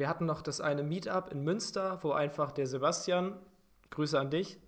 wir 0.00 0.08
hatten 0.08 0.24
noch 0.24 0.40
das 0.40 0.62
eine 0.62 0.82
Meetup 0.82 1.30
in 1.30 1.44
Münster, 1.44 1.98
wo 2.00 2.12
einfach 2.12 2.52
der 2.52 2.66
Sebastian, 2.66 3.34
Grüße 3.90 4.18
an 4.18 4.30
dich, 4.30 4.58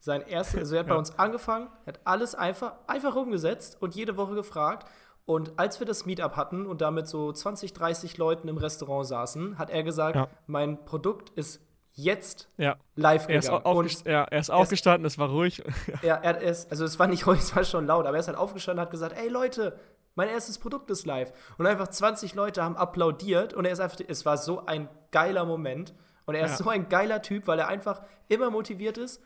sein 0.00 0.20
erstes, 0.20 0.60
also 0.60 0.74
er 0.74 0.80
hat 0.80 0.86
ja. 0.88 0.94
bei 0.94 0.98
uns 0.98 1.16
angefangen, 1.16 1.68
hat 1.86 2.00
alles 2.04 2.34
einfach, 2.34 2.72
einfach 2.88 3.14
umgesetzt 3.14 3.76
und 3.80 3.94
jede 3.94 4.16
Woche 4.16 4.34
gefragt. 4.34 4.88
Und 5.26 5.60
als 5.60 5.78
wir 5.78 5.86
das 5.86 6.06
Meetup 6.06 6.34
hatten 6.34 6.66
und 6.66 6.80
damit 6.80 7.06
so 7.06 7.30
20, 7.30 7.72
30 7.72 8.18
Leuten 8.18 8.48
im 8.48 8.56
Restaurant 8.56 9.06
saßen, 9.06 9.58
hat 9.58 9.70
er 9.70 9.84
gesagt, 9.84 10.16
ja. 10.16 10.26
mein 10.48 10.84
Produkt 10.84 11.30
ist 11.30 11.60
jetzt 11.92 12.48
ja. 12.56 12.76
live 12.96 13.28
gegangen. 13.28 13.46
Er 13.46 13.58
ist, 13.58 13.64
aufgest 13.64 14.06
ja, 14.06 14.24
er 14.24 14.40
ist 14.40 14.50
aufgestanden, 14.50 15.06
es 15.06 15.18
war 15.18 15.28
ruhig. 15.28 15.62
Ja, 16.02 16.16
er 16.16 16.40
ist, 16.40 16.68
also 16.70 16.84
es 16.84 16.98
war 16.98 17.06
nicht 17.06 17.28
ruhig, 17.28 17.38
es 17.42 17.54
war 17.54 17.62
schon 17.62 17.86
laut, 17.86 18.06
aber 18.06 18.16
er 18.16 18.20
ist 18.20 18.26
halt 18.26 18.38
aufgestanden 18.38 18.80
und 18.80 18.86
hat 18.86 18.90
gesagt, 18.90 19.16
ey 19.16 19.28
Leute, 19.28 19.78
mein 20.14 20.28
erstes 20.28 20.58
Produkt 20.58 20.90
ist 20.90 21.06
live. 21.06 21.32
Und 21.58 21.66
einfach 21.66 21.88
20 21.88 22.34
Leute 22.34 22.62
haben 22.62 22.76
applaudiert 22.76 23.54
und 23.54 23.64
er 23.64 23.72
ist 23.72 23.80
einfach, 23.80 23.98
es 24.06 24.26
war 24.26 24.36
so 24.36 24.66
ein 24.66 24.88
geiler 25.10 25.44
Moment. 25.44 25.94
Und 26.26 26.34
er 26.34 26.44
ist 26.44 26.52
ja. 26.52 26.64
so 26.64 26.70
ein 26.70 26.88
geiler 26.88 27.22
Typ, 27.22 27.46
weil 27.46 27.58
er 27.58 27.68
einfach 27.68 28.02
immer 28.28 28.50
motiviert 28.50 28.98
ist 28.98 29.20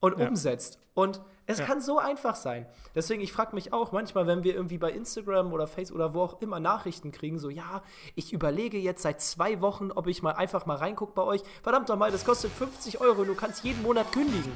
und 0.00 0.18
ja. 0.18 0.26
umsetzt. 0.26 0.78
Und 0.94 1.20
es 1.46 1.58
ja. 1.58 1.64
kann 1.64 1.80
so 1.80 1.98
einfach 1.98 2.34
sein. 2.34 2.66
Deswegen, 2.94 3.22
ich 3.22 3.32
frage 3.32 3.54
mich 3.54 3.72
auch 3.72 3.92
manchmal, 3.92 4.26
wenn 4.26 4.44
wir 4.44 4.54
irgendwie 4.54 4.78
bei 4.78 4.90
Instagram 4.90 5.52
oder 5.52 5.66
Facebook 5.66 5.96
oder 5.96 6.14
wo 6.14 6.22
auch 6.22 6.40
immer 6.40 6.60
Nachrichten 6.60 7.12
kriegen, 7.12 7.38
so, 7.38 7.50
ja, 7.50 7.82
ich 8.14 8.32
überlege 8.32 8.78
jetzt 8.78 9.02
seit 9.02 9.20
zwei 9.20 9.60
Wochen, 9.60 9.90
ob 9.90 10.06
ich 10.06 10.22
mal 10.22 10.32
einfach 10.32 10.66
mal 10.66 10.76
reingucke 10.76 11.12
bei 11.14 11.22
euch. 11.22 11.42
Verdammt 11.62 11.88
nochmal, 11.88 12.10
das 12.10 12.24
kostet 12.24 12.52
50 12.52 13.00
Euro, 13.00 13.24
du 13.24 13.34
kannst 13.34 13.64
jeden 13.64 13.82
Monat 13.82 14.10
kündigen. 14.12 14.52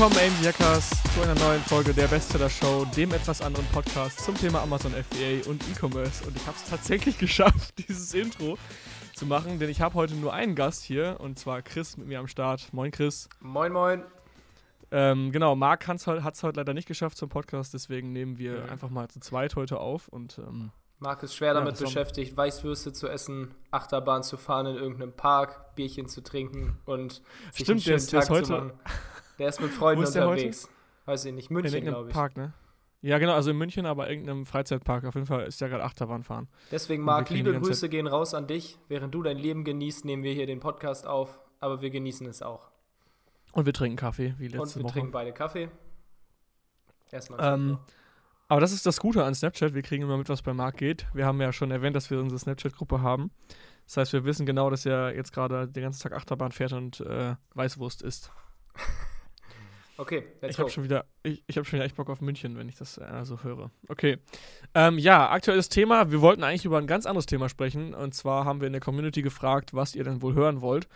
Willkommen, 0.00 0.18
AMG 0.18 0.46
Hackers, 0.46 0.90
zu 1.14 1.20
einer 1.20 1.34
neuen 1.34 1.60
Folge 1.60 1.92
der 1.92 2.06
Bestseller 2.08 2.48
Show, 2.48 2.86
dem 2.96 3.12
etwas 3.12 3.42
anderen 3.42 3.66
Podcast 3.66 4.18
zum 4.20 4.34
Thema 4.34 4.62
Amazon 4.62 4.92
FBA 4.92 5.46
und 5.46 5.62
E-Commerce. 5.68 6.26
Und 6.26 6.34
ich 6.34 6.46
habe 6.46 6.56
es 6.56 6.70
tatsächlich 6.70 7.18
geschafft, 7.18 7.74
dieses 7.86 8.14
Intro 8.14 8.56
zu 9.14 9.26
machen, 9.26 9.58
denn 9.58 9.68
ich 9.68 9.82
habe 9.82 9.94
heute 9.96 10.14
nur 10.14 10.32
einen 10.32 10.54
Gast 10.54 10.84
hier 10.84 11.18
und 11.20 11.38
zwar 11.38 11.60
Chris 11.60 11.98
mit 11.98 12.06
mir 12.06 12.18
am 12.18 12.28
Start. 12.28 12.72
Moin, 12.72 12.90
Chris. 12.90 13.28
Moin, 13.40 13.72
moin. 13.72 14.02
Ähm, 14.90 15.32
genau, 15.32 15.54
Marc 15.54 15.86
hat 15.86 15.98
es 15.98 16.06
heute 16.06 16.56
leider 16.56 16.72
nicht 16.72 16.88
geschafft 16.88 17.18
zum 17.18 17.28
Podcast, 17.28 17.74
deswegen 17.74 18.14
nehmen 18.14 18.38
wir 18.38 18.62
mhm. 18.62 18.70
einfach 18.70 18.88
mal 18.88 19.06
zu 19.08 19.20
zweit 19.20 19.54
heute 19.54 19.80
auf 19.80 20.08
und. 20.08 20.38
Ähm, 20.38 20.70
Marc 20.98 21.22
ist 21.22 21.34
schwer 21.34 21.52
damit 21.52 21.78
ja, 21.78 21.84
beschäftigt, 21.84 22.34
Weißwürste 22.38 22.94
zu 22.94 23.06
essen, 23.06 23.54
Achterbahn 23.70 24.22
zu 24.22 24.38
fahren 24.38 24.64
in 24.64 24.76
irgendeinem 24.76 25.12
Park, 25.12 25.74
Bierchen 25.74 26.08
zu 26.08 26.22
trinken 26.22 26.78
und 26.86 27.22
sich 27.52 27.64
Stimmt, 27.64 27.86
einen 27.86 28.00
schönen 28.00 28.06
der, 28.06 28.20
Tag 28.20 28.28
der 28.28 28.40
ist 28.40 28.50
heute, 28.50 28.74
der 29.40 29.48
ist 29.48 29.60
mit 29.60 29.72
Freunden 29.72 30.04
unterwegs. 30.04 30.68
Weiß 31.06 31.24
ich 31.24 31.32
nicht, 31.32 31.50
München, 31.50 31.82
glaube 31.82 32.08
ich. 32.10 32.14
Park, 32.14 32.36
ne? 32.36 32.52
Ja, 33.00 33.18
genau, 33.18 33.32
also 33.32 33.50
in 33.50 33.56
München, 33.56 33.86
aber 33.86 34.10
irgendeinem 34.10 34.44
Freizeitpark. 34.44 35.04
Auf 35.06 35.14
jeden 35.14 35.26
Fall 35.26 35.46
ist 35.46 35.60
ja 35.62 35.68
gerade 35.68 35.82
Achterbahn 35.82 36.22
fahren. 36.22 36.48
Deswegen, 36.70 37.02
Marc, 37.02 37.30
liebe 37.30 37.58
Grüße 37.58 37.88
gehen 37.88 38.06
raus 38.06 38.34
an 38.34 38.46
dich. 38.46 38.78
Während 38.88 39.14
du 39.14 39.22
dein 39.22 39.38
Leben 39.38 39.64
genießt, 39.64 40.04
nehmen 40.04 40.22
wir 40.22 40.34
hier 40.34 40.46
den 40.46 40.60
Podcast 40.60 41.06
auf, 41.06 41.40
aber 41.58 41.80
wir 41.80 41.88
genießen 41.88 42.26
es 42.26 42.42
auch. 42.42 42.70
Und 43.52 43.64
wir 43.64 43.72
trinken 43.72 43.96
Kaffee, 43.96 44.34
wie 44.38 44.48
letzte 44.48 44.58
Woche. 44.58 44.62
Und 44.62 44.74
wir 44.76 44.84
Woche. 44.84 44.92
trinken 44.92 45.10
beide 45.10 45.32
Kaffee. 45.32 45.70
Erstmal. 47.10 47.54
Ähm, 47.54 47.78
aber 48.48 48.60
das 48.60 48.72
ist 48.72 48.84
das 48.84 49.00
Gute 49.00 49.24
an 49.24 49.34
Snapchat. 49.34 49.72
Wir 49.72 49.82
kriegen 49.82 50.02
immer 50.02 50.18
mit, 50.18 50.28
was 50.28 50.42
bei 50.42 50.52
Marc 50.52 50.76
geht. 50.76 51.06
Wir 51.14 51.24
haben 51.24 51.40
ja 51.40 51.54
schon 51.54 51.70
erwähnt, 51.70 51.96
dass 51.96 52.10
wir 52.10 52.20
unsere 52.20 52.38
Snapchat-Gruppe 52.38 53.00
haben. 53.00 53.30
Das 53.86 53.96
heißt, 53.96 54.12
wir 54.12 54.24
wissen 54.24 54.44
genau, 54.44 54.68
dass 54.68 54.84
er 54.84 55.16
jetzt 55.16 55.32
gerade 55.32 55.66
den 55.66 55.82
ganzen 55.82 56.02
Tag 56.02 56.12
Achterbahn 56.12 56.52
fährt 56.52 56.74
und 56.74 57.00
äh, 57.00 57.36
Weißwurst 57.54 58.02
isst. 58.02 58.30
Okay, 60.00 60.22
let's 60.40 60.54
ich 60.54 60.58
habe 60.58 60.70
schon 60.70 60.84
wieder, 60.84 61.04
ich, 61.22 61.44
ich 61.46 61.58
habe 61.58 61.66
schon 61.66 61.76
wieder 61.76 61.84
echt 61.84 61.96
Bock 61.96 62.08
auf 62.08 62.22
München, 62.22 62.56
wenn 62.56 62.70
ich 62.70 62.76
das 62.76 62.96
äh, 62.96 63.24
so 63.24 63.42
höre. 63.42 63.70
Okay, 63.86 64.16
ähm, 64.74 64.98
ja, 64.98 65.28
aktuelles 65.28 65.68
Thema. 65.68 66.10
Wir 66.10 66.22
wollten 66.22 66.42
eigentlich 66.42 66.64
über 66.64 66.78
ein 66.78 66.86
ganz 66.86 67.04
anderes 67.04 67.26
Thema 67.26 67.50
sprechen. 67.50 67.92
Und 67.92 68.14
zwar 68.14 68.46
haben 68.46 68.60
wir 68.60 68.66
in 68.66 68.72
der 68.72 68.80
Community 68.80 69.20
gefragt, 69.20 69.74
was 69.74 69.94
ihr 69.94 70.02
denn 70.02 70.22
wohl 70.22 70.32
hören 70.32 70.62
wollt. 70.62 70.88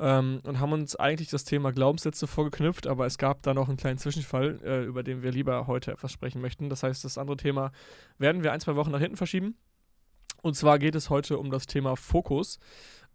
Ähm, 0.00 0.40
und 0.44 0.60
haben 0.60 0.72
uns 0.72 0.96
eigentlich 0.96 1.28
das 1.28 1.44
Thema 1.44 1.72
Glaubenssätze 1.72 2.26
vorgeknüpft, 2.26 2.86
aber 2.86 3.04
es 3.04 3.18
gab 3.18 3.42
da 3.42 3.52
noch 3.52 3.68
einen 3.68 3.76
kleinen 3.76 3.98
Zwischenfall, 3.98 4.58
äh, 4.64 4.82
über 4.84 5.02
den 5.02 5.22
wir 5.22 5.30
lieber 5.30 5.66
heute 5.66 5.92
etwas 5.92 6.10
sprechen 6.10 6.40
möchten. 6.40 6.70
Das 6.70 6.82
heißt, 6.82 7.04
das 7.04 7.18
andere 7.18 7.36
Thema 7.36 7.70
werden 8.16 8.42
wir 8.42 8.52
ein, 8.52 8.60
zwei 8.60 8.76
Wochen 8.76 8.92
nach 8.92 9.00
hinten 9.00 9.18
verschieben. 9.18 9.58
Und 10.40 10.54
zwar 10.54 10.78
geht 10.78 10.94
es 10.94 11.10
heute 11.10 11.36
um 11.36 11.50
das 11.50 11.66
Thema 11.66 11.96
Fokus. 11.96 12.60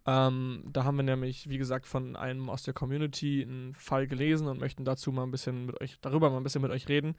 Ähm, 0.06 0.64
da 0.68 0.84
haben 0.84 0.98
wir 0.98 1.04
nämlich, 1.04 1.50
wie 1.50 1.58
gesagt, 1.58 1.88
von 1.88 2.16
einem 2.16 2.50
aus 2.50 2.64
der 2.64 2.74
Community 2.74 3.42
einen 3.42 3.74
Fall 3.76 4.08
gelesen 4.08 4.48
und 4.48 4.60
möchten 4.60 4.84
dazu 4.84 5.12
mal 5.12 5.24
ein 5.24 5.32
bisschen 5.32 5.66
mit 5.66 5.80
euch, 5.80 5.98
darüber 6.02 6.30
mal 6.30 6.38
ein 6.38 6.44
bisschen 6.44 6.62
mit 6.62 6.72
euch 6.72 6.90
reden, 6.90 7.16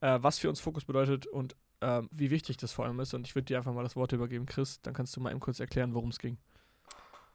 äh, 0.00 0.18
was 0.20 0.38
für 0.38 0.48
uns 0.48 0.60
Fokus 0.60 0.84
bedeutet 0.84 1.26
und 1.26 1.56
äh, 1.80 2.02
wie 2.10 2.30
wichtig 2.30 2.58
das 2.58 2.72
vor 2.72 2.84
allem 2.84 3.00
ist. 3.00 3.14
Und 3.14 3.26
ich 3.26 3.34
würde 3.34 3.46
dir 3.46 3.56
einfach 3.56 3.72
mal 3.72 3.82
das 3.82 3.96
Wort 3.96 4.12
übergeben, 4.12 4.44
Chris. 4.44 4.82
Dann 4.82 4.94
kannst 4.94 5.16
du 5.16 5.20
mal 5.20 5.30
eben 5.30 5.40
kurz 5.40 5.58
erklären, 5.60 5.94
worum 5.94 6.10
es 6.10 6.18
ging. 6.18 6.36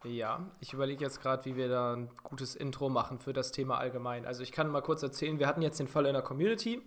Ja, 0.04 0.50
ich 0.60 0.74
überlege 0.74 1.02
jetzt 1.02 1.22
gerade, 1.22 1.44
wie 1.46 1.56
wir 1.56 1.68
da 1.68 1.94
ein 1.94 2.10
gutes 2.22 2.54
Intro 2.54 2.90
machen 2.90 3.18
für 3.18 3.32
das 3.32 3.52
Thema 3.52 3.78
allgemein. 3.78 4.26
Also 4.26 4.42
ich 4.42 4.52
kann 4.52 4.68
mal 4.68 4.82
kurz 4.82 5.02
erzählen, 5.02 5.38
wir 5.38 5.46
hatten 5.46 5.62
jetzt 5.62 5.80
den 5.80 5.88
Fall 5.88 6.04
in 6.06 6.12
der 6.12 6.22
Community. 6.22 6.82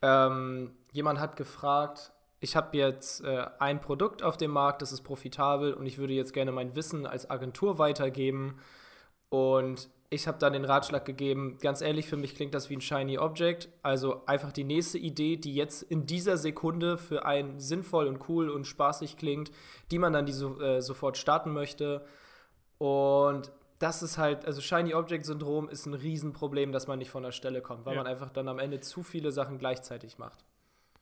Ähm, 0.00 0.72
jemand 0.90 1.20
hat 1.20 1.36
gefragt, 1.36 2.12
ich 2.40 2.56
habe 2.56 2.76
jetzt 2.76 3.24
äh, 3.24 3.46
ein 3.58 3.80
Produkt 3.80 4.22
auf 4.22 4.36
dem 4.36 4.50
Markt, 4.50 4.82
das 4.82 4.92
ist 4.92 5.02
profitabel 5.02 5.72
und 5.72 5.86
ich 5.86 5.98
würde 5.98 6.12
jetzt 6.12 6.32
gerne 6.32 6.52
mein 6.52 6.76
Wissen 6.76 7.06
als 7.06 7.30
Agentur 7.30 7.78
weitergeben. 7.78 8.58
Und 9.28 9.88
ich 10.10 10.28
habe 10.28 10.38
dann 10.38 10.52
den 10.52 10.64
Ratschlag 10.64 11.04
gegeben, 11.04 11.58
ganz 11.60 11.80
ehrlich, 11.80 12.06
für 12.06 12.16
mich 12.16 12.34
klingt 12.34 12.54
das 12.54 12.70
wie 12.70 12.76
ein 12.76 12.80
Shiny 12.80 13.18
Object. 13.18 13.68
Also 13.82 14.24
einfach 14.26 14.52
die 14.52 14.64
nächste 14.64 14.98
Idee, 14.98 15.36
die 15.36 15.54
jetzt 15.54 15.82
in 15.82 16.06
dieser 16.06 16.36
Sekunde 16.36 16.98
für 16.98 17.24
einen 17.24 17.58
sinnvoll 17.58 18.06
und 18.06 18.28
cool 18.28 18.50
und 18.50 18.66
spaßig 18.66 19.16
klingt, 19.16 19.50
die 19.90 19.98
man 19.98 20.12
dann 20.12 20.26
die 20.26 20.32
so, 20.32 20.60
äh, 20.60 20.80
sofort 20.80 21.16
starten 21.16 21.52
möchte. 21.52 22.04
Und 22.78 23.50
das 23.78 24.02
ist 24.02 24.18
halt, 24.18 24.44
also 24.44 24.60
Shiny 24.60 24.94
Object 24.94 25.24
Syndrom 25.24 25.68
ist 25.68 25.86
ein 25.86 25.94
Riesenproblem, 25.94 26.72
dass 26.72 26.86
man 26.86 26.98
nicht 26.98 27.10
von 27.10 27.22
der 27.22 27.32
Stelle 27.32 27.60
kommt, 27.60 27.84
weil 27.86 27.94
ja. 27.94 28.02
man 28.02 28.10
einfach 28.10 28.30
dann 28.30 28.48
am 28.48 28.58
Ende 28.58 28.80
zu 28.80 29.02
viele 29.02 29.32
Sachen 29.32 29.58
gleichzeitig 29.58 30.18
macht. 30.18 30.44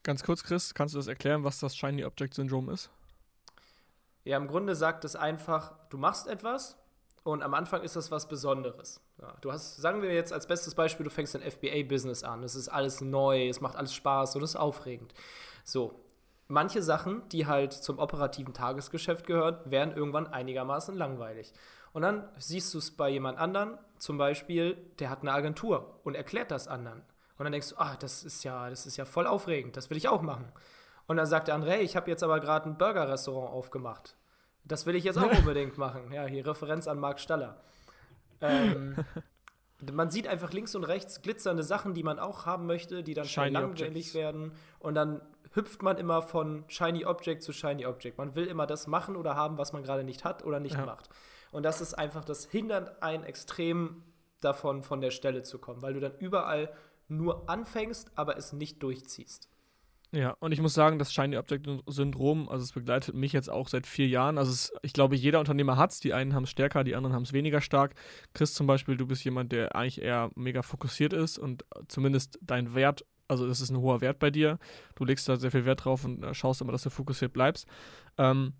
Ganz 0.04 0.22
kurz, 0.22 0.44
Chris, 0.44 0.74
kannst 0.74 0.94
du 0.94 0.98
das 0.98 1.06
erklären, 1.06 1.44
was 1.44 1.58
das 1.60 1.74
Shiny 1.74 2.04
Object 2.04 2.34
Syndrome 2.34 2.70
ist? 2.72 2.90
Ja, 4.22 4.36
im 4.36 4.46
Grunde 4.48 4.74
sagt 4.74 5.04
es 5.04 5.16
einfach, 5.16 5.74
du 5.88 5.96
machst 5.96 6.26
etwas 6.26 6.76
und 7.22 7.42
am 7.42 7.54
Anfang 7.54 7.82
ist 7.82 7.96
das 7.96 8.10
was 8.10 8.28
Besonderes. 8.28 9.00
Ja, 9.20 9.34
du 9.40 9.50
hast, 9.50 9.76
sagen 9.76 10.02
wir 10.02 10.12
jetzt 10.12 10.30
als 10.30 10.46
bestes 10.46 10.74
Beispiel, 10.74 11.04
du 11.04 11.10
fängst 11.10 11.34
ein 11.34 11.50
FBA-Business 11.50 12.22
an. 12.22 12.42
Es 12.42 12.54
ist 12.54 12.68
alles 12.68 13.00
neu, 13.00 13.48
es 13.48 13.62
macht 13.62 13.76
alles 13.76 13.94
Spaß 13.94 14.36
und 14.36 14.42
es 14.42 14.50
ist 14.50 14.56
aufregend. 14.56 15.14
So, 15.64 16.04
manche 16.48 16.82
Sachen, 16.82 17.26
die 17.30 17.46
halt 17.46 17.72
zum 17.72 17.98
operativen 17.98 18.52
Tagesgeschäft 18.52 19.26
gehören, 19.26 19.58
werden 19.64 19.96
irgendwann 19.96 20.26
einigermaßen 20.26 20.94
langweilig. 20.94 21.54
Und 21.94 22.02
dann 22.02 22.28
siehst 22.36 22.74
du 22.74 22.78
es 22.78 22.90
bei 22.90 23.08
jemand 23.08 23.38
anderen, 23.38 23.78
zum 23.96 24.18
Beispiel, 24.18 24.76
der 24.98 25.08
hat 25.08 25.22
eine 25.22 25.32
Agentur 25.32 26.00
und 26.04 26.14
erklärt 26.14 26.50
das 26.50 26.68
anderen. 26.68 27.02
Und 27.36 27.44
dann 27.44 27.52
denkst 27.52 27.70
du, 27.70 27.76
ah, 27.78 27.96
das 27.96 28.22
ist 28.22 28.44
ja, 28.44 28.70
das 28.70 28.86
ist 28.86 28.96
ja 28.96 29.04
voll 29.04 29.26
aufregend, 29.26 29.76
das 29.76 29.90
will 29.90 29.96
ich 29.96 30.08
auch 30.08 30.22
machen. 30.22 30.52
Und 31.06 31.16
dann 31.16 31.26
sagt 31.26 31.48
der 31.48 31.60
hey, 31.62 31.82
ich 31.82 31.96
habe 31.96 32.10
jetzt 32.10 32.22
aber 32.22 32.40
gerade 32.40 32.68
ein 32.68 32.78
Burger-Restaurant 32.78 33.52
aufgemacht. 33.52 34.16
Das 34.64 34.86
will 34.86 34.94
ich 34.94 35.04
jetzt 35.04 35.18
auch 35.18 35.30
unbedingt 35.38 35.76
machen. 35.76 36.12
Ja, 36.12 36.24
hier 36.24 36.46
Referenz 36.46 36.88
an 36.88 36.98
Marc 36.98 37.20
Staller. 37.20 37.60
Ähm, 38.40 38.96
man 39.92 40.10
sieht 40.10 40.26
einfach 40.26 40.52
links 40.52 40.74
und 40.74 40.84
rechts 40.84 41.20
glitzernde 41.22 41.62
Sachen, 41.62 41.94
die 41.94 42.02
man 42.02 42.18
auch 42.18 42.46
haben 42.46 42.66
möchte, 42.66 43.02
die 43.02 43.14
dann 43.14 43.26
schnell 43.26 43.52
langweilig 43.52 44.14
werden. 44.14 44.52
Und 44.78 44.94
dann 44.94 45.20
hüpft 45.52 45.82
man 45.82 45.98
immer 45.98 46.22
von 46.22 46.64
Shiny 46.68 47.04
Object 47.04 47.42
zu 47.42 47.52
Shiny 47.52 47.86
Object. 47.86 48.18
Man 48.18 48.34
will 48.34 48.46
immer 48.46 48.66
das 48.66 48.86
machen 48.86 49.16
oder 49.16 49.36
haben, 49.36 49.58
was 49.58 49.72
man 49.72 49.82
gerade 49.82 50.04
nicht 50.04 50.24
hat 50.24 50.44
oder 50.44 50.60
nicht 50.60 50.76
ja. 50.76 50.86
macht. 50.86 51.10
Und 51.52 51.62
das 51.62 51.80
ist 51.80 51.94
einfach, 51.94 52.24
das 52.24 52.46
hindert 52.46 53.02
einen 53.02 53.24
extrem 53.24 54.02
davon, 54.40 54.82
von 54.82 55.00
der 55.00 55.10
Stelle 55.10 55.42
zu 55.42 55.58
kommen, 55.58 55.82
weil 55.82 55.94
du 55.94 56.00
dann 56.00 56.16
überall 56.18 56.72
nur 57.08 57.48
anfängst, 57.48 58.10
aber 58.16 58.36
es 58.36 58.52
nicht 58.52 58.82
durchziehst. 58.82 59.48
Ja, 60.14 60.36
und 60.38 60.52
ich 60.52 60.60
muss 60.60 60.74
sagen, 60.74 61.00
das 61.00 61.12
Shiny 61.12 61.36
Object 61.36 61.68
Syndrom, 61.88 62.48
also 62.48 62.62
es 62.62 62.70
begleitet 62.70 63.16
mich 63.16 63.32
jetzt 63.32 63.50
auch 63.50 63.66
seit 63.66 63.84
vier 63.84 64.06
Jahren. 64.06 64.38
Also 64.38 64.52
es, 64.52 64.72
ich 64.82 64.92
glaube, 64.92 65.16
jeder 65.16 65.40
Unternehmer 65.40 65.76
hat 65.76 65.90
es. 65.90 65.98
Die 65.98 66.14
einen 66.14 66.34
haben 66.34 66.44
es 66.44 66.50
stärker, 66.50 66.84
die 66.84 66.94
anderen 66.94 67.16
haben 67.16 67.24
es 67.24 67.32
weniger 67.32 67.60
stark. 67.60 67.96
Chris 68.32 68.54
zum 68.54 68.68
Beispiel, 68.68 68.96
du 68.96 69.08
bist 69.08 69.24
jemand, 69.24 69.50
der 69.50 69.74
eigentlich 69.74 70.00
eher 70.00 70.30
mega 70.36 70.62
fokussiert 70.62 71.12
ist 71.12 71.36
und 71.36 71.64
zumindest 71.88 72.38
dein 72.42 72.76
Wert, 72.76 73.04
also 73.26 73.48
das 73.48 73.60
ist 73.60 73.70
ein 73.70 73.78
hoher 73.78 74.00
Wert 74.02 74.20
bei 74.20 74.30
dir. 74.30 74.60
Du 74.94 75.04
legst 75.04 75.28
da 75.28 75.34
sehr 75.34 75.50
viel 75.50 75.64
Wert 75.64 75.84
drauf 75.84 76.04
und 76.04 76.22
äh, 76.22 76.32
schaust 76.32 76.60
immer, 76.60 76.70
dass 76.70 76.84
du 76.84 76.90
fokussiert 76.90 77.32
bleibst. 77.32 77.66
Ähm, 78.16 78.52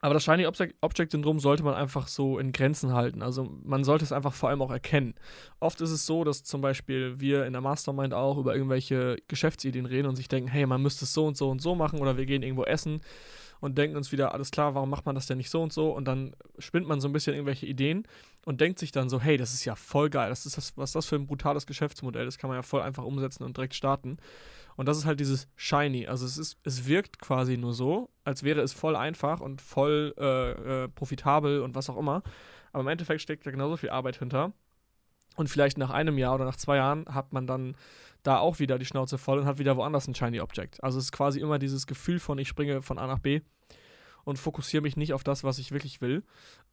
aber 0.00 0.14
das 0.14 0.24
Shiny 0.24 0.46
Object-Syndrom 0.46 1.38
sollte 1.38 1.62
man 1.62 1.74
einfach 1.74 2.08
so 2.08 2.38
in 2.38 2.52
Grenzen 2.52 2.92
halten. 2.92 3.22
Also 3.22 3.56
man 3.62 3.84
sollte 3.84 4.04
es 4.04 4.12
einfach 4.12 4.34
vor 4.34 4.48
allem 4.48 4.62
auch 4.62 4.70
erkennen. 4.70 5.14
Oft 5.60 5.80
ist 5.80 5.90
es 5.90 6.06
so, 6.06 6.24
dass 6.24 6.42
zum 6.42 6.60
Beispiel 6.60 7.20
wir 7.20 7.46
in 7.46 7.52
der 7.52 7.62
Mastermind 7.62 8.12
auch 8.12 8.36
über 8.36 8.54
irgendwelche 8.54 9.18
Geschäftsideen 9.28 9.86
reden 9.86 10.08
und 10.08 10.16
sich 10.16 10.28
denken, 10.28 10.48
hey, 10.48 10.66
man 10.66 10.82
müsste 10.82 11.04
es 11.04 11.14
so 11.14 11.26
und 11.26 11.36
so 11.36 11.50
und 11.50 11.62
so 11.62 11.74
machen 11.74 12.00
oder 12.00 12.16
wir 12.16 12.26
gehen 12.26 12.42
irgendwo 12.42 12.64
essen 12.64 13.00
und 13.60 13.78
denken 13.78 13.96
uns 13.96 14.10
wieder, 14.10 14.34
alles 14.34 14.50
klar, 14.50 14.74
warum 14.74 14.90
macht 14.90 15.06
man 15.06 15.14
das 15.14 15.26
denn 15.26 15.38
nicht 15.38 15.50
so 15.50 15.62
und 15.62 15.72
so? 15.72 15.92
Und 15.92 16.06
dann 16.06 16.34
spinnt 16.58 16.88
man 16.88 17.00
so 17.00 17.08
ein 17.08 17.12
bisschen 17.12 17.34
irgendwelche 17.34 17.66
Ideen 17.66 18.02
und 18.44 18.60
denkt 18.60 18.80
sich 18.80 18.90
dann 18.90 19.08
so, 19.08 19.20
hey, 19.20 19.36
das 19.36 19.54
ist 19.54 19.64
ja 19.64 19.76
voll 19.76 20.10
geil, 20.10 20.30
das 20.30 20.46
ist 20.46 20.56
das, 20.56 20.76
was 20.76 20.90
ist 20.90 20.94
das 20.96 21.06
für 21.06 21.14
ein 21.14 21.28
brutales 21.28 21.64
Geschäftsmodell, 21.64 22.24
das 22.24 22.38
kann 22.38 22.48
man 22.48 22.56
ja 22.58 22.62
voll 22.62 22.82
einfach 22.82 23.04
umsetzen 23.04 23.44
und 23.44 23.56
direkt 23.56 23.76
starten. 23.76 24.18
Und 24.76 24.86
das 24.86 24.98
ist 24.98 25.04
halt 25.04 25.20
dieses 25.20 25.48
Shiny. 25.56 26.06
Also 26.06 26.26
es 26.26 26.38
ist, 26.38 26.58
es 26.64 26.86
wirkt 26.86 27.18
quasi 27.20 27.56
nur 27.56 27.74
so, 27.74 28.10
als 28.24 28.42
wäre 28.42 28.60
es 28.60 28.72
voll 28.72 28.96
einfach 28.96 29.40
und 29.40 29.60
voll 29.60 30.14
äh, 30.18 30.84
äh, 30.84 30.88
profitabel 30.88 31.60
und 31.60 31.74
was 31.74 31.90
auch 31.90 31.96
immer. 31.96 32.22
Aber 32.72 32.82
im 32.82 32.88
Endeffekt 32.88 33.20
steckt 33.20 33.46
da 33.46 33.50
genauso 33.50 33.76
viel 33.76 33.90
Arbeit 33.90 34.18
hinter. 34.18 34.52
Und 35.36 35.48
vielleicht 35.48 35.78
nach 35.78 35.90
einem 35.90 36.18
Jahr 36.18 36.34
oder 36.34 36.44
nach 36.44 36.56
zwei 36.56 36.76
Jahren 36.76 37.06
hat 37.06 37.32
man 37.32 37.46
dann 37.46 37.76
da 38.22 38.38
auch 38.38 38.58
wieder 38.58 38.78
die 38.78 38.84
Schnauze 38.84 39.18
voll 39.18 39.38
und 39.38 39.46
hat 39.46 39.58
wieder 39.58 39.76
woanders 39.76 40.06
ein 40.06 40.14
Shiny 40.14 40.40
Object. 40.40 40.82
Also 40.82 40.98
es 40.98 41.06
ist 41.06 41.12
quasi 41.12 41.40
immer 41.40 41.58
dieses 41.58 41.86
Gefühl 41.86 42.18
von, 42.18 42.38
ich 42.38 42.48
springe 42.48 42.82
von 42.82 42.98
A 42.98 43.06
nach 43.06 43.18
B 43.18 43.40
und 44.24 44.38
fokussiere 44.38 44.82
mich 44.82 44.96
nicht 44.96 45.12
auf 45.12 45.24
das, 45.24 45.42
was 45.42 45.58
ich 45.58 45.72
wirklich 45.72 46.00
will. 46.00 46.22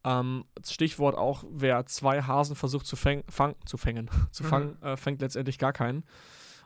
Ähm, 0.04 0.46
Stichwort 0.66 1.18
auch, 1.18 1.44
wer 1.50 1.86
zwei 1.86 2.22
Hasen 2.22 2.56
versucht 2.56 2.86
zu, 2.86 2.96
fäng 2.96 3.24
fang 3.30 3.56
zu 3.66 3.78
fängen, 3.78 4.10
zu 4.32 4.44
fangen, 4.44 4.78
mhm. 4.82 4.88
äh, 4.88 4.98
fängt 4.98 5.22
letztendlich 5.22 5.58
gar 5.58 5.74
keinen. 5.74 6.04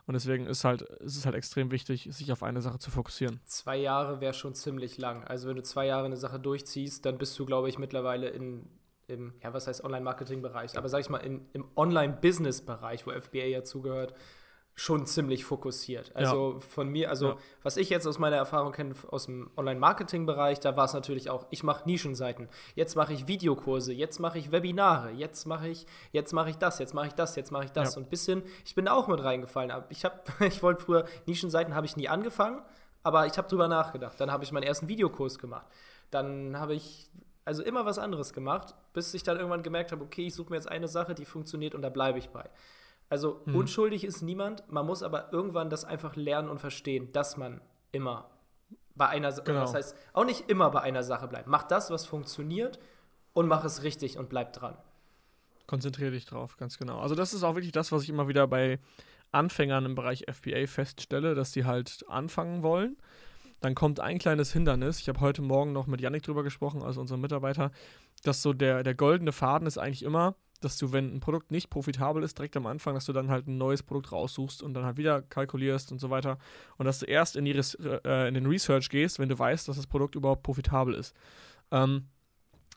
Und 0.06 0.16
deswegen 0.16 0.48
ist, 0.48 0.66
halt, 0.66 0.82
ist 0.82 1.16
es 1.16 1.26
halt 1.26 1.36
extrem 1.36 1.72
wichtig, 1.72 2.10
sich 2.12 2.32
auf 2.32 2.44
eine 2.44 2.62
Sache 2.62 2.78
zu 2.78 2.92
fokussieren. 2.92 3.40
Zwei 3.46 3.78
Jahre 3.78 4.20
wäre 4.20 4.34
schon 4.34 4.54
ziemlich 4.54 4.98
lang. 4.98 5.24
Also 5.24 5.48
wenn 5.48 5.56
du 5.56 5.64
zwei 5.64 5.86
Jahre 5.86 6.06
eine 6.06 6.18
Sache 6.18 6.40
durchziehst, 6.40 7.06
dann 7.06 7.18
bist 7.18 7.40
du, 7.40 7.46
glaube 7.46 7.70
ich, 7.70 7.80
mittlerweile 7.80 8.28
in, 8.30 8.68
im, 9.08 9.34
ja, 9.42 9.54
was 9.54 9.68
heißt 9.68 9.84
Online-Marketing-Bereich, 9.84 10.78
aber 10.78 10.90
sag 10.90 11.00
ich 11.00 11.10
mal, 11.10 11.20
in, 11.20 11.46
im 11.54 11.66
Online-Business-Bereich, 11.76 13.08
wo 13.08 13.12
FBA 13.12 13.46
ja 13.46 13.64
zugehört, 13.64 14.14
schon 14.75 15.06
ziemlich 15.06 15.46
fokussiert. 15.46 16.12
Also 16.16 16.54
ja. 16.54 16.60
von 16.60 16.90
mir, 16.90 17.10
also 17.10 17.30
ja. 17.30 17.38
was 17.62 17.78
ich 17.78 17.90
jetzt 17.90 18.08
aus 18.08 18.18
meiner 18.18 18.38
Erfahrung 18.38 18.72
kenne 18.72 18.96
aus 19.10 19.25
dem 19.25 19.52
Online-Marketing-Bereich, 19.56 20.60
da 20.60 20.75
war 20.75 20.86
es 20.86 20.94
natürlich 20.94 21.30
auch, 21.30 21.46
ich 21.52 21.64
mache 21.64 21.86
Nischenseiten, 21.86 22.50
jetzt 22.74 22.96
mache 22.96 23.14
ich 23.14 23.28
Videokurse, 23.28 23.94
jetzt 23.94 24.20
mache 24.20 24.40
ich 24.40 24.52
Webinare, 24.52 25.12
jetzt 25.12 25.46
mache 25.46 25.68
ich, 25.68 25.86
jetzt 26.12 26.34
mache 26.34 26.50
ich 26.50 26.58
das, 26.58 26.80
jetzt 26.80 26.94
mache 26.94 27.08
ich 27.08 27.14
das, 27.14 27.36
jetzt 27.36 27.52
mache 27.52 27.66
ich 27.66 27.72
das. 27.72 27.94
Ja. 27.94 28.00
Und 28.00 28.08
ein 28.08 28.10
bisschen, 28.10 28.42
ich 28.66 28.74
bin 28.74 28.86
da 28.86 28.94
auch 28.94 29.08
mit 29.08 29.24
reingefallen. 29.24 29.72
Ich 29.90 30.06
habe, 30.06 30.20
ich 30.46 30.64
wollte 30.64 30.84
früher, 30.84 31.06
Nischenseiten 31.28 31.76
habe 31.76 31.86
ich 31.86 31.96
nie 31.96 32.10
angefangen, 32.10 32.62
aber 33.04 33.28
ich 33.28 33.38
habe 33.38 33.48
drüber 33.48 33.68
nachgedacht. 33.68 34.19
Dann 34.19 34.31
habe 34.31 34.44
ich 34.44 34.52
meinen 34.52 34.64
ersten 34.64 34.88
Videokurs 34.88 35.38
gemacht. 35.38 35.68
Dann 36.10 36.60
habe 36.60 36.74
ich 36.74 37.10
also 37.46 37.62
immer 37.62 37.86
was 37.86 38.00
anderes 38.00 38.34
gemacht, 38.34 38.74
bis 38.94 39.14
ich 39.14 39.24
dann 39.24 39.38
irgendwann 39.38 39.64
gemerkt 39.64 39.92
habe, 39.92 40.04
okay, 40.04 40.28
ich 40.28 40.34
suche 40.34 40.50
mir 40.50 40.56
jetzt 40.56 40.69
eine 40.69 40.88
Sache, 40.88 41.14
die 41.14 41.26
funktioniert 41.26 41.76
und 41.76 41.81
da 41.81 41.90
bleibe 41.90 42.18
ich 42.18 42.30
bei. 42.30 42.50
Also 43.13 43.42
hm. 43.45 43.56
unschuldig 43.56 44.04
ist 44.06 44.24
niemand, 44.24 44.63
man 44.71 44.88
muss 44.88 45.04
aber 45.04 45.31
irgendwann 45.31 45.69
das 45.69 45.86
einfach 45.86 46.15
lernen 46.15 46.50
und 46.50 46.57
verstehen, 46.57 47.12
dass 47.12 47.38
man 47.38 47.62
immer 47.92 48.31
bei 48.95 49.07
einer 49.07 49.31
Sache, 49.31 49.45
genau. 49.45 49.60
das 49.60 49.75
heißt, 49.75 49.95
auch 50.13 50.25
nicht 50.25 50.50
immer 50.50 50.71
bei 50.71 50.81
einer 50.81 51.04
Sache 51.04 51.27
bleibt. 51.27 51.45
Mach 51.45 51.62
das, 51.62 51.92
was 51.92 52.07
funktioniert 52.07 52.80
und 53.33 53.48
mach 53.48 53.63
es 53.65 53.83
richtig 53.83 54.18
und 54.18 54.30
bleib 54.30 54.54
dran. 54.54 54.75
Konzentriere 55.68 56.10
dich 56.10 56.25
drauf, 56.25 56.57
ganz 56.57 56.80
genau. 56.80 57.01
Also 57.01 57.13
das 57.13 57.36
ist 57.36 57.44
auch 57.44 57.54
wirklich 57.54 57.71
das, 57.71 57.92
was 57.92 58.01
ich 58.01 58.10
immer 58.10 58.27
wieder 58.27 58.48
bei 58.48 58.80
Anfängern 59.31 59.86
im 59.86 59.94
Bereich 59.94 60.25
FBA 60.27 60.66
feststelle, 60.66 61.36
dass 61.36 61.51
die 61.51 61.66
halt 61.66 62.04
anfangen 62.07 62.63
wollen. 62.63 62.98
Dann 63.62 63.75
kommt 63.75 64.00
ein 64.00 64.18
kleines 64.18 64.51
Hindernis. 64.51 64.98
Ich 65.00 65.07
habe 65.07 65.19
heute 65.19 65.44
Morgen 65.44 65.71
noch 65.71 65.86
mit 65.86 66.01
Yannick 66.01 66.24
drüber 66.24 66.42
gesprochen, 66.42 66.81
also 66.81 67.00
unserem 67.00 67.21
Mitarbeiter, 67.21 67.69
dass 68.24 68.42
so 68.42 68.54
der, 68.54 68.81
der 68.81 68.95
goldene 68.95 69.33
Faden 69.33 69.68
ist 69.68 69.77
eigentlich 69.77 70.01
immer, 70.01 70.33
dass 70.63 70.77
du, 70.77 70.92
wenn 70.92 71.15
ein 71.15 71.19
Produkt 71.19 71.51
nicht 71.51 71.69
profitabel 71.69 72.24
ist, 72.24 72.38
direkt 72.38 72.56
am 72.57 72.65
Anfang, 72.65 72.94
dass 72.94 73.06
du 73.06 73.13
dann 73.13 73.30
halt 73.30 73.48
ein 73.48 73.57
neues 73.57 73.83
Produkt 73.83 74.12
raussuchst 74.12 74.63
und 74.63 74.74
dann 74.74 74.86
halt 74.86 74.98
wieder 74.98 75.21
kalkulierst 75.21 75.92
und 75.92 76.00
so 76.00 76.10
weiter. 76.10 76.38
Und 76.77 76.86
dass 76.86 77.00
du 77.00 77.06
erst 77.06 77.36
in, 77.36 77.45
die 77.45 77.51
äh, 77.51 78.27
in 78.27 78.33
den 78.33 78.45
Research 78.45 78.89
gehst, 78.89 79.19
wenn 79.19 79.30
du 79.30 79.38
weißt, 79.38 79.68
dass 79.68 79.77
das 79.77 79.88
Produkt 79.88 80.15
überhaupt 80.15 80.44
profitabel 80.44 80.94
ist. 80.94 81.15
Ähm, 81.71 82.07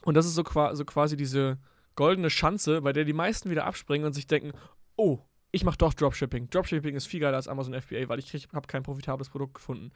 und 0.05 0.15
das 0.15 0.27
ist 0.27 0.35
so, 0.35 0.45
qua 0.45 0.75
so 0.75 0.85
quasi 0.85 1.17
diese 1.17 1.59
goldene 1.95 2.31
Schanze, 2.31 2.83
bei 2.83 2.93
der 2.93 3.05
die 3.05 3.13
meisten 3.13 3.51
wieder 3.51 3.65
abspringen 3.65 4.07
und 4.07 4.13
sich 4.13 4.27
denken, 4.27 4.53
oh, 4.97 5.21
ich 5.51 5.65
mache 5.65 5.79
doch 5.79 5.95
Dropshipping. 5.95 6.51
Dropshipping 6.51 6.95
ist 6.95 7.07
viel 7.07 7.21
geiler 7.21 7.37
als 7.37 7.49
Amazon 7.49 7.81
FBA, 7.81 8.09
weil 8.09 8.19
ich 8.19 8.49
habe 8.53 8.67
kein 8.67 8.83
profitables 8.83 9.31
Produkt 9.31 9.55
gefunden. 9.55 9.91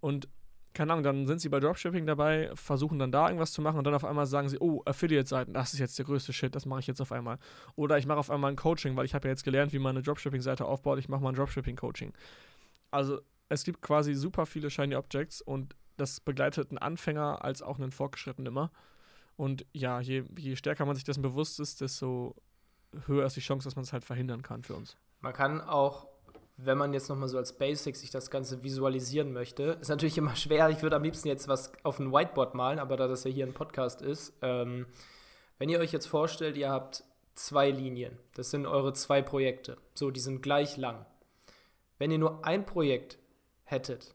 Und 0.00 0.28
keine 0.74 0.92
Ahnung, 0.92 1.04
dann 1.04 1.26
sind 1.26 1.40
sie 1.40 1.48
bei 1.48 1.60
Dropshipping 1.60 2.06
dabei, 2.06 2.50
versuchen 2.54 2.98
dann 2.98 3.12
da 3.12 3.26
irgendwas 3.26 3.52
zu 3.52 3.62
machen 3.62 3.78
und 3.78 3.84
dann 3.84 3.94
auf 3.94 4.04
einmal 4.04 4.26
sagen 4.26 4.48
sie, 4.48 4.58
oh, 4.60 4.82
Affiliate-Seiten, 4.84 5.52
das 5.52 5.72
ist 5.72 5.78
jetzt 5.78 5.98
der 5.98 6.04
größte 6.04 6.32
Shit, 6.32 6.54
das 6.54 6.66
mache 6.66 6.80
ich 6.80 6.86
jetzt 6.86 7.00
auf 7.00 7.12
einmal. 7.12 7.38
Oder 7.76 7.98
ich 7.98 8.06
mache 8.06 8.18
auf 8.18 8.30
einmal 8.30 8.52
ein 8.52 8.56
Coaching, 8.56 8.96
weil 8.96 9.04
ich 9.04 9.14
habe 9.14 9.28
ja 9.28 9.32
jetzt 9.32 9.44
gelernt, 9.44 9.72
wie 9.72 9.78
man 9.78 9.96
eine 9.96 10.02
Dropshipping-Seite 10.02 10.64
aufbaut, 10.64 10.98
ich 10.98 11.08
mache 11.08 11.22
mal 11.22 11.30
ein 11.30 11.34
Dropshipping-Coaching. 11.34 12.12
Also 12.90 13.20
es 13.48 13.64
gibt 13.64 13.82
quasi 13.82 14.14
super 14.14 14.46
viele 14.46 14.70
Shiny 14.70 14.96
Objects 14.96 15.42
und 15.42 15.76
das 15.96 16.20
begleitet 16.20 16.70
einen 16.70 16.78
Anfänger 16.78 17.44
als 17.44 17.62
auch 17.62 17.78
einen 17.78 17.92
Fortgeschrittenen 17.92 18.46
immer. 18.46 18.70
Und 19.36 19.66
ja, 19.72 20.00
je, 20.00 20.24
je 20.36 20.56
stärker 20.56 20.84
man 20.86 20.94
sich 20.94 21.04
dessen 21.04 21.22
bewusst 21.22 21.60
ist, 21.60 21.80
desto 21.80 22.34
höher 23.06 23.26
ist 23.26 23.36
die 23.36 23.40
Chance, 23.40 23.64
dass 23.64 23.76
man 23.76 23.84
es 23.84 23.92
halt 23.92 24.04
verhindern 24.04 24.42
kann 24.42 24.62
für 24.62 24.74
uns. 24.74 24.96
Man 25.20 25.32
kann 25.32 25.60
auch 25.60 26.11
wenn 26.56 26.78
man 26.78 26.92
jetzt 26.92 27.08
nochmal 27.08 27.28
so 27.28 27.38
als 27.38 27.54
Basic 27.54 27.96
sich 27.96 28.10
das 28.10 28.30
Ganze 28.30 28.62
visualisieren 28.62 29.32
möchte, 29.32 29.78
ist 29.80 29.88
natürlich 29.88 30.18
immer 30.18 30.36
schwer. 30.36 30.68
Ich 30.70 30.82
würde 30.82 30.96
am 30.96 31.02
liebsten 31.02 31.28
jetzt 31.28 31.48
was 31.48 31.72
auf 31.82 31.98
ein 31.98 32.12
Whiteboard 32.12 32.54
malen, 32.54 32.78
aber 32.78 32.96
da 32.96 33.08
das 33.08 33.24
ja 33.24 33.30
hier 33.30 33.46
ein 33.46 33.54
Podcast 33.54 34.02
ist, 34.02 34.34
ähm, 34.42 34.86
wenn 35.58 35.68
ihr 35.68 35.78
euch 35.78 35.92
jetzt 35.92 36.06
vorstellt, 36.06 36.56
ihr 36.56 36.70
habt 36.70 37.04
zwei 37.34 37.70
Linien, 37.70 38.18
das 38.34 38.50
sind 38.50 38.66
eure 38.66 38.92
zwei 38.92 39.22
Projekte, 39.22 39.78
so, 39.94 40.10
die 40.10 40.20
sind 40.20 40.42
gleich 40.42 40.76
lang. 40.76 41.06
Wenn 41.98 42.10
ihr 42.10 42.18
nur 42.18 42.44
ein 42.44 42.66
Projekt 42.66 43.18
hättet, 43.64 44.14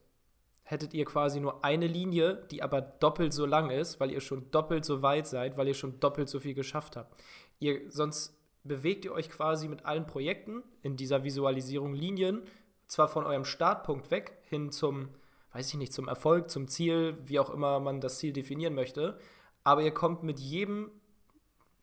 hättet 0.64 0.94
ihr 0.94 1.06
quasi 1.06 1.40
nur 1.40 1.64
eine 1.64 1.88
Linie, 1.88 2.46
die 2.52 2.62
aber 2.62 2.82
doppelt 2.82 3.34
so 3.34 3.46
lang 3.46 3.70
ist, 3.70 4.00
weil 4.00 4.12
ihr 4.12 4.20
schon 4.20 4.52
doppelt 4.52 4.84
so 4.84 5.02
weit 5.02 5.26
seid, 5.26 5.58
weil 5.58 5.70
ihr 5.70 5.74
schon 5.74 6.00
doppelt 6.02 6.28
so 6.28 6.42
viel 6.42 6.54
geschafft 6.54 6.98
habt. 6.98 7.16
Ihr, 7.60 7.90
sonst 7.90 8.37
bewegt 8.68 9.06
ihr 9.06 9.12
euch 9.12 9.30
quasi 9.30 9.68
mit 9.68 9.86
allen 9.86 10.06
Projekten 10.06 10.64
in 10.82 10.96
dieser 10.96 11.24
Visualisierung 11.24 11.94
Linien, 11.94 12.44
zwar 12.88 13.08
von 13.08 13.26
eurem 13.26 13.46
Startpunkt 13.46 14.12
weg 14.12 14.38
hin 14.50 14.72
zum, 14.72 15.10
weiß 15.54 15.70
ich 15.70 15.76
nicht, 15.76 15.94
zum 15.94 16.08
Erfolg, 16.08 16.50
zum 16.50 16.68
Ziel, 16.68 17.18
wie 17.26 17.40
auch 17.40 17.50
immer 17.50 17.80
man 17.80 18.02
das 18.02 18.20
Ziel 18.20 18.34
definieren 18.34 18.76
möchte, 18.76 19.20
aber 19.64 19.82
ihr 19.82 19.94
kommt 19.94 20.24
mit 20.24 20.40
jedem 20.40 20.92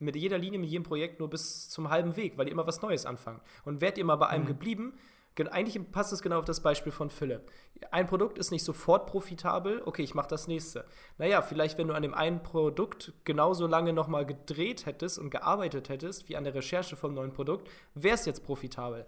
mit 0.01 0.17
jeder 0.17 0.39
Linie, 0.39 0.59
mit 0.59 0.69
jedem 0.69 0.83
Projekt 0.83 1.21
nur 1.21 1.31
bis 1.31 1.71
zum 1.71 1.89
halben 1.89 2.17
Weg, 2.17 2.37
weil 2.37 2.47
ihr 2.47 2.53
immer 2.53 2.67
was 2.67 2.83
Neues 2.83 3.07
anfangt. 3.07 3.41
Und 3.65 3.81
wärt 3.81 3.97
ihr 3.97 4.05
mal 4.05 4.17
bei 4.17 4.27
einem 4.27 4.45
mhm. 4.45 4.49
geblieben, 4.49 4.95
eigentlich 5.43 5.91
passt 5.91 6.13
es 6.13 6.23
genau 6.23 6.39
auf 6.39 6.45
das 6.45 6.61
Beispiel 6.61 6.93
von 6.93 7.11
Philipp. 7.11 7.51
Ein 7.91 8.07
Produkt 8.07 8.39
ist 8.39 8.53
nicht 8.53 8.65
sofort 8.65 9.07
profitabel, 9.07 9.83
okay, 9.85 10.03
ich 10.03 10.15
mache 10.15 10.29
das 10.29 10.47
nächste. 10.47 10.85
Naja, 11.19 11.43
vielleicht, 11.43 11.77
wenn 11.77 11.89
du 11.89 11.95
an 11.95 12.03
dem 12.03 12.15
einen 12.15 12.43
Produkt 12.43 13.13
genauso 13.25 13.67
lange 13.67 13.93
nochmal 13.93 14.27
gedreht 14.27 14.87
hättest 14.87 15.19
und 15.19 15.31
gearbeitet 15.31 15.89
hättest, 15.89 16.29
wie 16.29 16.37
an 16.37 16.45
der 16.45 16.55
Recherche 16.55 16.95
vom 16.97 17.15
neuen 17.15 17.33
Produkt, 17.33 17.69
wäre 17.95 18.15
es 18.15 18.27
jetzt 18.27 18.45
profitabel. 18.45 19.07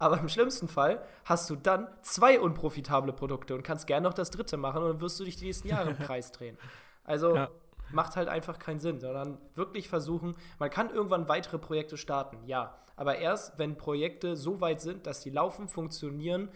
Aber 0.00 0.18
im 0.18 0.28
schlimmsten 0.28 0.68
Fall 0.68 1.04
hast 1.24 1.48
du 1.50 1.56
dann 1.56 1.88
zwei 2.02 2.40
unprofitable 2.40 3.12
Produkte 3.12 3.54
und 3.54 3.62
kannst 3.62 3.86
gerne 3.86 4.06
noch 4.08 4.14
das 4.14 4.30
dritte 4.30 4.56
machen 4.56 4.82
und 4.82 4.88
dann 4.88 5.00
wirst 5.00 5.18
du 5.18 5.24
dich 5.24 5.36
die 5.36 5.46
nächsten 5.46 5.68
Jahre 5.68 5.90
im 5.90 5.98
Kreis 5.98 6.32
drehen. 6.32 6.58
Also 7.04 7.34
ja 7.34 7.48
macht 7.92 8.16
halt 8.16 8.28
einfach 8.28 8.58
keinen 8.58 8.78
Sinn, 8.78 9.00
sondern 9.00 9.38
wirklich 9.54 9.88
versuchen, 9.88 10.36
man 10.58 10.70
kann 10.70 10.90
irgendwann 10.90 11.28
weitere 11.28 11.58
Projekte 11.58 11.96
starten, 11.96 12.38
ja, 12.46 12.76
aber 12.96 13.18
erst, 13.18 13.58
wenn 13.58 13.76
Projekte 13.76 14.36
so 14.36 14.60
weit 14.60 14.80
sind, 14.80 15.06
dass 15.06 15.22
sie 15.22 15.30
laufen, 15.30 15.68
funktionieren 15.68 16.48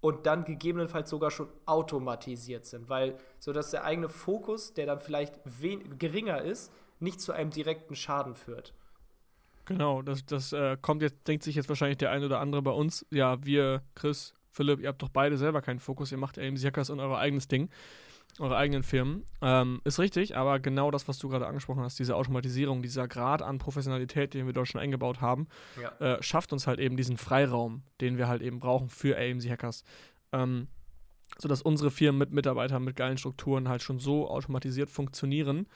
und 0.00 0.24
dann 0.24 0.44
gegebenenfalls 0.44 1.10
sogar 1.10 1.30
schon 1.30 1.48
automatisiert 1.66 2.64
sind, 2.64 2.88
weil 2.88 3.18
so 3.38 3.52
dass 3.52 3.70
der 3.70 3.84
eigene 3.84 4.08
Fokus, 4.08 4.72
der 4.72 4.86
dann 4.86 4.98
vielleicht 4.98 5.40
geringer 5.98 6.40
ist, 6.40 6.72
nicht 7.00 7.20
zu 7.20 7.32
einem 7.32 7.50
direkten 7.50 7.94
Schaden 7.94 8.34
führt. 8.34 8.74
Genau, 9.66 10.02
das, 10.02 10.24
das 10.24 10.52
äh, 10.52 10.76
kommt 10.80 11.02
jetzt, 11.02 11.28
denkt 11.28 11.44
sich 11.44 11.54
jetzt 11.54 11.68
wahrscheinlich 11.68 11.98
der 11.98 12.10
ein 12.10 12.24
oder 12.24 12.40
andere 12.40 12.62
bei 12.62 12.72
uns, 12.72 13.06
ja, 13.10 13.44
wir, 13.44 13.82
Chris, 13.94 14.34
Philipp, 14.50 14.80
ihr 14.80 14.88
habt 14.88 15.02
doch 15.02 15.10
beide 15.10 15.36
selber 15.36 15.62
keinen 15.62 15.78
Fokus, 15.78 16.10
ihr 16.10 16.18
macht 16.18 16.38
eben 16.38 16.56
Hackers 16.56 16.90
und 16.90 16.98
euer 16.98 17.18
eigenes 17.18 17.46
Ding 17.46 17.68
eure 18.38 18.56
eigenen 18.56 18.82
Firmen. 18.82 19.24
Ähm, 19.42 19.80
ist 19.84 19.98
richtig, 19.98 20.36
aber 20.36 20.60
genau 20.60 20.90
das, 20.90 21.08
was 21.08 21.18
du 21.18 21.28
gerade 21.28 21.46
angesprochen 21.46 21.82
hast, 21.82 21.98
diese 21.98 22.16
Automatisierung, 22.16 22.82
dieser 22.82 23.08
Grad 23.08 23.42
an 23.42 23.58
Professionalität, 23.58 24.34
den 24.34 24.46
wir 24.46 24.52
dort 24.52 24.68
schon 24.68 24.80
eingebaut 24.80 25.20
haben, 25.20 25.48
ja. 25.80 26.16
äh, 26.16 26.22
schafft 26.22 26.52
uns 26.52 26.66
halt 26.66 26.78
eben 26.78 26.96
diesen 26.96 27.16
Freiraum, 27.16 27.82
den 28.00 28.18
wir 28.18 28.28
halt 28.28 28.42
eben 28.42 28.60
brauchen 28.60 28.88
für 28.88 29.16
AMC-Hackers. 29.16 29.84
Ähm, 30.32 30.68
sodass 31.38 31.62
unsere 31.62 31.90
Firmen 31.90 32.18
mit 32.18 32.32
Mitarbeitern, 32.32 32.84
mit 32.84 32.96
geilen 32.96 33.18
Strukturen 33.18 33.68
halt 33.68 33.82
schon 33.82 33.98
so 33.98 34.28
automatisiert 34.28 34.90
funktionieren, 34.90 35.66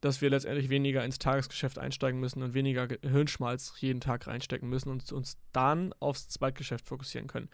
dass 0.00 0.20
wir 0.20 0.30
letztendlich 0.30 0.68
weniger 0.68 1.04
ins 1.04 1.18
Tagesgeschäft 1.18 1.78
einsteigen 1.78 2.20
müssen 2.20 2.42
und 2.42 2.54
weniger 2.54 2.88
Hirnschmalz 3.02 3.74
jeden 3.78 4.00
Tag 4.00 4.26
reinstecken 4.26 4.68
müssen 4.68 4.90
und 4.90 5.10
uns 5.12 5.38
dann 5.52 5.92
aufs 6.00 6.28
Zweitgeschäft 6.28 6.86
fokussieren 6.86 7.28
können. 7.28 7.48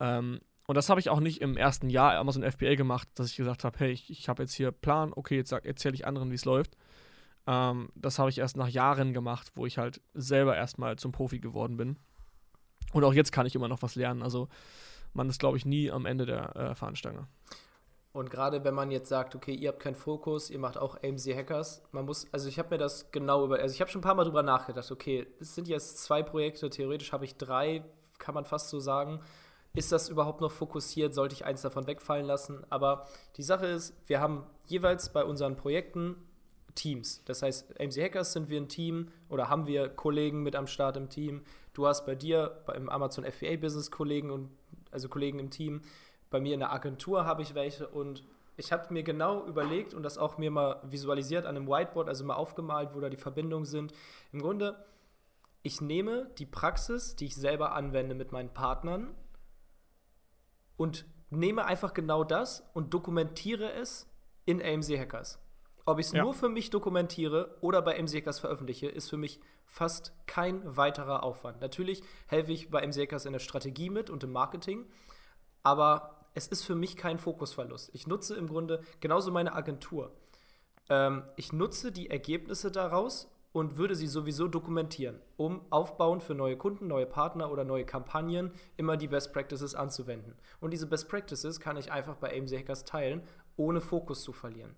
Ähm, 0.00 0.40
und 0.66 0.74
das 0.74 0.88
habe 0.90 1.00
ich 1.00 1.10
auch 1.10 1.20
nicht 1.20 1.40
im 1.40 1.56
ersten 1.56 1.88
Jahr 1.90 2.16
Amazon 2.16 2.42
FBA 2.42 2.74
gemacht, 2.74 3.08
dass 3.14 3.30
ich 3.30 3.36
gesagt 3.36 3.64
habe, 3.64 3.78
hey, 3.78 3.90
ich, 3.92 4.10
ich 4.10 4.28
habe 4.28 4.42
jetzt 4.42 4.52
hier 4.52 4.72
Plan, 4.72 5.12
okay, 5.14 5.36
jetzt 5.36 5.52
erzähle 5.52 5.94
ich 5.94 6.06
anderen, 6.06 6.30
wie 6.30 6.34
es 6.34 6.44
läuft. 6.44 6.76
Ähm, 7.46 7.90
das 7.94 8.18
habe 8.18 8.30
ich 8.30 8.38
erst 8.38 8.56
nach 8.56 8.68
Jahren 8.68 9.12
gemacht, 9.12 9.52
wo 9.54 9.66
ich 9.66 9.78
halt 9.78 10.00
selber 10.14 10.56
erstmal 10.56 10.96
zum 10.96 11.12
Profi 11.12 11.38
geworden 11.38 11.76
bin. 11.76 11.96
Und 12.92 13.04
auch 13.04 13.14
jetzt 13.14 13.30
kann 13.30 13.46
ich 13.46 13.54
immer 13.54 13.68
noch 13.68 13.82
was 13.82 13.94
lernen. 13.94 14.22
Also 14.22 14.48
man 15.12 15.28
ist, 15.28 15.38
glaube 15.38 15.56
ich, 15.56 15.64
nie 15.64 15.90
am 15.90 16.06
Ende 16.06 16.26
der 16.26 16.56
äh, 16.56 16.74
Fahnenstange. 16.74 17.28
Und 18.12 18.30
gerade 18.30 18.64
wenn 18.64 18.74
man 18.74 18.90
jetzt 18.90 19.10
sagt, 19.10 19.34
okay, 19.34 19.52
ihr 19.52 19.68
habt 19.68 19.80
keinen 19.80 19.94
Fokus, 19.94 20.50
ihr 20.50 20.58
macht 20.58 20.78
auch 20.78 20.96
AMC 21.02 21.36
Hackers, 21.36 21.82
man 21.92 22.06
muss, 22.06 22.26
also 22.32 22.48
ich 22.48 22.58
habe 22.58 22.70
mir 22.70 22.78
das 22.78 23.10
genau 23.10 23.44
über, 23.44 23.58
also 23.58 23.74
ich 23.74 23.80
habe 23.82 23.90
schon 23.90 24.00
ein 24.00 24.04
paar 24.04 24.14
Mal 24.14 24.24
drüber 24.24 24.42
nachgedacht, 24.42 24.90
okay, 24.90 25.26
es 25.38 25.54
sind 25.54 25.68
jetzt 25.68 25.98
zwei 25.98 26.22
Projekte, 26.22 26.70
theoretisch 26.70 27.12
habe 27.12 27.26
ich 27.26 27.36
drei, 27.36 27.84
kann 28.18 28.34
man 28.34 28.46
fast 28.46 28.70
so 28.70 28.80
sagen. 28.80 29.20
Ist 29.76 29.92
das 29.92 30.08
überhaupt 30.08 30.40
noch 30.40 30.52
fokussiert? 30.52 31.12
Sollte 31.12 31.34
ich 31.34 31.44
eins 31.44 31.60
davon 31.60 31.86
wegfallen 31.86 32.24
lassen? 32.24 32.64
Aber 32.70 33.06
die 33.36 33.42
Sache 33.42 33.66
ist, 33.66 33.94
wir 34.06 34.20
haben 34.20 34.46
jeweils 34.64 35.12
bei 35.12 35.22
unseren 35.22 35.56
Projekten 35.56 36.16
Teams. 36.74 37.22
Das 37.26 37.42
heißt, 37.42 37.78
AMC 37.78 37.96
Hackers 37.96 38.32
sind 38.32 38.48
wir 38.48 38.58
ein 38.58 38.68
Team 38.68 39.08
oder 39.28 39.50
haben 39.50 39.66
wir 39.66 39.90
Kollegen 39.90 40.42
mit 40.42 40.56
am 40.56 40.66
Start 40.66 40.96
im 40.96 41.10
Team. 41.10 41.42
Du 41.74 41.86
hast 41.86 42.06
bei 42.06 42.14
dir 42.14 42.62
beim 42.64 42.88
Amazon 42.88 43.24
FBA 43.24 43.56
Business 43.56 43.90
Kollegen 43.90 44.30
und 44.30 44.50
also 44.90 45.10
Kollegen 45.10 45.38
im 45.38 45.50
Team. 45.50 45.82
Bei 46.30 46.40
mir 46.40 46.54
in 46.54 46.60
der 46.60 46.72
Agentur 46.72 47.26
habe 47.26 47.42
ich 47.42 47.54
welche 47.54 47.86
und 47.86 48.24
ich 48.56 48.72
habe 48.72 48.90
mir 48.94 49.02
genau 49.02 49.44
überlegt 49.44 49.92
und 49.92 50.02
das 50.02 50.16
auch 50.16 50.38
mir 50.38 50.50
mal 50.50 50.80
visualisiert 50.84 51.44
an 51.44 51.54
einem 51.54 51.68
Whiteboard, 51.68 52.08
also 52.08 52.24
mal 52.24 52.34
aufgemalt, 52.34 52.94
wo 52.94 53.00
da 53.00 53.10
die 53.10 53.18
Verbindungen 53.18 53.66
sind. 53.66 53.92
Im 54.32 54.40
Grunde, 54.40 54.82
ich 55.62 55.82
nehme 55.82 56.30
die 56.38 56.46
Praxis, 56.46 57.14
die 57.14 57.26
ich 57.26 57.36
selber 57.36 57.72
anwende 57.72 58.14
mit 58.14 58.32
meinen 58.32 58.54
Partnern 58.54 59.14
und 60.76 61.06
nehme 61.30 61.64
einfach 61.64 61.94
genau 61.94 62.24
das 62.24 62.68
und 62.72 62.94
dokumentiere 62.94 63.72
es 63.72 64.10
in 64.44 64.62
AMC 64.62 64.98
Hackers. 64.98 65.40
Ob 65.84 65.98
ich 65.98 66.06
es 66.06 66.12
ja. 66.12 66.22
nur 66.22 66.34
für 66.34 66.48
mich 66.48 66.70
dokumentiere 66.70 67.56
oder 67.60 67.82
bei 67.82 67.98
AMC 67.98 68.14
Hackers 68.14 68.40
veröffentliche, 68.40 68.88
ist 68.88 69.08
für 69.08 69.16
mich 69.16 69.40
fast 69.66 70.12
kein 70.26 70.76
weiterer 70.76 71.22
Aufwand. 71.22 71.60
Natürlich 71.60 72.02
helfe 72.26 72.52
ich 72.52 72.70
bei 72.70 72.82
AMC 72.82 72.96
Hackers 72.96 73.26
in 73.26 73.32
der 73.32 73.40
Strategie 73.40 73.90
mit 73.90 74.10
und 74.10 74.24
im 74.24 74.32
Marketing, 74.32 74.86
aber 75.62 76.26
es 76.34 76.48
ist 76.48 76.64
für 76.64 76.74
mich 76.74 76.96
kein 76.96 77.18
Fokusverlust. 77.18 77.90
Ich 77.94 78.06
nutze 78.06 78.36
im 78.36 78.48
Grunde 78.48 78.82
genauso 79.00 79.30
meine 79.30 79.54
Agentur. 79.54 80.12
Ähm, 80.88 81.24
ich 81.36 81.52
nutze 81.52 81.92
die 81.92 82.10
Ergebnisse 82.10 82.70
daraus 82.70 83.30
und 83.56 83.78
würde 83.78 83.96
sie 83.96 84.06
sowieso 84.06 84.48
dokumentieren, 84.48 85.18
um 85.38 85.62
aufbauend 85.70 86.22
für 86.22 86.34
neue 86.34 86.58
Kunden, 86.58 86.88
neue 86.88 87.06
Partner 87.06 87.50
oder 87.50 87.64
neue 87.64 87.86
Kampagnen 87.86 88.52
immer 88.76 88.98
die 88.98 89.08
Best 89.08 89.32
Practices 89.32 89.74
anzuwenden. 89.74 90.34
Und 90.60 90.74
diese 90.74 90.86
Best 90.86 91.08
Practices 91.08 91.58
kann 91.58 91.78
ich 91.78 91.90
einfach 91.90 92.16
bei 92.16 92.36
AMC 92.36 92.50
Hackers 92.50 92.84
teilen, 92.84 93.22
ohne 93.56 93.80
Fokus 93.80 94.22
zu 94.22 94.34
verlieren. 94.34 94.76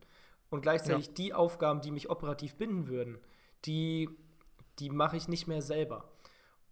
Und 0.49 0.61
gleichzeitig 0.61 1.09
ja. 1.09 1.13
die 1.15 1.35
Aufgaben, 1.35 1.81
die 1.81 1.91
mich 1.91 2.09
operativ 2.09 2.55
binden 2.55 2.87
würden, 2.87 3.19
die, 3.65 4.11
die 4.79 4.91
mache 4.91 5.17
ich 5.17 5.27
nicht 5.27 5.49
mehr 5.49 5.61
selber. 5.61 6.05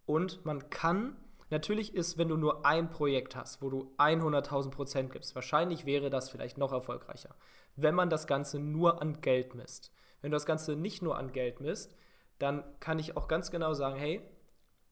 Und 0.04 0.44
man 0.44 0.70
kann 0.70 1.16
Natürlich 1.48 1.94
ist, 1.94 2.18
wenn 2.18 2.28
du 2.28 2.36
nur 2.36 2.66
ein 2.66 2.90
Projekt 2.90 3.36
hast, 3.36 3.62
wo 3.62 3.70
du 3.70 3.94
100.000 3.98 4.70
Prozent 4.70 5.12
gibst, 5.12 5.36
wahrscheinlich 5.36 5.86
wäre 5.86 6.10
das 6.10 6.28
vielleicht 6.28 6.58
noch 6.58 6.72
erfolgreicher, 6.72 7.36
wenn 7.76 7.94
man 7.94 8.10
das 8.10 8.26
Ganze 8.26 8.58
nur 8.58 9.00
an 9.00 9.20
Geld 9.20 9.54
misst. 9.54 9.92
Wenn 10.26 10.33
du 10.33 10.37
das 10.38 10.45
Ganze 10.45 10.75
nicht 10.75 11.02
nur 11.02 11.16
an 11.16 11.30
Geld 11.30 11.61
misst, 11.61 11.95
dann 12.40 12.64
kann 12.80 12.99
ich 12.99 13.16
auch 13.16 13.28
ganz 13.28 13.52
genau 13.52 13.75
sagen, 13.75 13.95
hey, 13.95 14.21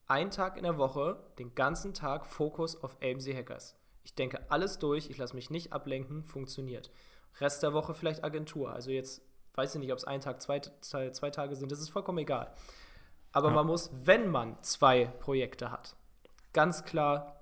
ein 0.07 0.31
Tag 0.31 0.55
in 0.55 0.63
der 0.63 0.77
Woche, 0.77 1.21
den 1.39 1.53
ganzen 1.55 1.93
Tag 1.93 2.25
Fokus 2.25 2.81
auf 2.81 2.95
AMC 3.03 3.35
Hackers. 3.35 3.75
Ich 4.05 4.15
denke 4.15 4.49
alles 4.49 4.79
durch, 4.79 5.09
ich 5.09 5.17
lasse 5.17 5.35
mich 5.35 5.49
nicht 5.49 5.73
ablenken, 5.73 6.23
funktioniert. 6.23 6.89
Rest 7.41 7.63
der 7.63 7.73
Woche 7.73 7.93
vielleicht 7.93 8.23
Agentur. 8.23 8.71
Also 8.71 8.91
jetzt 8.91 9.23
weiß 9.55 9.75
ich 9.75 9.81
nicht, 9.81 9.91
ob 9.91 9.97
es 9.97 10.05
ein 10.05 10.21
Tag, 10.21 10.41
zwei, 10.41 10.61
zwei, 10.79 11.09
zwei 11.09 11.31
Tage 11.31 11.57
sind, 11.57 11.69
das 11.69 11.81
ist 11.81 11.89
vollkommen 11.89 12.19
egal. 12.19 12.53
Aber 13.33 13.49
ja. 13.49 13.55
man 13.55 13.67
muss, 13.67 13.91
wenn 14.05 14.29
man 14.29 14.63
zwei 14.63 15.03
Projekte 15.19 15.69
hat, 15.69 15.97
ganz 16.53 16.85
klar 16.85 17.34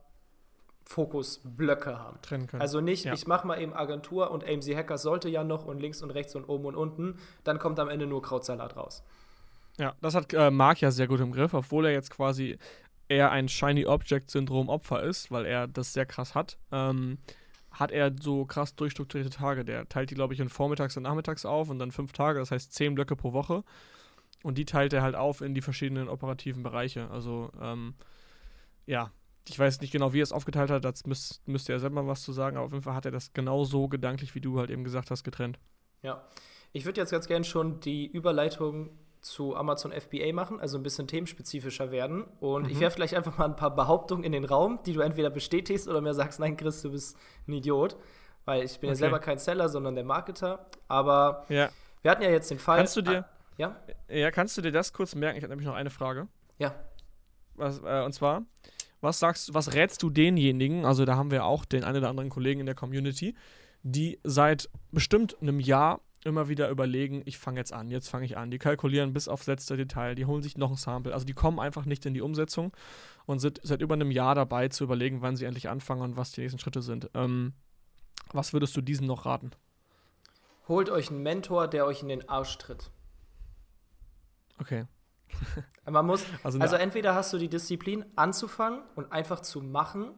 Fokusblöcke 0.85 1.97
haben. 1.97 2.17
Trennen 2.21 2.47
können. 2.47 2.61
Also 2.61 2.81
nicht, 2.81 3.05
ja. 3.05 3.13
ich 3.13 3.27
mache 3.27 3.47
mal 3.47 3.61
eben 3.61 3.73
Agentur 3.73 4.31
und 4.31 4.43
AMC 4.43 4.75
Hackers 4.75 5.01
sollte 5.01 5.29
ja 5.29 5.43
noch 5.43 5.65
und 5.65 5.79
links 5.79 6.01
und 6.01 6.11
rechts 6.11 6.35
und 6.35 6.45
oben 6.45 6.65
und 6.65 6.75
unten, 6.75 7.17
dann 7.43 7.59
kommt 7.59 7.79
am 7.79 7.89
Ende 7.89 8.05
nur 8.05 8.21
Krautsalat 8.21 8.75
raus. 8.75 9.03
Ja, 9.79 9.95
das 10.01 10.13
hat 10.13 10.33
äh, 10.33 10.51
Marc 10.51 10.81
ja 10.81 10.91
sehr 10.91 11.07
gut 11.07 11.19
im 11.19 11.31
Griff, 11.31 11.53
obwohl 11.53 11.85
er 11.85 11.91
jetzt 11.91 12.11
quasi 12.11 12.57
eher 13.07 13.31
ein 13.31 13.49
Shiny 13.49 13.85
Object 13.85 14.29
Syndrom 14.29 14.69
Opfer 14.69 15.03
ist, 15.03 15.31
weil 15.31 15.45
er 15.45 15.67
das 15.67 15.93
sehr 15.93 16.05
krass 16.05 16.35
hat. 16.35 16.57
Ähm, 16.71 17.17
hat 17.71 17.91
er 17.91 18.11
so 18.19 18.45
krass 18.45 18.75
durchstrukturierte 18.75 19.35
Tage. 19.35 19.65
Der 19.65 19.89
teilt 19.89 20.11
die, 20.11 20.15
glaube 20.15 20.33
ich, 20.33 20.39
in 20.39 20.49
Vormittags 20.49 20.95
und 20.95 21.03
Nachmittags 21.03 21.45
auf 21.45 21.69
und 21.69 21.79
dann 21.79 21.91
fünf 21.91 22.13
Tage, 22.13 22.39
das 22.39 22.51
heißt 22.51 22.71
zehn 22.73 22.93
Blöcke 22.93 23.15
pro 23.15 23.33
Woche. 23.33 23.63
Und 24.43 24.57
die 24.57 24.65
teilt 24.65 24.93
er 24.93 25.01
halt 25.01 25.15
auf 25.15 25.41
in 25.41 25.55
die 25.55 25.61
verschiedenen 25.61 26.07
operativen 26.07 26.61
Bereiche. 26.63 27.09
Also, 27.09 27.51
ähm, 27.61 27.95
ja, 28.85 29.11
ich 29.47 29.59
weiß 29.59 29.81
nicht 29.81 29.91
genau, 29.91 30.13
wie 30.13 30.21
er 30.21 30.23
es 30.23 30.31
aufgeteilt 30.31 30.69
hat, 30.69 30.85
das 30.85 31.05
müsst, 31.05 31.45
müsste 31.47 31.73
er 31.73 31.79
selber 31.79 32.07
was 32.07 32.21
zu 32.21 32.31
sagen, 32.31 32.57
aber 32.57 32.67
auf 32.67 32.71
jeden 32.71 32.83
Fall 32.83 32.95
hat 32.95 33.05
er 33.05 33.11
das 33.11 33.33
genau 33.33 33.63
so 33.65 33.87
gedanklich, 33.87 34.35
wie 34.35 34.41
du 34.41 34.59
halt 34.59 34.69
eben 34.69 34.83
gesagt 34.83 35.11
hast, 35.11 35.23
getrennt. 35.23 35.59
Ja. 36.01 36.23
Ich 36.71 36.85
würde 36.85 36.99
jetzt 37.01 37.11
ganz 37.11 37.27
gerne 37.27 37.45
schon 37.45 37.79
die 37.81 38.07
Überleitung 38.07 38.89
zu 39.21 39.55
Amazon 39.55 39.91
FBA 39.91 40.33
machen, 40.33 40.59
also 40.59 40.77
ein 40.77 40.83
bisschen 40.83 41.07
themenspezifischer 41.07 41.91
werden. 41.91 42.23
Und 42.39 42.63
mhm. 42.63 42.69
ich 42.69 42.79
werfe 42.79 42.95
vielleicht 42.95 43.15
einfach 43.15 43.37
mal 43.37 43.45
ein 43.45 43.55
paar 43.55 43.73
Behauptungen 43.73 44.23
in 44.23 44.31
den 44.33 44.43
Raum, 44.43 44.79
die 44.85 44.93
du 44.93 45.01
entweder 45.01 45.29
bestätigst 45.29 45.87
oder 45.87 46.01
mir 46.01 46.13
sagst, 46.13 46.39
nein, 46.39 46.57
Chris, 46.57 46.81
du 46.81 46.91
bist 46.91 47.17
ein 47.47 47.53
Idiot. 47.53 47.95
Weil 48.45 48.63
ich 48.63 48.79
bin 48.79 48.89
okay. 48.89 48.95
ja 48.95 48.95
selber 48.95 49.19
kein 49.19 49.37
Seller, 49.37 49.69
sondern 49.69 49.95
der 49.95 50.03
Marketer. 50.03 50.65
Aber 50.89 51.45
ja. 51.47 51.69
wir 52.01 52.11
hatten 52.11 52.23
ja 52.23 52.29
jetzt 52.29 52.51
den 52.51 52.59
Fall. 52.59 52.77
Kannst 52.77 52.97
du 52.97 53.01
dir, 53.01 53.19
ah, 53.19 53.29
ja? 53.57 53.75
ja, 54.09 54.31
kannst 54.31 54.57
du 54.57 54.61
dir 54.61 54.71
das 54.71 54.91
kurz 54.91 55.15
merken? 55.15 55.37
Ich 55.37 55.43
habe 55.43 55.51
nämlich 55.51 55.67
noch 55.67 55.75
eine 55.75 55.89
Frage. 55.89 56.27
Ja. 56.57 56.75
Was, 57.55 57.81
äh, 57.83 58.03
und 58.03 58.11
zwar, 58.13 58.43
was 59.03 59.19
sagst, 59.19 59.53
was 59.53 59.73
rätst 59.73 60.01
du 60.01 60.09
denjenigen, 60.09 60.85
also 60.85 61.05
da 61.05 61.15
haben 61.15 61.29
wir 61.29 61.45
auch 61.45 61.65
den 61.65 61.83
einen 61.83 61.97
oder 61.97 62.09
anderen 62.09 62.29
Kollegen 62.29 62.61
in 62.61 62.65
der 62.65 62.75
Community, 62.75 63.35
die 63.83 64.19
seit 64.23 64.69
bestimmt 64.91 65.39
einem 65.41 65.59
Jahr 65.59 65.99
immer 66.23 66.47
wieder 66.47 66.69
überlegen, 66.69 67.21
ich 67.25 67.37
fange 67.37 67.59
jetzt 67.59 67.73
an, 67.73 67.89
jetzt 67.91 68.07
fange 68.07 68.23
ich 68.23 68.37
an. 68.37 68.49
Die 68.49 68.59
kalkulieren 68.59 69.11
bis 69.11 69.27
aufs 69.27 69.45
letzte 69.45 69.75
Detail, 69.75 70.15
die 70.15 70.25
holen 70.25 70.41
sich 70.41 70.57
noch 70.57 70.71
ein 70.71 70.77
Sample. 70.77 71.13
Also 71.13 71.25
die 71.25 71.33
kommen 71.33 71.59
einfach 71.59 71.83
nicht 71.83 72.05
in 72.05 72.13
die 72.13 72.21
Umsetzung 72.21 72.71
und 73.25 73.39
sind 73.39 73.59
seit 73.61 73.81
über 73.81 73.95
einem 73.95 74.09
Jahr 74.09 74.35
dabei 74.35 74.69
zu 74.69 74.85
überlegen, 74.85 75.21
wann 75.21 75.35
sie 75.35 75.43
endlich 75.43 75.67
anfangen 75.67 76.01
und 76.01 76.15
was 76.15 76.31
die 76.31 76.39
nächsten 76.39 76.59
Schritte 76.59 76.81
sind. 76.81 77.09
Ähm, 77.13 77.51
was 78.31 78.53
würdest 78.53 78.75
du 78.77 78.81
diesen 78.81 79.05
noch 79.05 79.25
raten? 79.25 79.51
Holt 80.69 80.89
euch 80.89 81.09
einen 81.09 81.23
Mentor, 81.23 81.67
der 81.67 81.85
euch 81.85 82.01
in 82.01 82.07
den 82.07 82.29
Arsch 82.29 82.57
tritt. 82.57 82.89
Okay. 84.59 84.85
Man 85.89 86.05
muss, 86.05 86.25
also, 86.43 86.59
also 86.59 86.75
entweder 86.75 87.15
hast 87.15 87.33
du 87.33 87.37
die 87.37 87.49
Disziplin 87.49 88.05
anzufangen 88.15 88.81
und 88.95 89.11
einfach 89.11 89.41
zu 89.41 89.61
machen 89.61 90.11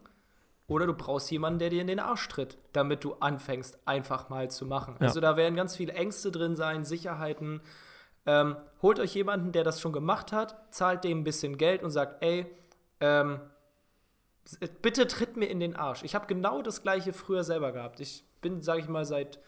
oder 0.67 0.87
du 0.87 0.93
brauchst 0.93 1.29
jemanden, 1.31 1.59
der 1.59 1.69
dir 1.69 1.81
in 1.81 1.87
den 1.87 1.99
Arsch 1.99 2.27
tritt, 2.27 2.57
damit 2.73 3.03
du 3.03 3.13
anfängst, 3.15 3.79
einfach 3.87 4.29
mal 4.29 4.49
zu 4.49 4.65
machen. 4.65 4.95
Ja. 4.99 5.07
Also 5.07 5.19
da 5.19 5.37
werden 5.37 5.55
ganz 5.55 5.75
viele 5.75 5.93
Ängste 5.93 6.31
drin 6.31 6.55
sein, 6.55 6.83
Sicherheiten. 6.83 7.61
Ähm, 8.25 8.57
holt 8.81 8.99
euch 8.99 9.13
jemanden, 9.13 9.51
der 9.51 9.63
das 9.63 9.79
schon 9.79 9.93
gemacht 9.93 10.31
hat, 10.31 10.55
zahlt 10.73 11.03
dem 11.03 11.19
ein 11.19 11.23
bisschen 11.23 11.57
Geld 11.57 11.83
und 11.83 11.91
sagt, 11.91 12.23
ey, 12.23 12.47
ähm, 12.99 13.39
bitte 14.81 15.07
tritt 15.07 15.37
mir 15.37 15.47
in 15.47 15.59
den 15.59 15.75
Arsch. 15.75 16.03
Ich 16.03 16.15
habe 16.15 16.25
genau 16.25 16.61
das 16.63 16.81
gleiche 16.81 17.13
früher 17.13 17.43
selber 17.43 17.71
gehabt. 17.71 17.99
Ich 17.99 18.23
bin, 18.41 18.61
sage 18.61 18.79
ich 18.81 18.87
mal, 18.87 19.05
seit 19.05 19.39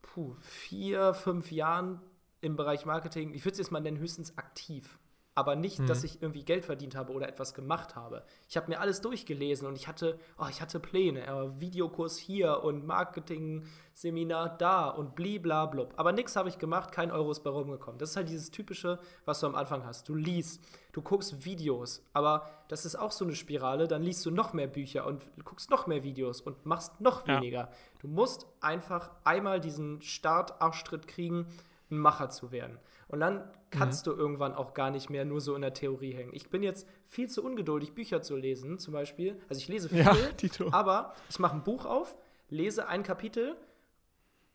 puh, 0.00 0.34
vier, 0.40 1.12
fünf 1.12 1.52
Jahren 1.52 2.00
im 2.40 2.56
Bereich 2.56 2.86
Marketing, 2.86 3.34
ich 3.34 3.44
würde 3.44 3.52
es 3.52 3.58
jetzt 3.58 3.70
mal 3.70 3.80
nennen, 3.80 3.98
höchstens 3.98 4.36
aktiv 4.38 4.98
aber 5.38 5.54
nicht, 5.54 5.78
mhm. 5.78 5.86
dass 5.86 6.02
ich 6.02 6.20
irgendwie 6.20 6.42
Geld 6.42 6.64
verdient 6.64 6.96
habe 6.96 7.12
oder 7.12 7.28
etwas 7.28 7.54
gemacht 7.54 7.94
habe. 7.94 8.24
Ich 8.48 8.56
habe 8.56 8.66
mir 8.68 8.80
alles 8.80 9.00
durchgelesen 9.02 9.68
und 9.68 9.76
ich 9.76 9.86
hatte, 9.86 10.18
oh, 10.36 10.46
ich 10.50 10.60
hatte 10.60 10.80
Pläne, 10.80 11.28
äh, 11.28 11.60
Videokurs 11.60 12.18
hier 12.18 12.64
und 12.64 12.84
Marketing-Seminar 12.84 14.58
da 14.58 14.88
und 14.88 15.14
bliblablub. 15.14 15.94
Aber 15.96 16.10
nichts 16.10 16.34
habe 16.34 16.48
ich 16.48 16.58
gemacht, 16.58 16.90
kein 16.90 17.12
Euro 17.12 17.30
ist 17.30 17.44
bei 17.44 17.50
rumgekommen. 17.50 18.00
Das 18.00 18.10
ist 18.10 18.16
halt 18.16 18.28
dieses 18.28 18.50
Typische, 18.50 18.98
was 19.26 19.38
du 19.38 19.46
am 19.46 19.54
Anfang 19.54 19.86
hast. 19.86 20.08
Du 20.08 20.16
liest, 20.16 20.60
du 20.90 21.02
guckst 21.02 21.44
Videos, 21.44 22.02
aber 22.14 22.50
das 22.66 22.84
ist 22.84 22.96
auch 22.96 23.12
so 23.12 23.24
eine 23.24 23.36
Spirale, 23.36 23.86
dann 23.86 24.02
liest 24.02 24.26
du 24.26 24.32
noch 24.32 24.54
mehr 24.54 24.66
Bücher 24.66 25.06
und 25.06 25.22
guckst 25.44 25.70
noch 25.70 25.86
mehr 25.86 26.02
Videos 26.02 26.40
und 26.40 26.66
machst 26.66 27.00
noch 27.00 27.28
weniger. 27.28 27.60
Ja. 27.60 27.72
Du 28.00 28.08
musst 28.08 28.48
einfach 28.60 29.12
einmal 29.22 29.60
diesen 29.60 30.02
Start-Arschtritt 30.02 31.06
kriegen, 31.06 31.46
ein 31.90 31.98
Macher 31.98 32.30
zu 32.30 32.52
werden. 32.52 32.78
Und 33.08 33.20
dann 33.20 33.50
kannst 33.70 34.06
mhm. 34.06 34.10
du 34.10 34.16
irgendwann 34.16 34.54
auch 34.54 34.74
gar 34.74 34.90
nicht 34.90 35.10
mehr 35.10 35.24
nur 35.24 35.40
so 35.40 35.54
in 35.54 35.62
der 35.62 35.74
Theorie 35.74 36.12
hängen. 36.12 36.32
Ich 36.34 36.50
bin 36.50 36.62
jetzt 36.62 36.86
viel 37.06 37.28
zu 37.28 37.44
ungeduldig, 37.44 37.94
Bücher 37.94 38.22
zu 38.22 38.36
lesen, 38.36 38.78
zum 38.78 38.92
Beispiel. 38.92 39.40
Also 39.48 39.60
ich 39.60 39.68
lese 39.68 39.88
viel, 39.88 39.98
ja, 40.04 40.72
aber 40.72 41.14
ich 41.28 41.38
mache 41.38 41.56
ein 41.56 41.64
Buch 41.64 41.86
auf, 41.86 42.16
lese 42.50 42.88
ein 42.88 43.02
Kapitel 43.02 43.56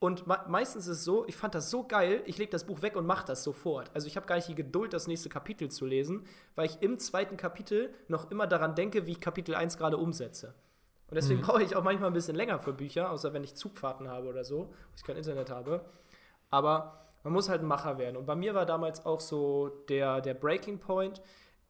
und 0.04 0.26
meistens 0.26 0.86
ist 0.86 0.98
es 0.98 1.04
so, 1.04 1.26
ich 1.28 1.34
fand 1.34 1.54
das 1.54 1.70
so 1.70 1.86
geil, 1.86 2.22
ich 2.26 2.36
lege 2.36 2.50
das 2.50 2.64
Buch 2.64 2.82
weg 2.82 2.94
und 2.94 3.06
mache 3.06 3.24
das 3.26 3.42
sofort. 3.42 3.90
Also 3.94 4.06
ich 4.06 4.16
habe 4.16 4.26
gar 4.26 4.36
nicht 4.36 4.48
die 4.48 4.54
Geduld, 4.54 4.92
das 4.92 5.06
nächste 5.06 5.30
Kapitel 5.30 5.70
zu 5.70 5.86
lesen, 5.86 6.26
weil 6.56 6.66
ich 6.66 6.82
im 6.82 6.98
zweiten 6.98 7.38
Kapitel 7.38 7.94
noch 8.08 8.30
immer 8.30 8.46
daran 8.46 8.74
denke, 8.74 9.06
wie 9.06 9.12
ich 9.12 9.20
Kapitel 9.20 9.54
1 9.54 9.78
gerade 9.78 9.96
umsetze. 9.96 10.52
Und 11.08 11.14
deswegen 11.14 11.40
mhm. 11.40 11.44
brauche 11.44 11.62
ich 11.62 11.74
auch 11.74 11.82
manchmal 11.82 12.10
ein 12.10 12.12
bisschen 12.12 12.36
länger 12.36 12.58
für 12.58 12.74
Bücher, 12.74 13.10
außer 13.10 13.32
wenn 13.32 13.44
ich 13.44 13.54
Zugfahrten 13.54 14.08
habe 14.08 14.28
oder 14.28 14.44
so, 14.44 14.68
wo 14.68 14.94
ich 14.94 15.04
kein 15.04 15.16
Internet 15.16 15.48
habe. 15.48 15.86
Aber 16.50 17.03
man 17.24 17.32
muss 17.32 17.48
halt 17.48 17.62
ein 17.62 17.66
Macher 17.66 17.98
werden. 17.98 18.16
Und 18.16 18.26
bei 18.26 18.36
mir 18.36 18.54
war 18.54 18.66
damals 18.66 19.04
auch 19.04 19.20
so 19.20 19.68
der, 19.88 20.20
der 20.20 20.34
Breaking 20.34 20.78
Point. 20.78 21.22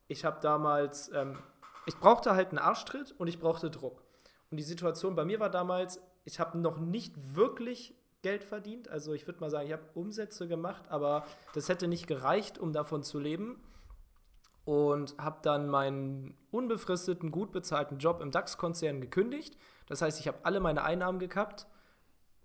Ich 0.09 0.25
habe 0.25 0.41
damals, 0.43 1.11
ähm, 1.15 1.39
ich 1.87 1.97
brauchte 1.97 2.35
halt 2.35 2.51
einen 2.51 2.59
Arschtritt 2.59 3.15
und 3.19 3.29
ich 3.29 3.39
brauchte 3.39 3.71
Druck. 3.71 4.03
Und 4.51 4.59
die 4.59 4.65
Situation 4.65 5.15
bei 5.15 5.25
mir 5.25 5.41
war 5.41 5.51
damals, 5.51 6.01
ich 6.25 6.41
habe 6.41 6.59
noch 6.59 6.79
nicht 6.79 7.15
wirklich 7.37 7.95
Geld 8.23 8.43
verdient. 8.43 8.89
Also 8.89 9.13
ich 9.13 9.27
würde 9.27 9.41
mal 9.41 9.51
sagen, 9.51 9.67
ich 9.67 9.73
habe 9.73 9.85
Umsätze 9.95 10.49
gemacht, 10.49 10.85
aber 10.89 11.25
das 11.55 11.69
hätte 11.69 11.87
nicht 11.87 12.09
gereicht, 12.09 12.59
um 12.59 12.73
davon 12.73 13.05
zu 13.05 13.21
leben. 13.21 13.63
Und 14.65 15.15
habe 15.19 15.39
dann 15.43 15.69
meinen 15.69 16.37
unbefristeten, 16.51 17.31
gut 17.31 17.53
bezahlten 17.53 17.99
Job 17.99 18.21
im 18.21 18.31
DAX-Konzern 18.31 19.01
gekündigt. 19.01 19.57
Das 19.87 20.03
heißt, 20.03 20.19
ich 20.19 20.27
habe 20.27 20.39
alle 20.43 20.59
meine 20.59 20.83
Einnahmen 20.83 21.19
gekappt 21.19 21.67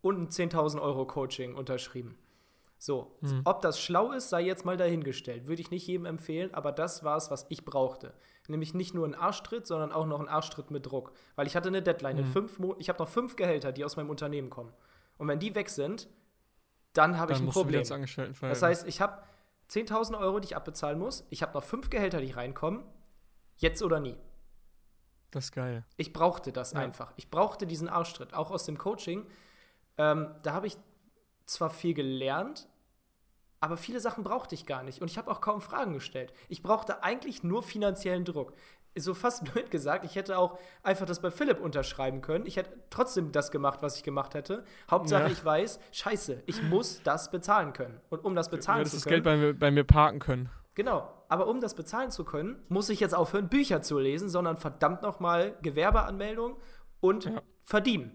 und 0.02 0.20
ein 0.20 0.28
10.000 0.28 0.82
Euro 0.82 1.08
Coaching 1.08 1.56
unterschrieben. 1.56 2.18
So, 2.82 3.18
mhm. 3.20 3.42
ob 3.44 3.62
das 3.62 3.78
schlau 3.78 4.14
ist, 4.14 4.30
sei 4.30 4.42
jetzt 4.42 4.64
mal 4.64 4.78
dahingestellt. 4.78 5.48
Würde 5.48 5.62
ich 5.62 5.70
nicht 5.70 5.86
jedem 5.86 6.06
empfehlen, 6.06 6.54
aber 6.54 6.72
das 6.72 7.04
war 7.04 7.18
es, 7.18 7.30
was 7.30 7.46
ich 7.50 7.66
brauchte. 7.66 8.14
Nämlich 8.48 8.74
nicht 8.74 8.94
nur 8.94 9.04
einen 9.04 9.16
Arschtritt, 9.16 9.68
sondern 9.68 9.92
auch 9.92 10.06
noch 10.06 10.20
einen 10.20 10.30
Arschtritt 10.30 10.72
mit 10.72 10.86
Druck. 10.86 11.12
Weil 11.36 11.46
ich 11.46 11.58
hatte 11.58 11.68
eine 11.68 11.82
Deadline. 11.82 12.16
Mhm. 12.16 12.24
In 12.24 12.26
fünf 12.28 12.58
Mo 12.58 12.76
ich 12.80 12.88
habe 12.88 12.98
noch 13.00 13.10
fünf 13.10 13.36
Gehälter, 13.36 13.74
die 13.74 13.84
aus 13.84 13.98
meinem 13.98 14.10
Unternehmen 14.10 14.50
kommen. 14.50 14.72
Und 15.18 15.28
wenn 15.28 15.40
die 15.40 15.54
weg 15.56 15.70
sind, 15.70 16.08
dann 16.94 17.18
habe 17.18 17.34
ich 17.34 17.40
ein 17.40 17.50
Problem. 17.50 17.84
Das 17.84 18.62
heißt, 18.62 18.88
ich 18.88 19.02
habe 19.02 19.22
10.000 19.70 20.18
Euro, 20.18 20.40
die 20.40 20.46
ich 20.46 20.56
abbezahlen 20.56 20.98
muss. 20.98 21.28
Ich 21.30 21.44
habe 21.44 21.54
noch 21.54 21.64
fünf 21.66 21.90
Gehälter, 21.90 22.22
die 22.22 22.32
reinkommen. 22.32 22.86
Jetzt 23.58 23.84
oder 23.84 24.00
nie. 24.00 24.16
Das 25.32 25.46
ist 25.46 25.52
geil. 25.52 25.84
Ich 25.98 26.14
brauchte 26.14 26.54
das 26.54 26.72
ja. 26.72 26.80
einfach. 26.80 27.12
Ich 27.18 27.30
brauchte 27.30 27.68
diesen 27.68 27.90
Arschtritt, 27.90 28.34
auch 28.34 28.52
aus 28.52 28.64
dem 28.64 28.78
Coaching. 28.78 29.28
Ähm, 29.98 30.34
da 30.44 30.54
habe 30.54 30.68
ich 30.68 30.78
zwar 31.46 31.70
viel 31.70 31.94
gelernt, 31.94 32.69
aber 33.62 33.78
viele 33.78 34.00
Sachen 34.00 34.24
brauchte 34.24 34.56
ich 34.56 34.66
gar 34.66 34.84
nicht. 34.84 35.02
Und 35.02 35.10
ich 35.10 35.18
habe 35.18 35.30
auch 35.30 35.42
kaum 35.42 35.62
Fragen 35.62 35.94
gestellt. 35.94 36.34
Ich 36.48 36.62
brauchte 36.62 37.04
eigentlich 37.04 37.44
nur 37.44 37.64
finanziellen 37.64 38.26
Druck. 38.26 38.54
So 38.98 39.14
fast 39.14 39.44
blöd 39.54 39.70
gesagt, 39.70 40.06
ich 40.06 40.16
hätte 40.16 40.38
auch 40.38 40.58
einfach 40.82 41.06
das 41.06 41.22
bei 41.22 41.32
Philipp 41.32 41.60
unterschreiben 41.60 42.22
können. 42.22 42.46
Ich 42.46 42.58
hätte 42.58 42.72
trotzdem 42.90 43.32
das 43.32 43.52
gemacht, 43.52 43.82
was 43.82 43.98
ich 43.98 44.04
gemacht 44.04 44.34
hätte. 44.34 44.64
Hauptsache, 44.90 45.24
ja. 45.24 45.30
ich 45.30 45.44
weiß, 45.44 45.80
scheiße, 45.92 46.44
ich 46.46 46.64
muss 46.64 47.02
das 47.04 47.32
bezahlen 47.32 47.74
können. 47.74 48.00
Und 48.10 48.24
um 48.24 48.36
das 48.36 48.50
bezahlen 48.50 48.86
zu 48.86 48.92
können. 48.92 49.02
das 49.02 49.06
Geld 49.06 49.24
bei 49.24 49.38
mir, 49.38 49.54
bei 49.54 49.72
mir 49.72 49.84
parken 49.84 50.20
können. 50.20 50.50
Genau. 50.76 51.14
Aber 51.28 51.48
um 51.48 51.60
das 51.60 51.76
bezahlen 51.76 52.10
zu 52.10 52.24
können, 52.24 52.64
muss 52.70 52.90
ich 52.90 53.00
jetzt 53.00 53.14
aufhören, 53.14 53.50
Bücher 53.50 53.82
zu 53.82 54.00
lesen, 54.00 54.30
sondern 54.30 54.58
verdammt 54.58 55.02
nochmal 55.02 55.56
Gewerbeanmeldung 55.62 56.58
und 57.02 57.26
ja. 57.26 57.42
verdienen. 57.64 58.12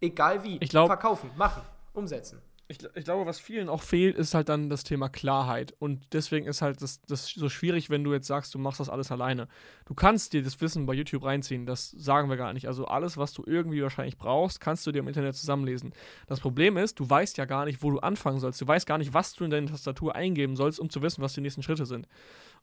Egal 0.00 0.44
wie. 0.44 0.58
Ich 0.60 0.70
glaub, 0.70 0.86
Verkaufen, 0.86 1.30
machen, 1.36 1.62
umsetzen 1.92 2.40
ich, 2.68 2.78
ich, 2.94 3.04
glaube, 3.04 3.26
was 3.26 3.38
vielen 3.38 3.68
auch 3.68 3.82
fehlt, 3.82 4.16
ist 4.16 4.34
halt 4.34 4.48
dann 4.48 4.68
das 4.68 4.82
Thema 4.82 5.08
Klarheit. 5.08 5.74
Und 5.78 6.12
deswegen 6.12 6.46
ist 6.46 6.62
halt 6.62 6.82
das, 6.82 7.00
das 7.02 7.28
so 7.28 7.48
schwierig, 7.48 7.90
wenn 7.90 8.02
du 8.02 8.12
jetzt 8.12 8.26
sagst, 8.26 8.54
du 8.54 8.58
machst 8.58 8.80
das 8.80 8.88
alles 8.88 9.12
alleine. 9.12 9.46
Du 9.84 9.94
kannst 9.94 10.32
dir 10.32 10.42
das 10.42 10.60
Wissen 10.60 10.84
bei 10.84 10.94
YouTube 10.94 11.24
reinziehen, 11.24 11.64
das 11.64 11.90
sagen 11.90 12.28
wir 12.28 12.36
gar 12.36 12.52
nicht. 12.52 12.66
Also 12.66 12.86
alles, 12.86 13.16
was 13.16 13.32
du 13.32 13.44
irgendwie 13.46 13.82
wahrscheinlich 13.82 14.18
brauchst, 14.18 14.60
kannst 14.60 14.84
du 14.86 14.90
dir 14.90 14.98
im 14.98 15.08
Internet 15.08 15.36
zusammenlesen. 15.36 15.92
Das 16.26 16.40
Problem 16.40 16.76
ist, 16.76 16.98
du 16.98 17.08
weißt 17.08 17.38
ja 17.38 17.44
gar 17.44 17.66
nicht, 17.66 17.82
wo 17.84 17.90
du 17.90 18.00
anfangen 18.00 18.40
sollst. 18.40 18.60
Du 18.60 18.66
weißt 18.66 18.86
gar 18.86 18.98
nicht, 18.98 19.14
was 19.14 19.34
du 19.34 19.44
in 19.44 19.50
deine 19.50 19.68
Tastatur 19.68 20.16
eingeben 20.16 20.56
sollst, 20.56 20.80
um 20.80 20.90
zu 20.90 21.02
wissen, 21.02 21.22
was 21.22 21.34
die 21.34 21.42
nächsten 21.42 21.62
Schritte 21.62 21.86
sind. 21.86 22.08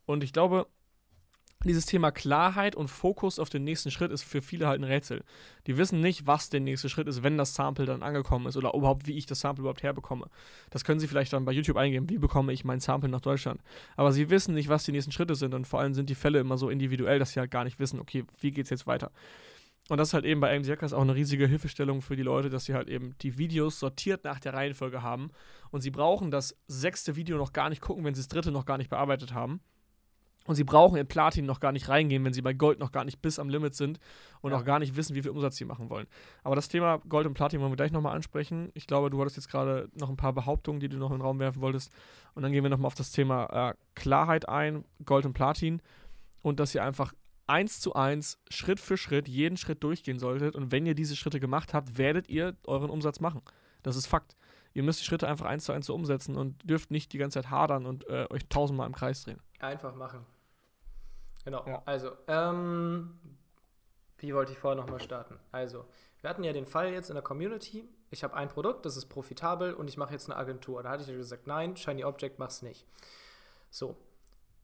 Und 0.05 0.23
ich 0.23 0.33
glaube, 0.33 0.67
dieses 1.69 1.85
Thema 1.85 2.11
Klarheit 2.11 2.75
und 2.75 2.89
Fokus 2.89 3.39
auf 3.39 3.49
den 3.49 3.63
nächsten 3.63 3.91
Schritt 3.91 4.11
ist 4.11 4.23
für 4.23 4.41
viele 4.41 4.67
halt 4.67 4.81
ein 4.81 4.83
Rätsel. 4.83 5.23
Die 5.67 5.77
wissen 5.77 6.01
nicht, 6.01 6.27
was 6.27 6.49
der 6.49 6.59
nächste 6.59 6.89
Schritt 6.89 7.07
ist, 7.07 7.23
wenn 7.23 7.37
das 7.37 7.55
Sample 7.55 7.85
dann 7.85 8.03
angekommen 8.03 8.47
ist 8.47 8.57
oder 8.57 8.73
überhaupt, 8.73 9.07
wie 9.07 9.17
ich 9.17 9.25
das 9.25 9.39
Sample 9.39 9.61
überhaupt 9.61 9.83
herbekomme. 9.83 10.27
Das 10.69 10.83
können 10.83 10.99
sie 10.99 11.07
vielleicht 11.07 11.33
dann 11.33 11.45
bei 11.45 11.51
YouTube 11.51 11.77
eingeben, 11.77 12.09
wie 12.09 12.17
bekomme 12.17 12.53
ich 12.53 12.65
mein 12.65 12.79
Sample 12.79 13.09
nach 13.09 13.21
Deutschland. 13.21 13.61
Aber 13.95 14.11
sie 14.11 14.29
wissen 14.29 14.53
nicht, 14.53 14.69
was 14.69 14.83
die 14.83 14.91
nächsten 14.91 15.11
Schritte 15.11 15.35
sind 15.35 15.53
und 15.53 15.67
vor 15.67 15.79
allem 15.79 15.93
sind 15.93 16.09
die 16.09 16.15
Fälle 16.15 16.39
immer 16.39 16.57
so 16.57 16.69
individuell, 16.69 17.19
dass 17.19 17.31
sie 17.31 17.39
halt 17.39 17.51
gar 17.51 17.63
nicht 17.63 17.79
wissen, 17.79 17.99
okay, 17.99 18.25
wie 18.39 18.51
geht 18.51 18.65
es 18.65 18.69
jetzt 18.69 18.87
weiter. 18.87 19.11
Und 19.89 19.97
das 19.97 20.09
ist 20.09 20.13
halt 20.13 20.23
eben 20.23 20.39
bei 20.39 20.57
Hackers 20.57 20.93
auch 20.93 21.01
eine 21.01 21.13
riesige 21.13 21.45
Hilfestellung 21.45 22.01
für 22.01 22.15
die 22.15 22.23
Leute, 22.23 22.49
dass 22.49 22.65
sie 22.65 22.73
halt 22.73 22.87
eben 22.87 23.15
die 23.21 23.37
Videos 23.37 23.79
sortiert 23.79 24.23
nach 24.23 24.39
der 24.39 24.53
Reihenfolge 24.53 25.01
haben 25.01 25.31
und 25.71 25.81
sie 25.81 25.91
brauchen 25.91 26.31
das 26.31 26.57
sechste 26.67 27.17
Video 27.17 27.37
noch 27.37 27.51
gar 27.51 27.69
nicht 27.69 27.81
gucken, 27.81 28.05
wenn 28.05 28.13
sie 28.13 28.21
das 28.21 28.29
dritte 28.29 28.51
noch 28.51 28.65
gar 28.65 28.77
nicht 28.77 28.89
bearbeitet 28.89 29.33
haben 29.33 29.59
und 30.45 30.55
sie 30.55 30.63
brauchen 30.63 30.97
in 30.97 31.07
Platin 31.07 31.45
noch 31.45 31.59
gar 31.59 31.71
nicht 31.71 31.87
reingehen, 31.89 32.23
wenn 32.25 32.33
sie 32.33 32.41
bei 32.41 32.53
Gold 32.53 32.79
noch 32.79 32.91
gar 32.91 33.05
nicht 33.05 33.21
bis 33.21 33.39
am 33.39 33.49
Limit 33.49 33.75
sind 33.75 33.99
und 34.41 34.51
ja. 34.51 34.57
auch 34.57 34.65
gar 34.65 34.79
nicht 34.79 34.95
wissen, 34.95 35.15
wie 35.15 35.21
viel 35.21 35.31
Umsatz 35.31 35.55
sie 35.55 35.65
machen 35.65 35.89
wollen. 35.89 36.07
Aber 36.43 36.55
das 36.55 36.67
Thema 36.67 36.97
Gold 37.07 37.27
und 37.27 37.33
Platin 37.33 37.61
wollen 37.61 37.71
wir 37.71 37.77
gleich 37.77 37.91
nochmal 37.91 38.15
ansprechen. 38.15 38.69
Ich 38.73 38.87
glaube, 38.87 39.09
du 39.09 39.19
hattest 39.21 39.37
jetzt 39.37 39.49
gerade 39.49 39.89
noch 39.93 40.09
ein 40.09 40.17
paar 40.17 40.33
Behauptungen, 40.33 40.79
die 40.79 40.89
du 40.89 40.97
noch 40.97 41.11
in 41.11 41.17
den 41.17 41.21
Raum 41.21 41.39
werfen 41.39 41.61
wolltest. 41.61 41.93
Und 42.35 42.43
dann 42.43 42.51
gehen 42.51 42.63
wir 42.63 42.69
nochmal 42.69 42.87
auf 42.87 42.95
das 42.95 43.11
Thema 43.11 43.69
äh, 43.69 43.73
Klarheit 43.95 44.49
ein, 44.49 44.83
Gold 45.05 45.25
und 45.25 45.33
Platin. 45.33 45.81
Und 46.41 46.59
dass 46.59 46.75
ihr 46.75 46.83
einfach 46.83 47.13
eins 47.47 47.79
zu 47.79 47.93
eins, 47.93 48.39
Schritt 48.49 48.79
für 48.79 48.97
Schritt, 48.97 49.27
jeden 49.27 49.57
Schritt 49.57 49.83
durchgehen 49.83 50.19
solltet. 50.19 50.55
Und 50.55 50.71
wenn 50.71 50.85
ihr 50.85 50.95
diese 50.95 51.15
Schritte 51.15 51.39
gemacht 51.39 51.73
habt, 51.73 51.97
werdet 51.97 52.27
ihr 52.29 52.57
euren 52.65 52.89
Umsatz 52.89 53.19
machen. 53.19 53.41
Das 53.81 53.95
ist 53.95 54.07
Fakt. 54.07 54.35
Ihr 54.73 54.83
müsst 54.83 55.01
die 55.01 55.05
Schritte 55.05 55.27
einfach 55.27 55.45
eins 55.45 55.65
zu 55.65 55.71
eins 55.71 55.85
so 55.85 55.93
umsetzen 55.93 56.35
und 56.35 56.67
dürft 56.67 56.89
nicht 56.89 57.13
die 57.13 57.17
ganze 57.17 57.41
Zeit 57.41 57.51
hadern 57.51 57.85
und 57.85 58.07
äh, 58.09 58.25
euch 58.29 58.47
tausendmal 58.49 58.87
im 58.87 58.93
Kreis 58.93 59.23
drehen. 59.23 59.39
Einfach 59.59 59.95
machen. 59.95 60.25
Genau. 61.45 61.65
Ja. 61.67 61.81
Also, 61.85 62.11
ähm, 62.27 63.19
wie 64.17 64.33
wollte 64.33 64.51
ich 64.51 64.59
vorher 64.59 64.81
nochmal 64.81 65.01
starten? 65.01 65.39
Also, 65.51 65.85
wir 66.21 66.29
hatten 66.29 66.43
ja 66.43 66.53
den 66.53 66.65
Fall 66.65 66.91
jetzt 66.93 67.09
in 67.09 67.15
der 67.15 67.23
Community. 67.23 67.87
Ich 68.09 68.23
habe 68.23 68.35
ein 68.35 68.47
Produkt, 68.47 68.85
das 68.85 68.95
ist 68.95 69.07
profitabel 69.07 69.73
und 69.73 69.89
ich 69.89 69.97
mache 69.97 70.13
jetzt 70.13 70.29
eine 70.29 70.37
Agentur. 70.37 70.83
Da 70.83 70.89
hatte 70.89 71.03
ich 71.03 71.09
ja 71.09 71.15
gesagt, 71.15 71.47
nein, 71.47 71.75
Shiny 71.75 72.05
Object 72.05 72.39
mach's 72.39 72.61
nicht. 72.61 72.85
So, 73.69 73.97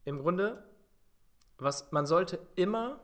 im 0.04 0.20
Grunde, 0.20 0.62
was 1.58 1.92
man 1.92 2.06
sollte 2.06 2.38
immer 2.54 3.00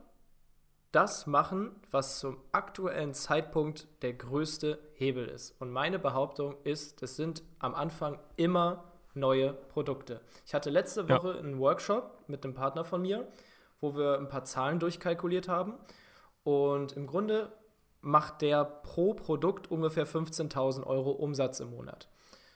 das 0.92 1.26
machen, 1.26 1.76
was 1.90 2.20
zum 2.20 2.38
aktuellen 2.52 3.12
Zeitpunkt 3.12 3.86
der 4.00 4.14
größte 4.14 4.78
Hebel 4.94 5.28
ist. 5.28 5.60
Und 5.60 5.70
meine 5.70 5.98
Behauptung 5.98 6.56
ist, 6.64 7.02
das 7.02 7.16
sind 7.16 7.42
am 7.58 7.74
Anfang 7.74 8.18
immer 8.36 8.84
neue 9.12 9.52
Produkte. 9.52 10.22
Ich 10.46 10.54
hatte 10.54 10.70
letzte 10.70 11.06
Woche 11.08 11.34
ja. 11.34 11.38
einen 11.38 11.58
Workshop 11.58 12.24
mit 12.28 12.44
einem 12.44 12.54
Partner 12.54 12.84
von 12.84 13.02
mir 13.02 13.26
wo 13.80 13.96
wir 13.96 14.18
ein 14.18 14.28
paar 14.28 14.44
Zahlen 14.44 14.78
durchkalkuliert 14.78 15.48
haben. 15.48 15.74
Und 16.44 16.92
im 16.92 17.06
Grunde 17.06 17.52
macht 18.00 18.42
der 18.42 18.64
pro 18.64 19.14
Produkt 19.14 19.70
ungefähr 19.70 20.06
15.000 20.06 20.84
Euro 20.84 21.10
Umsatz 21.10 21.60
im 21.60 21.70
Monat. 21.70 22.08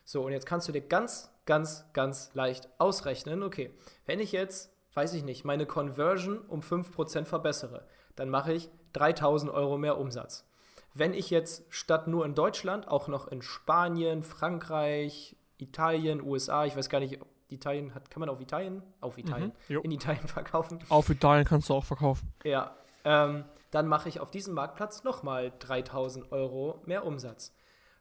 So, 0.04 0.22
und 0.22 0.33
jetzt 0.33 0.46
kannst 0.46 0.68
du 0.68 0.72
dir 0.72 0.80
ganz, 0.80 1.30
ganz, 1.46 1.85
ganz 1.92 2.33
leicht 2.35 2.68
ausrechnen, 2.78 3.42
okay, 3.42 3.74
wenn 4.06 4.20
ich 4.20 4.33
jetzt, 4.33 4.72
weiß 4.94 5.14
ich 5.14 5.24
nicht, 5.24 5.44
meine 5.44 5.66
Conversion 5.66 6.38
um 6.38 6.61
5% 6.61 7.24
verbessere, 7.24 7.87
dann 8.16 8.28
mache 8.28 8.52
ich 8.52 8.70
3.000 8.94 9.52
Euro 9.52 9.78
mehr 9.78 9.98
Umsatz. 9.98 10.46
Wenn 10.94 11.14
ich 11.14 11.30
jetzt 11.30 11.64
statt 11.68 12.09
nur 12.09 12.24
in 12.24 12.35
Deutschland 12.35 12.88
auch 12.88 13.09
noch 13.09 13.28
in 13.28 13.42
Spanien, 13.42 14.22
Frankreich, 14.22 15.37
Italien, 15.59 16.22
USA, 16.22 16.64
ich 16.64 16.76
weiß 16.76 16.88
gar 16.88 17.00
nicht, 17.00 17.20
Italien 17.53 17.95
hat, 17.95 18.11
kann 18.11 18.21
man 18.21 18.29
auf 18.29 18.41
Italien, 18.41 18.83
auf 19.01 19.19
Italien, 19.19 19.53
mhm, 19.69 19.81
in 19.83 19.91
Italien 19.91 20.27
verkaufen. 20.29 20.79
Auf 20.89 21.09
Italien 21.09 21.45
kannst 21.45 21.69
du 21.69 21.75
auch 21.75 21.85
verkaufen. 21.85 22.33
Ja, 22.45 22.75
ähm, 23.05 23.45
dann 23.71 23.87
mache 23.87 24.09
ich 24.09 24.21
auf 24.21 24.31
diesem 24.31 24.55
Marktplatz 24.55 25.05
nochmal 25.05 25.53
3000 25.59 26.33
Euro 26.33 26.83
mehr 26.87 27.07
Umsatz. 27.07 27.55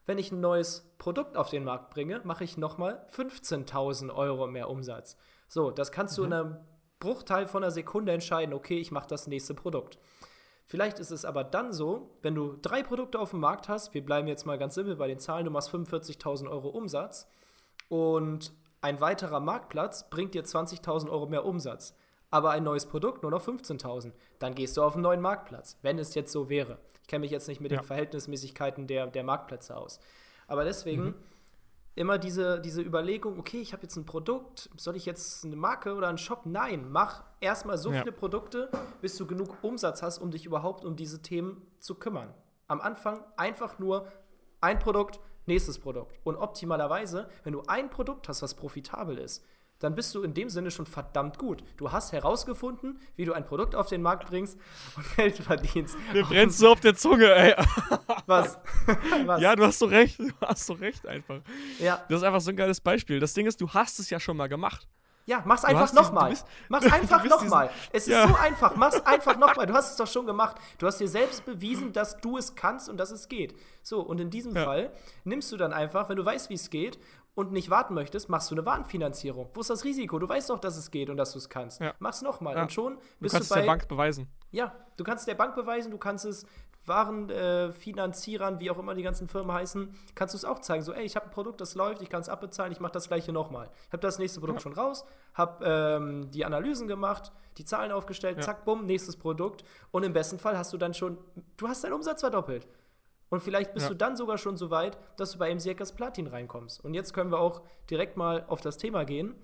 Wenn 0.06 0.18
ich 0.18 0.32
ein 0.32 0.40
neues 0.40 0.92
Produkt 0.98 1.36
auf 1.36 1.50
den 1.50 1.64
Markt 1.64 1.90
bringe, 1.90 2.20
mache 2.24 2.44
ich 2.44 2.56
nochmal 2.56 3.06
15.000 3.12 4.12
Euro 4.12 4.46
mehr 4.46 4.68
Umsatz. 4.68 5.16
So, 5.46 5.70
das 5.70 5.92
kannst 5.92 6.18
mhm. 6.18 6.22
du 6.22 6.26
in 6.26 6.32
einem 6.32 6.56
Bruchteil 6.98 7.46
von 7.46 7.62
einer 7.62 7.70
Sekunde 7.70 8.12
entscheiden, 8.12 8.54
okay, 8.54 8.78
ich 8.78 8.90
mache 8.90 9.08
das 9.08 9.26
nächste 9.26 9.54
Produkt. 9.54 9.98
Vielleicht 10.66 11.00
ist 11.00 11.10
es 11.10 11.24
aber 11.24 11.42
dann 11.42 11.72
so, 11.72 12.16
wenn 12.22 12.34
du 12.34 12.56
drei 12.60 12.82
Produkte 12.82 13.18
auf 13.18 13.30
dem 13.30 13.40
Markt 13.40 13.68
hast, 13.68 13.92
wir 13.92 14.04
bleiben 14.04 14.28
jetzt 14.28 14.46
mal 14.46 14.58
ganz 14.58 14.74
simpel 14.74 14.94
bei 14.96 15.08
den 15.08 15.18
Zahlen, 15.18 15.44
du 15.44 15.50
machst 15.50 15.70
45.000 15.70 16.48
Euro 16.48 16.68
Umsatz 16.68 17.26
und 17.88 18.52
ein 18.80 19.00
weiterer 19.00 19.40
Marktplatz 19.40 20.08
bringt 20.08 20.34
dir 20.34 20.44
20.000 20.44 21.10
Euro 21.10 21.26
mehr 21.26 21.44
Umsatz, 21.44 21.94
aber 22.30 22.50
ein 22.50 22.62
neues 22.62 22.86
Produkt 22.86 23.22
nur 23.22 23.30
noch 23.30 23.44
15.000. 23.46 24.12
Dann 24.38 24.54
gehst 24.54 24.76
du 24.76 24.82
auf 24.82 24.94
einen 24.94 25.02
neuen 25.02 25.20
Marktplatz, 25.20 25.78
wenn 25.82 25.98
es 25.98 26.14
jetzt 26.14 26.32
so 26.32 26.48
wäre. 26.48 26.78
Ich 27.02 27.08
kenne 27.08 27.20
mich 27.20 27.30
jetzt 27.30 27.48
nicht 27.48 27.60
mit 27.60 27.72
ja. 27.72 27.78
den 27.80 27.84
Verhältnismäßigkeiten 27.84 28.86
der, 28.86 29.06
der 29.08 29.24
Marktplätze 29.24 29.76
aus. 29.76 30.00
Aber 30.46 30.64
deswegen 30.64 31.04
mhm. 31.04 31.14
immer 31.94 32.18
diese, 32.18 32.60
diese 32.60 32.82
Überlegung, 32.82 33.38
okay, 33.38 33.60
ich 33.60 33.72
habe 33.72 33.82
jetzt 33.82 33.96
ein 33.96 34.06
Produkt, 34.06 34.70
soll 34.76 34.96
ich 34.96 35.06
jetzt 35.06 35.44
eine 35.44 35.56
Marke 35.56 35.94
oder 35.94 36.08
einen 36.08 36.18
Shop? 36.18 36.46
Nein, 36.46 36.90
mach 36.90 37.24
erstmal 37.40 37.78
so 37.78 37.92
ja. 37.92 38.00
viele 38.00 38.12
Produkte, 38.12 38.70
bis 39.00 39.16
du 39.16 39.26
genug 39.26 39.58
Umsatz 39.62 40.02
hast, 40.02 40.18
um 40.18 40.30
dich 40.30 40.46
überhaupt 40.46 40.84
um 40.84 40.96
diese 40.96 41.20
Themen 41.20 41.66
zu 41.80 41.96
kümmern. 41.96 42.32
Am 42.68 42.80
Anfang 42.80 43.24
einfach 43.36 43.78
nur 43.78 44.06
ein 44.60 44.78
Produkt, 44.78 45.20
nächstes 45.46 45.78
Produkt. 45.78 46.18
Und 46.24 46.36
optimalerweise, 46.36 47.28
wenn 47.44 47.52
du 47.52 47.62
ein 47.66 47.90
Produkt 47.90 48.28
hast, 48.28 48.42
was 48.42 48.54
profitabel 48.54 49.18
ist, 49.18 49.44
dann 49.80 49.94
bist 49.94 50.14
du 50.14 50.22
in 50.22 50.34
dem 50.34 50.50
Sinne 50.50 50.70
schon 50.70 50.86
verdammt 50.86 51.38
gut. 51.38 51.64
Du 51.78 51.90
hast 51.90 52.12
herausgefunden, 52.12 53.00
wie 53.16 53.24
du 53.24 53.32
ein 53.32 53.46
Produkt 53.46 53.74
auf 53.74 53.88
den 53.88 54.02
Markt 54.02 54.28
bringst 54.28 54.58
und 54.94 55.04
Geld 55.16 55.38
verdienst. 55.38 55.96
Mir 56.12 56.22
brennst 56.22 56.58
so 56.58 56.70
auf 56.70 56.80
der 56.80 56.94
Zunge, 56.94 57.34
ey. 57.34 57.54
Was? 58.26 58.58
Was? 59.24 59.40
Ja, 59.40 59.56
du 59.56 59.64
hast 59.64 59.78
so 59.78 59.86
recht. 59.86 60.18
Du 60.18 60.30
hast 60.42 60.66
so 60.66 60.74
recht 60.74 61.06
einfach. 61.06 61.40
Ja. 61.78 62.04
Das 62.08 62.18
ist 62.18 62.24
einfach 62.24 62.42
so 62.42 62.50
ein 62.50 62.56
geiles 62.56 62.80
Beispiel. 62.80 63.20
Das 63.20 63.32
Ding 63.32 63.46
ist, 63.46 63.60
du 63.60 63.70
hast 63.70 63.98
es 63.98 64.10
ja 64.10 64.20
schon 64.20 64.36
mal 64.36 64.48
gemacht. 64.48 64.86
Ja, 65.30 65.44
mach's 65.44 65.64
einfach 65.64 65.92
nochmal. 65.92 66.34
Mach's 66.68 66.92
einfach 66.92 67.24
nochmal. 67.24 67.70
Es 67.92 68.08
ist 68.08 68.14
ja. 68.14 68.26
so 68.26 68.34
einfach. 68.34 68.74
Mach's 68.74 69.00
einfach 69.06 69.38
nochmal. 69.38 69.64
Du 69.64 69.74
hast 69.74 69.92
es 69.92 69.96
doch 69.96 70.08
schon 70.08 70.26
gemacht. 70.26 70.56
Du 70.78 70.88
hast 70.88 70.98
dir 70.98 71.06
selbst 71.06 71.44
bewiesen, 71.44 71.92
dass 71.92 72.16
du 72.16 72.36
es 72.36 72.56
kannst 72.56 72.88
und 72.88 72.96
dass 72.96 73.12
es 73.12 73.28
geht. 73.28 73.54
So, 73.84 74.00
und 74.00 74.20
in 74.20 74.30
diesem 74.30 74.56
ja. 74.56 74.64
Fall 74.64 74.90
nimmst 75.22 75.52
du 75.52 75.56
dann 75.56 75.72
einfach, 75.72 76.08
wenn 76.08 76.16
du 76.16 76.24
weißt, 76.24 76.50
wie 76.50 76.54
es 76.54 76.68
geht 76.68 76.98
und 77.36 77.52
nicht 77.52 77.70
warten 77.70 77.94
möchtest, 77.94 78.28
machst 78.28 78.50
du 78.50 78.56
eine 78.56 78.66
Warenfinanzierung. 78.66 79.50
Wo 79.54 79.60
ist 79.60 79.70
das 79.70 79.84
Risiko? 79.84 80.18
Du 80.18 80.28
weißt 80.28 80.50
doch, 80.50 80.58
dass 80.58 80.76
es 80.76 80.90
geht 80.90 81.08
und 81.10 81.16
dass 81.16 81.30
du 81.30 81.38
es 81.38 81.48
kannst. 81.48 81.80
Ja. 81.80 81.94
Mach's 82.00 82.22
nochmal. 82.22 82.56
Und 82.56 82.72
schon 82.72 82.98
bist 83.20 83.32
du, 83.32 83.38
kannst 83.38 83.52
du 83.52 83.54
bei. 83.54 83.60
der 83.60 83.66
Bank 83.68 83.86
beweisen. 83.86 84.26
Ja, 84.50 84.74
du 84.96 85.04
kannst 85.04 85.28
der 85.28 85.36
Bank 85.36 85.54
beweisen, 85.54 85.92
du 85.92 85.98
kannst 85.98 86.24
es 86.24 86.44
Warenfinanzierern, 86.90 88.56
äh, 88.56 88.60
wie 88.60 88.70
auch 88.70 88.78
immer 88.78 88.94
die 88.94 89.02
ganzen 89.02 89.28
Firmen 89.28 89.52
heißen, 89.52 89.94
kannst 90.14 90.34
du 90.34 90.36
es 90.36 90.44
auch 90.44 90.58
zeigen. 90.58 90.82
So, 90.82 90.92
ey, 90.92 91.04
ich 91.04 91.16
habe 91.16 91.26
ein 91.26 91.32
Produkt, 91.32 91.62
das 91.62 91.74
läuft, 91.74 92.02
ich 92.02 92.10
kann 92.10 92.20
es 92.20 92.28
abbezahlen, 92.28 92.72
ich 92.72 92.80
mache 92.80 92.92
das 92.92 93.08
gleiche 93.08 93.32
nochmal. 93.32 93.70
Ich 93.86 93.92
habe 93.92 94.02
das 94.02 94.18
nächste 94.18 94.40
Produkt 94.40 94.58
ja. 94.58 94.62
schon 94.62 94.74
raus, 94.74 95.06
habe 95.32 95.64
ähm, 95.64 96.30
die 96.30 96.44
Analysen 96.44 96.86
gemacht, 96.86 97.32
die 97.56 97.64
Zahlen 97.64 97.92
aufgestellt, 97.92 98.36
ja. 98.36 98.42
zack, 98.42 98.66
bumm, 98.66 98.84
nächstes 98.84 99.16
Produkt. 99.16 99.64
Und 99.90 100.02
im 100.02 100.12
besten 100.12 100.38
Fall 100.38 100.58
hast 100.58 100.72
du 100.74 100.76
dann 100.76 100.92
schon, 100.92 101.16
du 101.56 101.68
hast 101.68 101.82
deinen 101.82 101.94
Umsatz 101.94 102.20
verdoppelt. 102.20 102.68
Und 103.30 103.42
vielleicht 103.42 103.72
bist 103.72 103.86
ja. 103.86 103.90
du 103.90 103.96
dann 103.96 104.16
sogar 104.16 104.36
schon 104.36 104.56
so 104.56 104.70
weit, 104.70 104.98
dass 105.16 105.32
du 105.32 105.38
bei 105.38 105.54
MC 105.54 105.66
Hackers 105.66 105.92
Platin 105.92 106.26
reinkommst. 106.26 106.84
Und 106.84 106.94
jetzt 106.94 107.14
können 107.14 107.30
wir 107.30 107.38
auch 107.38 107.62
direkt 107.88 108.16
mal 108.16 108.44
auf 108.48 108.60
das 108.60 108.76
Thema 108.76 109.04
gehen. 109.04 109.34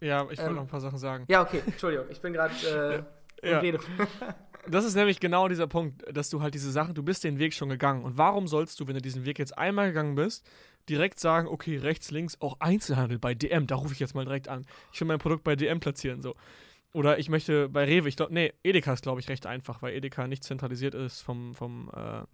Ja, 0.00 0.22
ich 0.22 0.38
wollte 0.38 0.42
ähm, 0.42 0.56
noch 0.56 0.62
ein 0.62 0.68
paar 0.68 0.80
Sachen 0.80 0.98
sagen. 0.98 1.24
Ja, 1.28 1.42
okay, 1.42 1.62
Entschuldigung, 1.64 2.06
ich 2.10 2.20
bin 2.20 2.32
gerade 2.32 3.06
äh, 3.42 3.48
ja. 3.48 3.60
Rede. 3.60 3.78
das 4.68 4.84
ist 4.84 4.94
nämlich 4.94 5.20
genau 5.20 5.48
dieser 5.48 5.66
Punkt, 5.66 6.04
dass 6.12 6.30
du 6.30 6.40
halt 6.40 6.54
diese 6.54 6.70
Sachen, 6.70 6.94
du 6.94 7.02
bist 7.02 7.24
den 7.24 7.38
Weg 7.38 7.54
schon 7.54 7.68
gegangen. 7.68 8.04
Und 8.04 8.18
warum 8.18 8.46
sollst 8.46 8.78
du, 8.80 8.86
wenn 8.86 8.94
du 8.94 9.02
diesen 9.02 9.24
Weg 9.24 9.38
jetzt 9.38 9.56
einmal 9.58 9.88
gegangen 9.88 10.14
bist, 10.14 10.48
direkt 10.88 11.20
sagen, 11.20 11.48
okay, 11.48 11.76
rechts, 11.76 12.10
links, 12.10 12.40
auch 12.40 12.56
Einzelhandel 12.60 13.18
bei 13.18 13.34
DM, 13.34 13.66
da 13.66 13.76
rufe 13.76 13.92
ich 13.92 14.00
jetzt 14.00 14.14
mal 14.14 14.24
direkt 14.24 14.48
an. 14.48 14.66
Ich 14.92 15.00
will 15.00 15.08
mein 15.08 15.18
Produkt 15.18 15.44
bei 15.44 15.56
DM 15.56 15.80
platzieren, 15.80 16.22
so. 16.22 16.34
Oder 16.92 17.18
ich 17.18 17.28
möchte 17.28 17.68
bei 17.68 17.84
Rewe, 17.84 18.08
ich 18.08 18.16
glaube, 18.16 18.34
nee, 18.34 18.52
Edeka 18.62 18.92
ist, 18.92 19.02
glaube 19.02 19.20
ich, 19.20 19.28
recht 19.28 19.46
einfach, 19.46 19.80
weil 19.80 19.94
Edeka 19.94 20.26
nicht 20.26 20.44
zentralisiert 20.44 20.94
ist 20.94 21.22
vom, 21.22 21.54
vom 21.54 21.90
äh, 21.94 22.24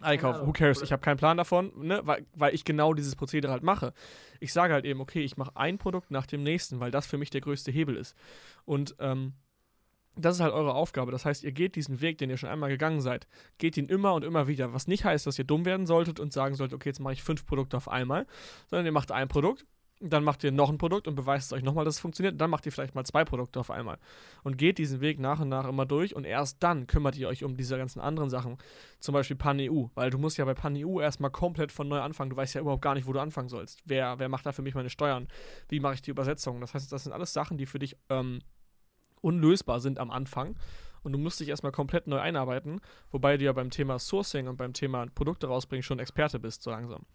Einkauf. 0.00 0.46
Who 0.46 0.52
cares? 0.52 0.82
Ich 0.82 0.92
habe 0.92 1.00
keinen 1.00 1.16
Plan 1.16 1.36
davon, 1.36 1.72
ne? 1.76 2.00
weil, 2.04 2.26
weil 2.34 2.54
ich 2.54 2.64
genau 2.64 2.94
dieses 2.94 3.16
Prozedere 3.16 3.52
halt 3.52 3.62
mache. 3.62 3.92
Ich 4.40 4.52
sage 4.52 4.74
halt 4.74 4.84
eben, 4.84 5.00
okay, 5.00 5.22
ich 5.22 5.36
mache 5.36 5.56
ein 5.56 5.78
Produkt 5.78 6.10
nach 6.10 6.26
dem 6.26 6.42
nächsten, 6.42 6.80
weil 6.80 6.90
das 6.90 7.06
für 7.06 7.16
mich 7.16 7.30
der 7.30 7.40
größte 7.40 7.70
Hebel 7.70 7.96
ist. 7.96 8.14
Und 8.64 8.96
ähm, 8.98 9.34
das 10.16 10.36
ist 10.36 10.40
halt 10.40 10.52
eure 10.52 10.74
Aufgabe. 10.74 11.12
Das 11.12 11.24
heißt, 11.24 11.44
ihr 11.44 11.52
geht 11.52 11.76
diesen 11.76 12.00
Weg, 12.00 12.18
den 12.18 12.30
ihr 12.30 12.36
schon 12.36 12.48
einmal 12.48 12.70
gegangen 12.70 13.00
seid, 13.00 13.26
geht 13.58 13.76
ihn 13.76 13.86
immer 13.86 14.14
und 14.14 14.24
immer 14.24 14.48
wieder. 14.48 14.72
Was 14.72 14.88
nicht 14.88 15.04
heißt, 15.04 15.26
dass 15.26 15.38
ihr 15.38 15.44
dumm 15.44 15.64
werden 15.64 15.86
solltet 15.86 16.18
und 16.20 16.32
sagen 16.32 16.54
solltet, 16.54 16.74
okay, 16.74 16.88
jetzt 16.88 17.00
mache 17.00 17.12
ich 17.12 17.22
fünf 17.22 17.46
Produkte 17.46 17.76
auf 17.76 17.88
einmal, 17.88 18.26
sondern 18.68 18.86
ihr 18.86 18.92
macht 18.92 19.12
ein 19.12 19.28
Produkt, 19.28 19.66
dann 20.00 20.24
macht 20.24 20.44
ihr 20.44 20.52
noch 20.52 20.68
ein 20.68 20.76
Produkt 20.76 21.08
und 21.08 21.14
beweist 21.14 21.46
es 21.46 21.52
euch 21.56 21.62
nochmal, 21.62 21.84
dass 21.84 21.94
es 21.94 22.00
funktioniert. 22.00 22.38
Dann 22.40 22.50
macht 22.50 22.66
ihr 22.66 22.72
vielleicht 22.72 22.94
mal 22.94 23.04
zwei 23.04 23.24
Produkte 23.24 23.58
auf 23.60 23.70
einmal. 23.70 23.98
Und 24.42 24.58
geht 24.58 24.78
diesen 24.78 25.00
Weg 25.00 25.18
nach 25.18 25.40
und 25.40 25.48
nach 25.48 25.66
immer 25.66 25.86
durch 25.86 26.14
und 26.14 26.24
erst 26.24 26.62
dann 26.62 26.86
kümmert 26.86 27.16
ihr 27.16 27.28
euch 27.28 27.44
um 27.44 27.56
diese 27.56 27.78
ganzen 27.78 28.00
anderen 28.00 28.28
Sachen. 28.28 28.58
Zum 29.00 29.14
Beispiel 29.14 29.36
PanEU, 29.36 29.88
weil 29.94 30.10
du 30.10 30.18
musst 30.18 30.36
ja 30.36 30.44
bei 30.44 30.54
PanEU 30.54 31.00
erstmal 31.00 31.30
komplett 31.30 31.72
von 31.72 31.88
neu 31.88 32.00
anfangen. 32.00 32.30
Du 32.30 32.36
weißt 32.36 32.54
ja 32.54 32.60
überhaupt 32.60 32.82
gar 32.82 32.94
nicht, 32.94 33.06
wo 33.06 33.12
du 33.12 33.20
anfangen 33.20 33.48
sollst. 33.48 33.80
Wer, 33.86 34.18
wer 34.18 34.28
macht 34.28 34.44
da 34.44 34.52
für 34.52 34.62
mich 34.62 34.74
meine 34.74 34.90
Steuern? 34.90 35.28
Wie 35.68 35.80
mache 35.80 35.94
ich 35.94 36.02
die 36.02 36.10
Übersetzung? 36.10 36.60
Das 36.60 36.74
heißt, 36.74 36.92
das 36.92 37.04
sind 37.04 37.12
alles 37.12 37.32
Sachen, 37.32 37.56
die 37.56 37.66
für 37.66 37.78
dich 37.78 37.96
ähm, 38.10 38.40
unlösbar 39.20 39.80
sind 39.80 39.98
am 39.98 40.10
Anfang. 40.10 40.56
Und 41.02 41.12
du 41.12 41.18
musst 41.18 41.38
dich 41.38 41.48
erstmal 41.48 41.72
komplett 41.72 42.08
neu 42.08 42.18
einarbeiten, 42.18 42.80
wobei 43.12 43.36
du 43.36 43.44
ja 43.44 43.52
beim 43.52 43.70
Thema 43.70 43.98
Sourcing 43.98 44.48
und 44.48 44.56
beim 44.56 44.72
Thema 44.72 45.06
Produkte 45.14 45.46
rausbringen 45.46 45.84
schon 45.84 46.00
Experte 46.00 46.40
bist, 46.40 46.62
so 46.62 46.70
langsam. 46.70 47.06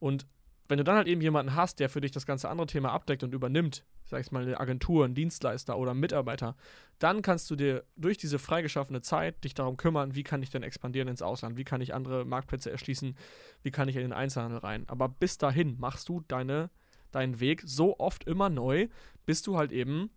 Und 0.00 0.26
wenn 0.70 0.78
du 0.78 0.84
dann 0.84 0.96
halt 0.96 1.08
eben 1.08 1.20
jemanden 1.20 1.56
hast, 1.56 1.80
der 1.80 1.88
für 1.88 2.00
dich 2.00 2.12
das 2.12 2.26
ganze 2.26 2.48
andere 2.48 2.68
Thema 2.68 2.92
abdeckt 2.92 3.24
und 3.24 3.34
übernimmt, 3.34 3.84
sag 4.04 4.20
ich 4.20 4.30
mal 4.30 4.42
eine 4.42 4.58
Agentur, 4.60 5.04
ein 5.04 5.14
Dienstleister 5.14 5.76
oder 5.76 5.90
ein 5.90 5.98
Mitarbeiter, 5.98 6.56
dann 7.00 7.22
kannst 7.22 7.50
du 7.50 7.56
dir 7.56 7.84
durch 7.96 8.18
diese 8.18 8.38
freigeschaffene 8.38 9.02
Zeit 9.02 9.42
dich 9.42 9.54
darum 9.54 9.76
kümmern, 9.76 10.14
wie 10.14 10.22
kann 10.22 10.42
ich 10.42 10.50
denn 10.50 10.62
expandieren 10.62 11.08
ins 11.08 11.22
Ausland, 11.22 11.56
wie 11.56 11.64
kann 11.64 11.80
ich 11.80 11.92
andere 11.92 12.24
Marktplätze 12.24 12.70
erschließen, 12.70 13.16
wie 13.64 13.70
kann 13.72 13.88
ich 13.88 13.96
in 13.96 14.02
den 14.02 14.12
Einzelhandel 14.12 14.58
rein. 14.58 14.84
Aber 14.88 15.08
bis 15.08 15.38
dahin 15.38 15.76
machst 15.78 16.08
du 16.08 16.22
deine, 16.28 16.70
deinen 17.10 17.40
Weg 17.40 17.62
so 17.66 17.98
oft 17.98 18.24
immer 18.24 18.48
neu, 18.48 18.86
bis 19.26 19.42
du 19.42 19.56
halt 19.56 19.72
eben 19.72 20.10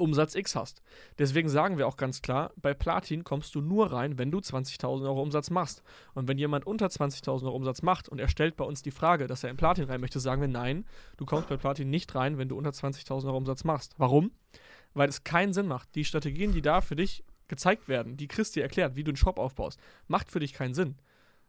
Umsatz 0.00 0.34
X 0.34 0.56
hast. 0.56 0.82
Deswegen 1.18 1.48
sagen 1.48 1.78
wir 1.78 1.86
auch 1.86 1.96
ganz 1.96 2.22
klar, 2.22 2.52
bei 2.56 2.74
Platin 2.74 3.22
kommst 3.22 3.54
du 3.54 3.60
nur 3.60 3.92
rein, 3.92 4.18
wenn 4.18 4.30
du 4.30 4.38
20.000 4.38 5.04
Euro 5.04 5.22
Umsatz 5.22 5.50
machst. 5.50 5.82
Und 6.14 6.26
wenn 6.26 6.38
jemand 6.38 6.66
unter 6.66 6.86
20.000 6.86 7.44
Euro 7.44 7.56
Umsatz 7.56 7.82
macht 7.82 8.08
und 8.08 8.18
er 8.18 8.28
stellt 8.28 8.56
bei 8.56 8.64
uns 8.64 8.82
die 8.82 8.90
Frage, 8.90 9.26
dass 9.26 9.44
er 9.44 9.50
in 9.50 9.56
Platin 9.56 9.84
rein 9.84 10.00
möchte, 10.00 10.20
sagen 10.20 10.40
wir 10.40 10.48
nein, 10.48 10.86
du 11.16 11.26
kommst 11.26 11.48
bei 11.48 11.56
Platin 11.56 11.90
nicht 11.90 12.14
rein, 12.14 12.38
wenn 12.38 12.48
du 12.48 12.56
unter 12.56 12.70
20.000 12.70 13.26
Euro 13.26 13.36
Umsatz 13.36 13.64
machst. 13.64 13.94
Warum? 13.98 14.32
Weil 14.94 15.08
es 15.08 15.22
keinen 15.22 15.52
Sinn 15.52 15.66
macht. 15.68 15.94
Die 15.94 16.04
Strategien, 16.04 16.52
die 16.52 16.62
da 16.62 16.80
für 16.80 16.96
dich 16.96 17.24
gezeigt 17.48 17.88
werden, 17.88 18.16
die 18.16 18.28
Chris 18.28 18.52
dir 18.52 18.62
erklärt, 18.62 18.96
wie 18.96 19.04
du 19.04 19.10
einen 19.10 19.16
Shop 19.16 19.38
aufbaust, 19.38 19.78
macht 20.08 20.30
für 20.30 20.40
dich 20.40 20.54
keinen 20.54 20.74
Sinn. 20.74 20.96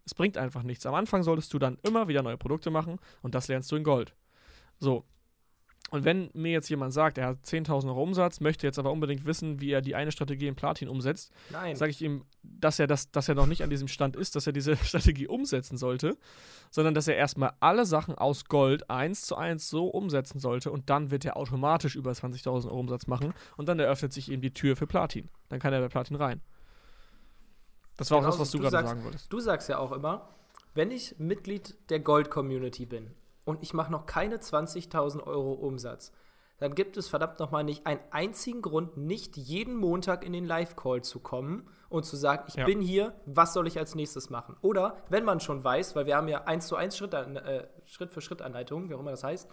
Es 0.06 0.16
bringt 0.16 0.38
einfach 0.38 0.64
nichts. 0.64 0.86
Am 0.86 0.96
Anfang 0.96 1.24
solltest 1.24 1.54
du 1.54 1.60
dann 1.60 1.78
immer 1.84 2.08
wieder 2.08 2.24
neue 2.24 2.38
Produkte 2.38 2.72
machen 2.72 3.00
und 3.22 3.36
das 3.36 3.48
lernst 3.48 3.72
du 3.72 3.76
in 3.76 3.84
Gold. 3.84 4.16
So, 4.80 5.06
und 5.90 6.06
wenn 6.06 6.30
mir 6.34 6.54
jetzt 6.54 6.70
jemand 6.70 6.94
sagt, 6.94 7.18
er 7.18 7.28
hat 7.28 7.40
10.000 7.46 7.88
Euro 7.90 8.02
Umsatz, 8.02 8.40
möchte 8.40 8.66
jetzt 8.66 8.80
aber 8.80 8.94
unbedingt 8.94 9.26
wissen, 9.26 9.60
wie 9.60 9.72
er 9.72 9.82
die 9.82 9.94
eine 9.94 10.14
Strategie 10.14 10.48
in 10.48 10.56
Platin 10.56 10.88
umsetzt, 10.88 11.34
sage 11.74 11.92
ich 11.92 12.02
ihm, 12.02 12.24
dass 12.44 12.80
er, 12.80 12.88
das, 12.88 13.12
dass 13.12 13.28
er 13.28 13.36
noch 13.36 13.46
nicht 13.46 13.62
an 13.62 13.70
diesem 13.70 13.90
Stand 13.90 14.16
ist, 14.16 14.38
dass 14.38 14.48
er 14.48 14.54
diese 14.54 14.78
Strategie 14.86 15.28
umsetzen 15.28 15.78
sollte, 15.78 16.18
sondern 16.70 16.94
dass 16.94 17.10
er 17.10 17.18
erstmal 17.18 17.52
alle 17.60 17.86
Sachen 17.86 18.16
aus 18.16 18.46
Gold 18.46 18.90
eins 18.90 19.24
zu 19.24 19.36
eins 19.36 19.70
so 19.70 19.88
umsetzen 19.88 20.40
sollte 20.40 20.72
und 20.72 20.90
dann 20.90 21.12
wird 21.12 21.26
er 21.26 21.36
automatisch 21.36 21.98
über 21.98 22.12
20.000 22.12 22.68
Euro 22.68 22.80
Umsatz 22.80 23.08
machen 23.08 23.34
und 23.58 23.68
dann 23.68 23.78
eröffnet 23.78 24.14
sich 24.14 24.32
ihm 24.32 24.40
die 24.40 24.54
Tür 24.54 24.78
für 24.78 24.88
Platin. 24.88 25.30
Dann 25.50 25.60
kann 25.60 25.74
er 25.74 25.82
bei 25.82 25.90
Platin 25.90 26.16
rein. 26.16 26.40
Das 27.98 28.10
war 28.12 28.20
genau, 28.20 28.30
auch 28.30 28.34
das, 28.34 28.40
was 28.40 28.52
du, 28.52 28.60
du 28.60 28.70
gerade 28.70 28.88
sagen 28.88 29.04
wolltest. 29.04 29.32
Du 29.32 29.42
sagst 29.42 29.68
ja 29.68 29.78
auch 29.78 29.92
immer, 29.92 30.30
wenn 30.74 30.90
ich 30.90 31.16
Mitglied 31.20 31.76
der 31.90 32.00
Gold-Community 32.00 32.86
bin 32.86 33.12
und 33.46 33.62
ich 33.62 33.74
mache 33.74 33.92
noch 33.92 34.06
keine 34.06 34.38
20.000 34.38 35.24
Euro 35.24 35.54
Umsatz, 35.54 36.12
dann 36.62 36.76
gibt 36.76 36.96
es 36.96 37.10
verdammt 37.10 37.40
nochmal 37.40 37.64
nicht 37.64 37.88
einen 37.88 38.02
einzigen 38.12 38.62
Grund, 38.62 38.96
nicht 38.96 39.36
jeden 39.36 39.76
Montag 39.76 40.24
in 40.24 40.32
den 40.32 40.46
Live-Call 40.46 41.02
zu 41.02 41.20
kommen 41.20 41.68
und 41.90 42.06
zu 42.06 42.16
sagen, 42.16 42.44
ich 42.48 42.54
ja. 42.54 42.66
bin 42.66 42.82
hier, 42.82 43.16
was 43.26 43.54
soll 43.54 43.66
ich 43.68 43.80
als 43.80 43.96
nächstes 43.96 44.30
machen? 44.30 44.56
Oder 44.62 44.98
wenn 45.10 45.26
man 45.26 45.40
schon 45.40 45.64
weiß, 45.64 45.96
weil 45.96 46.06
wir 46.06 46.16
haben 46.16 46.28
ja 46.28 46.44
eins 46.44 46.68
zu 46.68 46.76
eins 46.76 46.96
Schritt, 46.96 47.16
äh, 47.16 47.68
Schritt 47.86 48.14
für 48.14 48.22
Schritt 48.22 48.44
Anleitungen, 48.44 48.90
wie 48.90 48.94
auch 48.94 49.00
immer 49.00 49.10
das 49.10 49.24
heißt, 49.24 49.50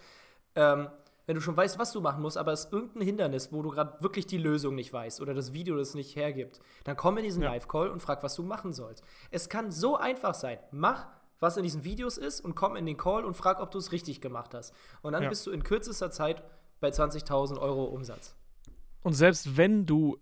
ähm, 0.53 0.89
wenn 1.25 1.35
du 1.35 1.41
schon 1.41 1.57
weißt, 1.57 1.77
was 1.77 1.91
du 1.91 2.01
machen 2.01 2.21
musst, 2.21 2.37
aber 2.37 2.53
es 2.53 2.65
ist 2.65 2.73
irgendein 2.73 3.03
Hindernis, 3.03 3.51
wo 3.51 3.61
du 3.61 3.69
gerade 3.69 4.01
wirklich 4.01 4.25
die 4.27 4.37
Lösung 4.37 4.75
nicht 4.75 4.93
weißt 4.93 5.19
oder 5.19 5.33
das 5.33 5.51
Video 5.51 5.77
das 5.77 5.95
nicht 5.95 6.15
hergibt, 6.15 6.59
dann 6.83 6.95
komm 6.95 7.17
in 7.17 7.23
diesen 7.23 7.41
ja. 7.41 7.49
Live-Call 7.49 7.89
und 7.89 8.01
frag, 8.01 8.21
was 8.21 8.35
du 8.35 8.43
machen 8.43 8.71
sollst. 8.71 9.03
Es 9.31 9.49
kann 9.49 9.71
so 9.71 9.95
einfach 9.95 10.33
sein. 10.33 10.59
Mach 10.71 11.07
was 11.39 11.57
in 11.57 11.63
diesen 11.63 11.83
Videos 11.83 12.17
ist 12.17 12.41
und 12.41 12.55
komm 12.55 12.75
in 12.75 12.85
den 12.85 12.97
Call 12.97 13.25
und 13.25 13.35
frag, 13.35 13.59
ob 13.59 13.71
du 13.71 13.77
es 13.77 13.91
richtig 13.91 14.21
gemacht 14.21 14.53
hast. 14.53 14.73
Und 15.01 15.13
dann 15.13 15.23
ja. 15.23 15.29
bist 15.29 15.45
du 15.47 15.51
in 15.51 15.63
kürzester 15.63 16.11
Zeit 16.11 16.43
bei 16.79 16.89
20.000 16.89 17.59
Euro 17.59 17.85
Umsatz. 17.85 18.35
Und 19.01 19.13
selbst 19.13 19.57
wenn 19.57 19.85
du 19.85 20.17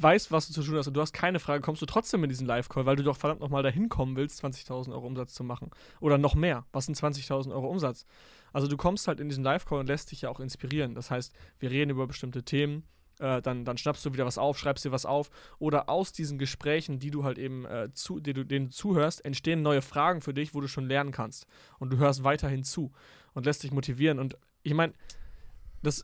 weißt, 0.00 0.32
was 0.32 0.48
du 0.48 0.52
zu 0.52 0.62
tun 0.62 0.76
hast 0.76 0.88
und 0.88 0.94
du 0.94 1.00
hast 1.00 1.12
keine 1.12 1.38
Frage, 1.38 1.62
kommst 1.62 1.82
du 1.82 1.86
trotzdem 1.86 2.24
in 2.24 2.28
diesen 2.28 2.46
Live-Call, 2.46 2.86
weil 2.86 2.96
du 2.96 3.02
doch 3.02 3.16
verdammt 3.16 3.40
nochmal 3.40 3.62
dahin 3.62 3.88
kommen 3.88 4.16
willst, 4.16 4.44
20.000 4.44 4.92
Euro 4.92 5.06
Umsatz 5.06 5.34
zu 5.34 5.44
machen. 5.44 5.70
Oder 6.00 6.18
noch 6.18 6.34
mehr. 6.34 6.64
Was 6.72 6.86
sind 6.86 6.96
20.000 6.96 7.52
Euro 7.52 7.68
Umsatz? 7.68 8.06
Also 8.52 8.66
du 8.66 8.76
kommst 8.76 9.08
halt 9.08 9.20
in 9.20 9.28
diesen 9.28 9.44
Live-Call 9.44 9.80
und 9.80 9.86
lässt 9.86 10.10
dich 10.10 10.22
ja 10.22 10.30
auch 10.30 10.40
inspirieren. 10.40 10.94
Das 10.94 11.10
heißt, 11.10 11.32
wir 11.58 11.70
reden 11.70 11.90
über 11.90 12.06
bestimmte 12.06 12.42
Themen, 12.42 12.84
äh, 13.18 13.42
dann, 13.42 13.64
dann 13.64 13.78
schnappst 13.78 14.04
du 14.04 14.12
wieder 14.12 14.26
was 14.26 14.38
auf, 14.38 14.58
schreibst 14.58 14.84
dir 14.84 14.92
was 14.92 15.06
auf. 15.06 15.30
Oder 15.58 15.88
aus 15.88 16.12
diesen 16.12 16.38
Gesprächen, 16.38 16.98
die 16.98 17.10
du 17.10 17.24
halt 17.24 17.38
eben 17.38 17.64
äh, 17.64 17.92
zu, 17.92 18.20
die 18.20 18.32
du, 18.32 18.44
denen 18.44 18.66
du 18.66 18.72
zuhörst, 18.72 19.24
entstehen 19.24 19.62
neue 19.62 19.82
Fragen 19.82 20.20
für 20.20 20.34
dich, 20.34 20.54
wo 20.54 20.60
du 20.60 20.68
schon 20.68 20.86
lernen 20.86 21.12
kannst. 21.12 21.46
Und 21.78 21.90
du 21.90 21.98
hörst 21.98 22.24
weiterhin 22.24 22.64
zu 22.64 22.92
und 23.32 23.46
lässt 23.46 23.62
dich 23.62 23.72
motivieren. 23.72 24.18
Und 24.18 24.36
ich 24.62 24.74
meine, 24.74 24.94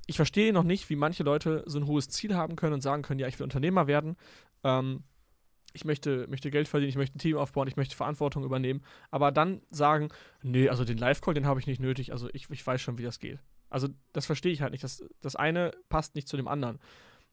ich 0.06 0.16
verstehe 0.16 0.52
noch 0.52 0.64
nicht, 0.64 0.90
wie 0.90 0.96
manche 0.96 1.22
Leute 1.22 1.62
so 1.66 1.78
ein 1.78 1.86
hohes 1.86 2.08
Ziel 2.08 2.34
haben 2.34 2.56
können 2.56 2.74
und 2.74 2.82
sagen 2.82 3.02
können, 3.02 3.20
ja, 3.20 3.28
ich 3.28 3.38
will 3.38 3.44
Unternehmer 3.44 3.86
werden. 3.86 4.16
Ähm, 4.62 5.04
ich 5.72 5.84
möchte, 5.84 6.26
möchte 6.28 6.50
Geld 6.50 6.68
verdienen, 6.68 6.90
ich 6.90 6.96
möchte 6.96 7.16
ein 7.16 7.20
Team 7.20 7.36
aufbauen, 7.36 7.68
ich 7.68 7.76
möchte 7.76 7.96
Verantwortung 7.96 8.44
übernehmen, 8.44 8.82
aber 9.10 9.30
dann 9.30 9.62
sagen, 9.70 10.08
nee, 10.42 10.68
also 10.68 10.84
den 10.84 10.98
Live-Call, 10.98 11.34
den 11.34 11.46
habe 11.46 11.60
ich 11.60 11.66
nicht 11.66 11.80
nötig, 11.80 12.12
also 12.12 12.28
ich, 12.32 12.50
ich 12.50 12.66
weiß 12.66 12.80
schon, 12.80 12.98
wie 12.98 13.04
das 13.04 13.20
geht. 13.20 13.38
Also 13.70 13.88
das 14.12 14.26
verstehe 14.26 14.52
ich 14.52 14.62
halt 14.62 14.72
nicht. 14.72 14.84
Das, 14.84 15.04
das 15.20 15.36
eine 15.36 15.70
passt 15.88 16.14
nicht 16.14 16.28
zu 16.28 16.36
dem 16.36 16.48
anderen. 16.48 16.78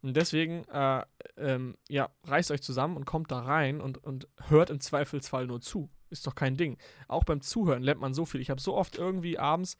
Und 0.01 0.15
deswegen, 0.15 0.63
äh, 0.65 1.03
ähm, 1.37 1.75
ja, 1.89 2.09
reißt 2.23 2.51
euch 2.51 2.61
zusammen 2.61 2.95
und 2.95 3.05
kommt 3.05 3.31
da 3.31 3.39
rein 3.39 3.81
und, 3.81 4.03
und 4.03 4.27
hört 4.47 4.69
im 4.69 4.79
Zweifelsfall 4.79 5.47
nur 5.47 5.59
zu. 5.59 5.89
Ist 6.09 6.27
doch 6.27 6.35
kein 6.35 6.55
Ding. 6.55 6.77
Auch 7.07 7.23
beim 7.23 7.41
Zuhören 7.41 7.83
lernt 7.83 7.99
man 7.99 8.13
so 8.13 8.25
viel. 8.25 8.39
Ich 8.39 8.49
habe 8.49 8.61
so 8.61 8.75
oft 8.75 8.97
irgendwie 8.97 9.39
abends 9.39 9.77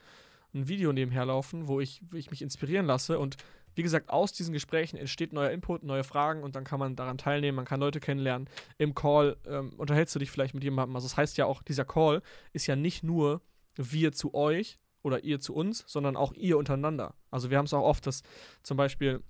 ein 0.53 0.67
Video 0.67 0.91
nebenher 0.91 1.25
laufen, 1.25 1.67
wo 1.67 1.79
ich, 1.79 2.01
wo 2.09 2.17
ich 2.17 2.31
mich 2.31 2.41
inspirieren 2.41 2.85
lasse 2.85 3.19
und 3.19 3.37
wie 3.75 3.83
gesagt, 3.83 4.09
aus 4.09 4.33
diesen 4.33 4.53
Gesprächen 4.53 4.97
entsteht 4.97 5.33
neuer 5.33 5.51
Input, 5.51 5.83
neue 5.83 6.03
Fragen 6.03 6.41
und 6.41 6.55
dann 6.55 6.63
kann 6.63 6.79
man 6.79 6.95
daran 6.95 7.19
teilnehmen, 7.19 7.57
man 7.57 7.65
kann 7.65 7.79
Leute 7.79 7.99
kennenlernen. 7.99 8.49
Im 8.79 8.95
Call 8.95 9.37
ähm, 9.45 9.73
unterhältst 9.77 10.15
du 10.15 10.19
dich 10.19 10.31
vielleicht 10.31 10.55
mit 10.55 10.63
jemandem. 10.63 10.95
Also 10.95 11.07
das 11.07 11.15
heißt 11.15 11.37
ja 11.37 11.45
auch, 11.45 11.61
dieser 11.61 11.85
Call 11.85 12.23
ist 12.53 12.65
ja 12.65 12.75
nicht 12.75 13.03
nur 13.03 13.39
wir 13.75 14.13
zu 14.13 14.33
euch, 14.33 14.79
oder 15.07 15.23
ihr 15.23 15.39
zu 15.39 15.55
uns, 15.55 15.83
sondern 15.87 16.15
auch 16.15 16.33
ihr 16.33 16.57
untereinander. 16.57 17.15
Also 17.31 17.49
wir 17.49 17.57
haben 17.57 17.65
es 17.65 17.73
auch 17.73 17.83
oft, 17.83 18.05
dass 18.05 18.21
zum 18.61 18.77
Beispiel 18.77 19.23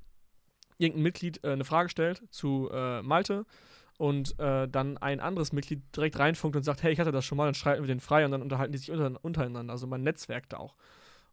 irgendein 0.77 1.03
Mitglied 1.03 1.43
äh, 1.43 1.51
eine 1.51 1.63
Frage 1.63 1.89
stellt 1.89 2.21
zu 2.29 2.69
äh, 2.71 3.01
Malte 3.03 3.45
und 3.97 4.37
äh, 4.39 4.67
dann 4.67 4.97
ein 4.97 5.19
anderes 5.19 5.53
Mitglied 5.53 5.83
direkt 5.95 6.19
reinfunkt 6.19 6.57
und 6.57 6.63
sagt, 6.63 6.83
hey, 6.83 6.91
ich 6.91 6.99
hatte 6.99 7.11
das 7.11 7.25
schon 7.25 7.37
mal, 7.37 7.45
dann 7.45 7.53
schreiten 7.53 7.83
wir 7.83 7.87
den 7.87 7.99
frei 7.99 8.25
und 8.25 8.31
dann 8.31 8.41
unterhalten 8.41 8.71
die 8.71 8.77
sich 8.79 8.91
unter, 8.91 9.23
untereinander. 9.23 9.71
Also 9.71 9.87
man 9.87 10.01
netzwerkt 10.01 10.55
auch. 10.55 10.75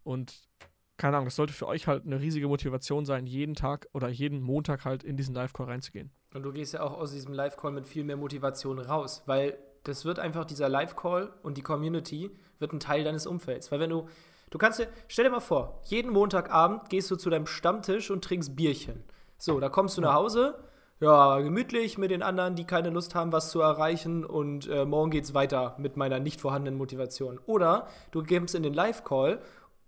Und 0.03 0.49
keine 0.97 1.17
Ahnung, 1.17 1.27
das 1.27 1.37
sollte 1.37 1.53
für 1.53 1.67
euch 1.67 1.87
halt 1.87 2.05
eine 2.05 2.21
riesige 2.21 2.47
Motivation 2.47 3.05
sein, 3.05 3.27
jeden 3.27 3.55
Tag 3.55 3.89
oder 3.93 4.09
jeden 4.09 4.41
Montag 4.41 4.85
halt 4.85 5.03
in 5.03 5.17
diesen 5.17 5.35
Live-Call 5.35 5.67
reinzugehen. 5.67 6.13
Und 6.35 6.43
du 6.43 6.53
gehst 6.53 6.75
ja 6.75 6.83
auch 6.83 6.93
aus 6.93 7.13
diesem 7.13 7.33
Live-Call 7.33 7.73
mit 7.73 7.87
viel 7.87 8.05
mehr 8.05 8.17
Motivation 8.17 8.79
raus, 8.79 9.23
weil 9.27 9.59
das 9.85 10.05
wird 10.05 10.19
einfach 10.19 10.45
dieser 10.45 10.69
Live-Call 10.69 11.33
und 11.43 11.59
die 11.59 11.63
Community 11.63 12.31
wird 12.59 12.73
ein 12.73 12.81
Teil 12.81 13.05
deines 13.05 13.27
Umfelds. 13.27 13.71
Weil 13.71 13.81
wenn 13.81 13.91
du, 13.91 14.09
du 14.51 14.59
kannst 14.59 14.79
dir, 14.79 14.89
stell 15.09 15.25
dir 15.25 15.31
mal 15.31 15.41
vor, 15.41 15.81
jeden 15.85 16.13
Montagabend 16.13 16.89
gehst 16.91 17.11
du 17.11 17.17
zu 17.17 17.31
deinem 17.31 17.47
Stammtisch 17.47 18.11
und 18.11 18.25
trinkst 18.25 18.57
Bierchen. 18.57 19.05
So, 19.39 19.61
da 19.61 19.69
kommst 19.69 19.97
du 19.97 20.01
nach 20.01 20.15
Hause, 20.15 20.55
ja, 21.01 21.41
gemütlich 21.41 21.99
mit 21.99 22.11
den 22.11 22.23
anderen, 22.23 22.55
die 22.55 22.65
keine 22.65 22.91
Lust 22.91 23.15
haben, 23.15 23.33
was 23.33 23.51
zu 23.51 23.61
erreichen 23.61 24.25
und 24.25 24.69
äh, 24.69 24.85
morgen 24.85 25.11
geht's 25.11 25.35
weiter 25.35 25.75
mit 25.79 25.97
meiner 25.97 26.21
nicht 26.21 26.41
vorhandenen 26.41 26.79
Motivation. 26.79 27.39
Oder 27.47 27.89
du 28.11 28.23
gehst 28.23 28.55
in 28.55 28.63
den 28.63 28.75
Live-Call 28.75 29.41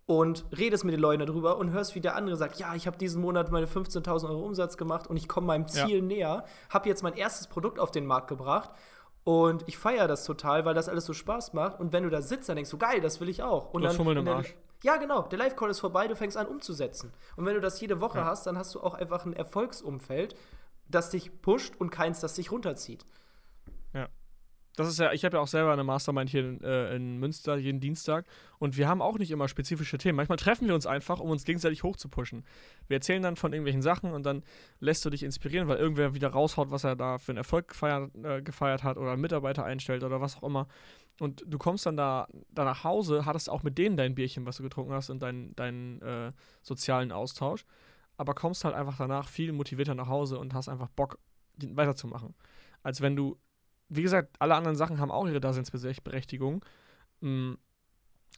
und 0.07 0.45
redest 0.57 0.85
mit 0.85 0.95
den 0.95 1.01
Leuten 1.01 1.25
darüber 1.27 1.59
und 1.59 1.71
hörst, 1.71 1.95
wie 1.95 2.01
der 2.01 2.17
andere 2.17 2.37
sagt, 2.37 2.59
ja, 2.59 2.75
ich 2.75 2.87
habe 2.87 2.97
diesen 2.97 3.21
Monat 3.21 3.51
meine 3.51 3.67
15.000 3.67 4.29
Euro 4.29 4.45
Umsatz 4.45 4.77
gemacht 4.77 5.07
und 5.09 5.17
ich 5.17 5.29
komme 5.29 5.49
meinem 5.49 5.69
Ziel 5.69 5.97
ja. 5.97 6.03
näher, 6.03 6.45
habe 6.71 6.89
jetzt 6.89 7.03
mein 7.03 7.15
erstes 7.15 7.49
Produkt 7.49 7.79
auf 7.79 7.91
den 7.91 8.07
Markt 8.07 8.29
gebracht 8.29 8.71
und 9.27 9.65
ich 9.67 9.77
feiere 9.77 10.07
das 10.07 10.25
total, 10.25 10.65
weil 10.65 10.75
das 10.75 10.89
alles 10.89 11.05
so 11.05 11.13
Spaß 11.13 11.53
macht. 11.53 11.81
Und 11.81 11.93
wenn 11.93 12.05
du 12.05 12.11
da 12.11 12.23
sitzt, 12.23 12.49
dann 12.49 12.55
denkst 12.55 12.71
du, 12.71 12.79
geil, 12.79 13.01
das 13.01 13.21
will 13.21 13.29
ich 13.29 13.43
auch. 13.43 13.75
Und 13.75 13.83
du 13.83 13.89
dann, 13.89 13.97
Schummel 13.97 14.17
im 14.17 14.29
Arsch. 14.29 14.55
Ja, 14.85 14.99
genau. 14.99 15.23
Der 15.23 15.37
Live-Call 15.37 15.69
ist 15.69 15.81
vorbei, 15.81 16.07
du 16.07 16.15
fängst 16.15 16.37
an 16.37 16.47
umzusetzen. 16.47 17.13
Und 17.35 17.45
wenn 17.45 17.55
du 17.55 17.61
das 17.61 17.81
jede 17.81 18.01
Woche 18.01 18.19
ja. 18.19 18.25
hast, 18.25 18.47
dann 18.47 18.57
hast 18.57 18.73
du 18.77 18.81
auch 18.81 18.95
einfach 18.95 19.27
ein 19.27 19.33
Erfolgsumfeld, 19.33 20.37
das 20.87 21.11
dich 21.11 21.43
pusht 21.43 21.75
und 21.77 21.91
keins, 21.91 22.21
das 22.21 22.35
dich 22.35 22.53
runterzieht. 22.53 23.05
Das 24.77 24.89
ist 24.89 24.99
ja, 24.99 25.13
ich 25.13 25.25
habe 25.25 25.39
ja 25.39 25.43
auch 25.43 25.49
selber 25.49 25.73
eine 25.73 25.85
Mastermind 25.85 26.29
hier 26.29 26.41
in, 26.41 26.61
äh, 26.63 26.95
in, 26.95 27.19
Münster 27.19 27.57
jeden 27.57 27.81
Dienstag 27.81 28.27
und 28.59 28.77
wir 28.77 28.89
haben 28.89 29.01
auch 29.01 29.19
nicht 29.19 29.31
immer 29.31 29.49
spezifische 29.49 29.97
Themen. 29.97 30.17
Manchmal 30.17 30.37
treffen 30.37 30.69
wir 30.69 30.75
uns 30.75 30.87
einfach, 30.87 31.19
um 31.19 31.31
uns 31.31 31.45
gegenseitig 31.45 31.83
hochzupushen. 31.83 32.45
Wir 32.87 32.99
erzählen 32.99 33.23
dann 33.23 33.37
von 33.37 33.53
irgendwelchen 33.53 33.81
Sachen 33.81 34.13
und 34.13 34.25
dann 34.25 34.45
lässt 34.79 35.03
du 35.05 35.11
dich 35.11 35.23
inspirieren, 35.23 35.67
weil 35.67 35.79
irgendwer 35.79 36.15
wieder 36.15 36.29
raushaut, 36.29 36.71
was 36.71 36.85
er 36.85 36.95
da 36.95 37.17
für 37.17 37.33
einen 37.33 37.39
Erfolg 37.39 37.69
gefeiert, 37.69 38.15
äh, 38.23 38.43
gefeiert 38.43 38.85
hat 38.85 38.99
oder 38.99 39.13
einen 39.13 39.23
Mitarbeiter 39.23 39.65
einstellt 39.65 40.05
oder 40.05 40.21
was 40.21 40.37
auch 40.37 40.43
immer. 40.43 40.69
Und 41.19 41.43
du 41.47 41.57
kommst 41.57 41.87
dann 41.87 41.97
da, 41.97 42.29
da 42.51 42.65
nach 42.65 42.85
Hause, 42.85 43.25
hattest 43.25 43.49
auch 43.49 43.63
mit 43.63 43.79
denen 43.79 43.97
dein 43.97 44.15
Bierchen, 44.15 44.45
was 44.45 44.59
du 44.59 44.63
getrunken 44.63 44.93
hast 44.93 45.09
und 45.09 45.23
deinen 45.23 45.57
dein, 45.57 46.03
äh, 46.03 46.33
sozialen 46.63 47.13
Austausch, 47.13 47.65
aber 48.19 48.35
kommst 48.35 48.65
halt 48.67 48.75
einfach 48.75 48.99
danach 48.99 49.29
viel 49.29 49.53
motivierter 49.53 49.95
nach 49.95 50.09
Hause 50.09 50.39
und 50.39 50.53
hast 50.53 50.69
einfach 50.69 50.89
Bock, 50.89 51.19
weiterzumachen. 51.59 52.35
Als 52.83 53.01
wenn 53.01 53.17
du 53.17 53.39
wie 53.89 54.03
gesagt, 54.03 54.37
alle 54.39 54.55
anderen 54.55 54.77
Sachen 54.77 55.01
haben 55.01 55.11
auch 55.11 55.27
ihre 55.27 55.41
Daseinsberechtigung. 55.41 56.65
Mm, 57.21 57.55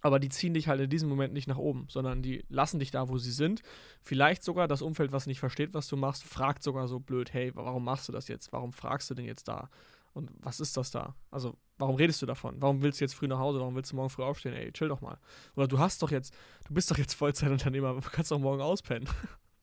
aber 0.01 0.21
die 0.21 0.29
ziehen 0.29 0.55
dich 0.55 0.69
halt 0.69 0.81
in 0.81 0.91
diesem 0.91 1.09
Moment 1.09 1.33
nicht 1.33 1.49
nach 1.49 1.57
oben, 1.57 1.87
sondern 1.89 2.23
die 2.23 2.45
lassen 2.49 2.79
dich 2.79 2.91
da, 2.91 3.09
wo 3.09 3.19
sie 3.19 3.33
sind. 3.33 3.63
Vielleicht 4.01 4.45
sogar 4.45 4.69
das 4.69 4.83
Umfeld, 4.83 5.11
was 5.11 5.27
nicht 5.27 5.41
versteht, 5.41 5.75
was 5.75 5.89
du 5.89 5.97
machst, 5.97 6.25
fragt 6.25 6.63
sogar 6.63 6.87
so 6.87 7.01
blöd, 7.01 7.33
hey, 7.33 7.51
warum 7.55 7.85
machst 7.85 8.09
du 8.09 8.13
das 8.13 8.29
jetzt? 8.29 8.53
Warum 8.53 8.73
fragst 8.73 9.11
du 9.11 9.15
denn 9.15 9.25
jetzt 9.25 9.49
da? 9.49 9.69
Und 10.15 10.31
was 10.39 10.61
ist 10.61 10.77
das 10.77 10.91
da? 10.91 11.15
Also, 11.31 11.57
warum 11.79 11.97
redest 11.97 12.23
du 12.23 12.27
davon? 12.27 12.61
Warum 12.61 12.83
willst 12.83 13.01
du 13.01 13.05
jetzt 13.05 13.15
früh 13.15 13.27
nach 13.27 13.39
Hause? 13.39 13.61
Warum 13.61 13.75
willst 13.75 13.93
du 13.93 13.97
morgen 13.97 14.11
früh 14.11 14.23
aufstehen? 14.23 14.55
Ey, 14.55 14.73
chill 14.73 14.89
doch 14.89 15.01
mal. 15.01 15.19
Oder 15.57 15.69
du 15.69 15.79
hast 15.79 16.03
doch 16.03 16.11
jetzt, 16.11 16.35
du 16.67 16.75
bist 16.75 16.91
doch 16.91 16.99
jetzt 16.99 17.15
Vollzeitunternehmer, 17.15 17.95
du 17.95 18.01
kannst 18.13 18.31
doch 18.31 18.39
morgen 18.39 18.63
auspennen. 18.63 19.09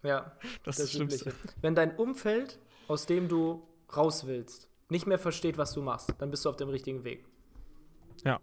Ja, 0.04 0.32
das, 0.64 0.78
das 0.78 0.80
ist 0.80 0.84
das 0.84 0.92
Schlimmste. 0.92 1.34
Wenn 1.62 1.76
dein 1.76 1.96
Umfeld, 1.96 2.60
aus 2.88 3.06
dem 3.06 3.28
du 3.28 3.68
raus 3.96 4.28
willst, 4.28 4.68
nicht 4.96 5.08
mehr 5.08 5.20
versteht, 5.20 5.58
was 5.58 5.74
du 5.74 5.82
machst, 5.82 6.14
dann 6.20 6.32
bist 6.32 6.46
du 6.46 6.50
auf 6.50 6.56
dem 6.56 6.70
richtigen 6.70 7.04
Weg. 7.04 7.26
Ja. 8.24 8.40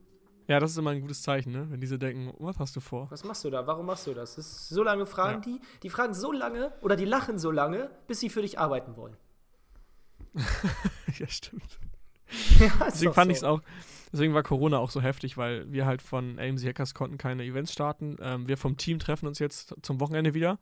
Ja, 0.48 0.60
das 0.60 0.72
ist 0.72 0.76
immer 0.76 0.90
ein 0.90 1.00
gutes 1.00 1.22
Zeichen, 1.22 1.52
ne? 1.52 1.66
wenn 1.70 1.80
diese 1.80 1.98
denken, 1.98 2.34
was 2.38 2.58
hast 2.58 2.76
du 2.76 2.80
vor? 2.80 3.10
Was 3.10 3.24
machst 3.24 3.42
du 3.44 3.48
da? 3.48 3.66
Warum 3.66 3.86
machst 3.86 4.06
du 4.06 4.12
das? 4.12 4.34
das 4.34 4.46
ist 4.46 4.68
so 4.68 4.82
lange 4.82 5.06
fragen 5.06 5.42
ja. 5.50 5.58
die, 5.58 5.60
die 5.82 5.88
fragen 5.88 6.12
so 6.12 6.30
lange 6.30 6.72
oder 6.82 6.94
die 6.94 7.06
lachen 7.06 7.38
so 7.38 7.50
lange, 7.50 7.90
bis 8.06 8.20
sie 8.20 8.28
für 8.28 8.42
dich 8.42 8.58
arbeiten 8.58 8.96
wollen. 8.96 9.16
ja, 11.18 11.26
stimmt. 11.26 11.78
Ja, 12.58 12.70
deswegen 12.86 13.12
fand 13.12 13.28
so. 13.28 13.32
ich 13.32 13.38
es 13.38 13.44
auch, 13.44 13.60
deswegen 14.10 14.32
war 14.32 14.42
Corona 14.42 14.78
auch 14.78 14.90
so 14.90 15.02
heftig, 15.02 15.36
weil 15.36 15.70
wir 15.70 15.84
halt 15.84 16.00
von 16.00 16.38
AMC 16.38 16.64
Hackers 16.64 16.94
konnten 16.94 17.18
keine 17.18 17.44
Events 17.44 17.74
starten. 17.74 18.16
Ähm, 18.22 18.48
wir 18.48 18.56
vom 18.56 18.78
Team 18.78 18.98
treffen 18.98 19.26
uns 19.26 19.38
jetzt 19.38 19.74
zum 19.82 20.00
Wochenende 20.00 20.32
wieder 20.32 20.58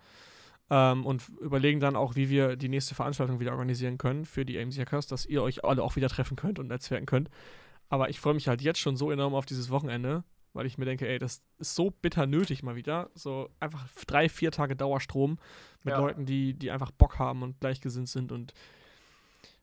ähm, 0.70 1.04
und 1.04 1.28
überlegen 1.40 1.80
dann 1.80 1.96
auch, 1.96 2.14
wie 2.14 2.30
wir 2.30 2.56
die 2.56 2.68
nächste 2.68 2.94
Veranstaltung 2.94 3.40
wieder 3.40 3.52
organisieren 3.52 3.98
können 3.98 4.24
für 4.24 4.44
die 4.44 4.58
AMC 4.58 4.78
Hackers, 4.78 5.08
dass 5.08 5.26
ihr 5.26 5.42
euch 5.42 5.64
alle 5.64 5.82
auch 5.82 5.96
wieder 5.96 6.08
treffen 6.08 6.36
könnt 6.36 6.58
und 6.58 6.68
netzwerken 6.68 7.06
könnt. 7.06 7.28
Aber 7.88 8.08
ich 8.08 8.20
freue 8.20 8.34
mich 8.34 8.46
halt 8.46 8.62
jetzt 8.62 8.78
schon 8.78 8.96
so 8.96 9.10
enorm 9.10 9.34
auf 9.34 9.46
dieses 9.46 9.70
Wochenende, 9.70 10.22
weil 10.52 10.66
ich 10.66 10.78
mir 10.78 10.84
denke, 10.84 11.08
ey, 11.08 11.18
das 11.18 11.42
ist 11.58 11.74
so 11.74 11.90
bitter 11.90 12.26
nötig 12.26 12.62
mal 12.62 12.76
wieder. 12.76 13.10
So 13.14 13.50
einfach 13.58 13.86
drei, 14.06 14.28
vier 14.28 14.52
Tage 14.52 14.76
Dauerstrom 14.76 15.38
mit 15.82 15.92
ja. 15.92 16.00
Leuten, 16.00 16.24
die, 16.24 16.54
die 16.54 16.70
einfach 16.70 16.92
Bock 16.92 17.18
haben 17.18 17.42
und 17.42 17.58
gleichgesinnt 17.60 18.08
sind 18.08 18.30
und 18.30 18.54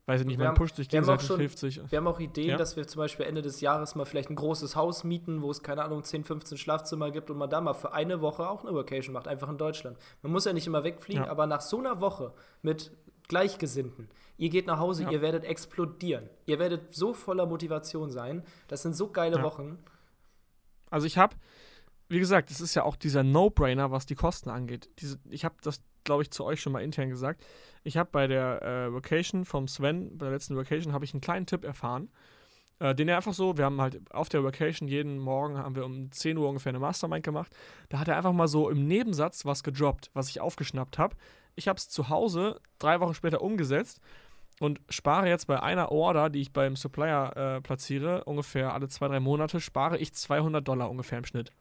weiß 0.07 0.21
ich 0.21 0.27
nicht, 0.27 0.39
man 0.39 0.53
pusht 0.53 0.77
sich 0.77 0.87
gegenseitig, 0.87 1.27
schon, 1.27 1.39
hilft 1.39 1.59
sich. 1.59 1.81
Wir 1.91 1.97
haben 1.97 2.07
auch 2.07 2.19
Ideen, 2.19 2.51
ja? 2.51 2.57
dass 2.57 2.77
wir 2.77 2.87
zum 2.87 2.99
Beispiel 2.99 3.25
Ende 3.25 3.41
des 3.41 3.59
Jahres 3.59 3.93
mal 3.93 4.05
vielleicht 4.05 4.29
ein 4.29 4.35
großes 4.35 4.75
Haus 4.75 5.03
mieten, 5.03 5.41
wo 5.41 5.51
es, 5.51 5.61
keine 5.61 5.83
Ahnung, 5.83 6.03
10, 6.03 6.23
15 6.23 6.57
Schlafzimmer 6.57 7.11
gibt 7.11 7.29
und 7.29 7.37
man 7.37 7.49
da 7.49 7.59
mal 7.59 7.73
für 7.73 7.91
eine 7.91 8.21
Woche 8.21 8.49
auch 8.49 8.63
eine 8.63 8.73
Vacation 8.73 9.13
macht, 9.13 9.27
einfach 9.27 9.49
in 9.49 9.57
Deutschland. 9.57 9.97
Man 10.21 10.31
muss 10.31 10.45
ja 10.45 10.53
nicht 10.53 10.65
immer 10.65 10.85
wegfliegen, 10.85 11.25
ja. 11.25 11.29
aber 11.29 11.45
nach 11.45 11.61
so 11.61 11.77
einer 11.77 11.99
Woche 11.99 12.33
mit 12.61 12.91
Gleichgesinnten, 13.27 14.09
ihr 14.37 14.49
geht 14.49 14.65
nach 14.65 14.79
Hause, 14.79 15.03
ja. 15.03 15.11
ihr 15.11 15.21
werdet 15.21 15.43
explodieren. 15.43 16.29
Ihr 16.45 16.57
werdet 16.57 16.93
so 16.95 17.13
voller 17.13 17.45
Motivation 17.45 18.09
sein. 18.09 18.43
Das 18.69 18.83
sind 18.83 18.95
so 18.95 19.11
geile 19.11 19.43
Wochen. 19.43 19.77
Also 20.89 21.05
ich 21.05 21.17
habe, 21.17 21.35
wie 22.07 22.19
gesagt, 22.19 22.49
das 22.49 22.61
ist 22.61 22.75
ja 22.75 22.83
auch 22.83 22.95
dieser 22.95 23.23
No-Brainer, 23.23 23.91
was 23.91 24.05
die 24.05 24.15
Kosten 24.15 24.49
angeht. 24.49 24.89
Diese, 24.99 25.19
ich 25.29 25.43
habe 25.43 25.55
das, 25.61 25.81
glaube 26.07 26.23
ich, 26.23 26.31
zu 26.31 26.43
euch 26.43 26.59
schon 26.59 26.73
mal 26.73 26.81
intern 26.81 27.09
gesagt 27.09 27.43
ich 27.87 27.95
habe 27.95 28.09
bei 28.11 28.27
der 28.27 28.61
äh, 28.61 28.93
Vacation 28.93 29.45
vom 29.45 29.67
Sven, 29.67 30.17
bei 30.17 30.25
der 30.25 30.33
letzten 30.33 30.57
Vacation, 30.57 30.93
habe 30.93 31.05
ich 31.05 31.13
einen 31.13 31.21
kleinen 31.21 31.45
Tipp 31.45 31.63
erfahren, 31.63 32.09
äh, 32.79 32.93
den 32.93 33.07
er 33.07 33.15
einfach 33.15 33.33
so, 33.33 33.57
wir 33.57 33.63
haben 33.63 33.79
halt 33.79 34.01
auf 34.11 34.27
der 34.27 34.43
Vacation 34.43 34.89
jeden 34.89 35.17
Morgen, 35.19 35.57
haben 35.57 35.75
wir 35.75 35.85
um 35.85 36.11
10 36.11 36.37
Uhr 36.37 36.49
ungefähr 36.49 36.71
eine 36.71 36.79
Mastermind 36.79 37.23
gemacht, 37.23 37.55
da 37.87 37.99
hat 37.99 38.09
er 38.09 38.17
einfach 38.17 38.33
mal 38.33 38.49
so 38.49 38.69
im 38.69 38.87
Nebensatz 38.87 39.45
was 39.45 39.63
gedroppt, 39.63 40.11
was 40.13 40.29
ich 40.29 40.41
aufgeschnappt 40.41 40.97
habe. 40.97 41.15
Ich 41.55 41.69
habe 41.69 41.77
es 41.77 41.87
zu 41.87 42.09
Hause 42.09 42.59
drei 42.77 42.99
Wochen 42.99 43.13
später 43.13 43.41
umgesetzt 43.41 44.01
und 44.59 44.81
spare 44.89 45.29
jetzt 45.29 45.47
bei 45.47 45.61
einer 45.61 45.89
Order, 45.89 46.29
die 46.29 46.41
ich 46.41 46.51
beim 46.51 46.75
Supplier 46.75 47.37
äh, 47.37 47.61
platziere, 47.61 48.25
ungefähr 48.25 48.73
alle 48.73 48.89
zwei, 48.89 49.07
drei 49.07 49.21
Monate, 49.21 49.61
spare 49.61 49.97
ich 49.97 50.13
200 50.13 50.67
Dollar 50.67 50.89
ungefähr 50.89 51.19
im 51.19 51.25
Schnitt. 51.25 51.53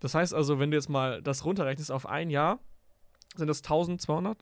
Das 0.00 0.16
heißt 0.16 0.34
also, 0.34 0.58
wenn 0.58 0.72
du 0.72 0.76
jetzt 0.76 0.88
mal 0.88 1.22
das 1.22 1.44
runterrechnest 1.44 1.92
auf 1.92 2.06
ein 2.06 2.30
Jahr, 2.30 2.58
sind 3.36 3.46
das 3.46 3.58
1200, 3.58 4.38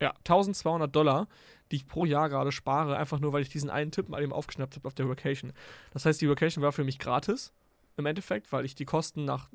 ja, 0.00 0.10
1200 0.18 0.94
Dollar, 0.94 1.28
die 1.70 1.76
ich 1.76 1.86
pro 1.86 2.04
Jahr 2.04 2.28
gerade 2.28 2.52
spare, 2.52 2.96
einfach 2.96 3.20
nur, 3.20 3.32
weil 3.32 3.42
ich 3.42 3.48
diesen 3.48 3.70
einen 3.70 3.90
Tipp 3.90 4.08
mal 4.08 4.22
eben 4.22 4.32
aufgeschnappt 4.32 4.76
habe 4.76 4.86
auf 4.86 4.94
der 4.94 5.08
Vacation. 5.08 5.52
Das 5.92 6.04
heißt, 6.04 6.20
die 6.20 6.28
Vacation 6.28 6.62
war 6.62 6.72
für 6.72 6.84
mich 6.84 6.98
gratis 6.98 7.52
im 7.96 8.06
Endeffekt, 8.06 8.52
weil 8.52 8.64
ich 8.64 8.74
die 8.74 8.84
Kosten 8.84 9.24
nach 9.24 9.48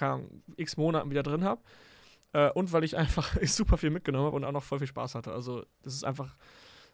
Ahnung, 0.00 0.42
x 0.56 0.76
Monaten 0.76 1.10
wieder 1.10 1.22
drin 1.22 1.44
habe. 1.44 1.60
Äh, 2.32 2.50
und 2.50 2.72
weil 2.72 2.84
ich 2.84 2.96
einfach 2.96 3.36
super 3.42 3.78
viel 3.78 3.90
mitgenommen 3.90 4.26
habe 4.26 4.36
und 4.36 4.44
auch 4.44 4.52
noch 4.52 4.62
voll 4.62 4.78
viel 4.78 4.88
Spaß 4.88 5.14
hatte. 5.14 5.32
Also, 5.32 5.64
das 5.82 5.94
ist 5.94 6.04
einfach, 6.04 6.36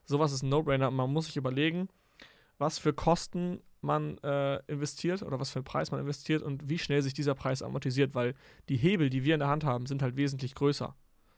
sowas 0.05 0.33
ist 0.33 0.43
ein 0.43 0.49
No-Brainer. 0.49 0.91
Man 0.91 1.13
muss 1.13 1.27
sich 1.27 1.37
überlegen, 1.37 1.89
was 2.59 2.79
für 2.79 2.93
Kosten 2.93 3.61
man 3.81 4.19
äh, 4.19 4.59
investiert 4.69 5.23
oder 5.23 5.41
was 5.41 5.51
für 5.51 5.59
einen 5.59 5.65
Preis 5.65 5.91
man 5.91 6.01
investiert 6.01 6.43
und 6.43 6.69
wie 6.69 6.79
schnell 6.79 7.03
sich 7.03 7.15
dieser 7.15 7.35
Preis 7.35 7.63
amortisiert, 7.63 8.15
weil 8.15 8.35
die 8.69 8.77
Hebel, 8.77 9.11
die 9.11 9.25
wir 9.25 9.35
in 9.35 9.41
der 9.41 9.49
Hand 9.49 9.65
haben, 9.65 9.87
sind 9.87 10.03
halt 10.03 10.17
wesentlich 10.17 10.55
größer 10.55 10.95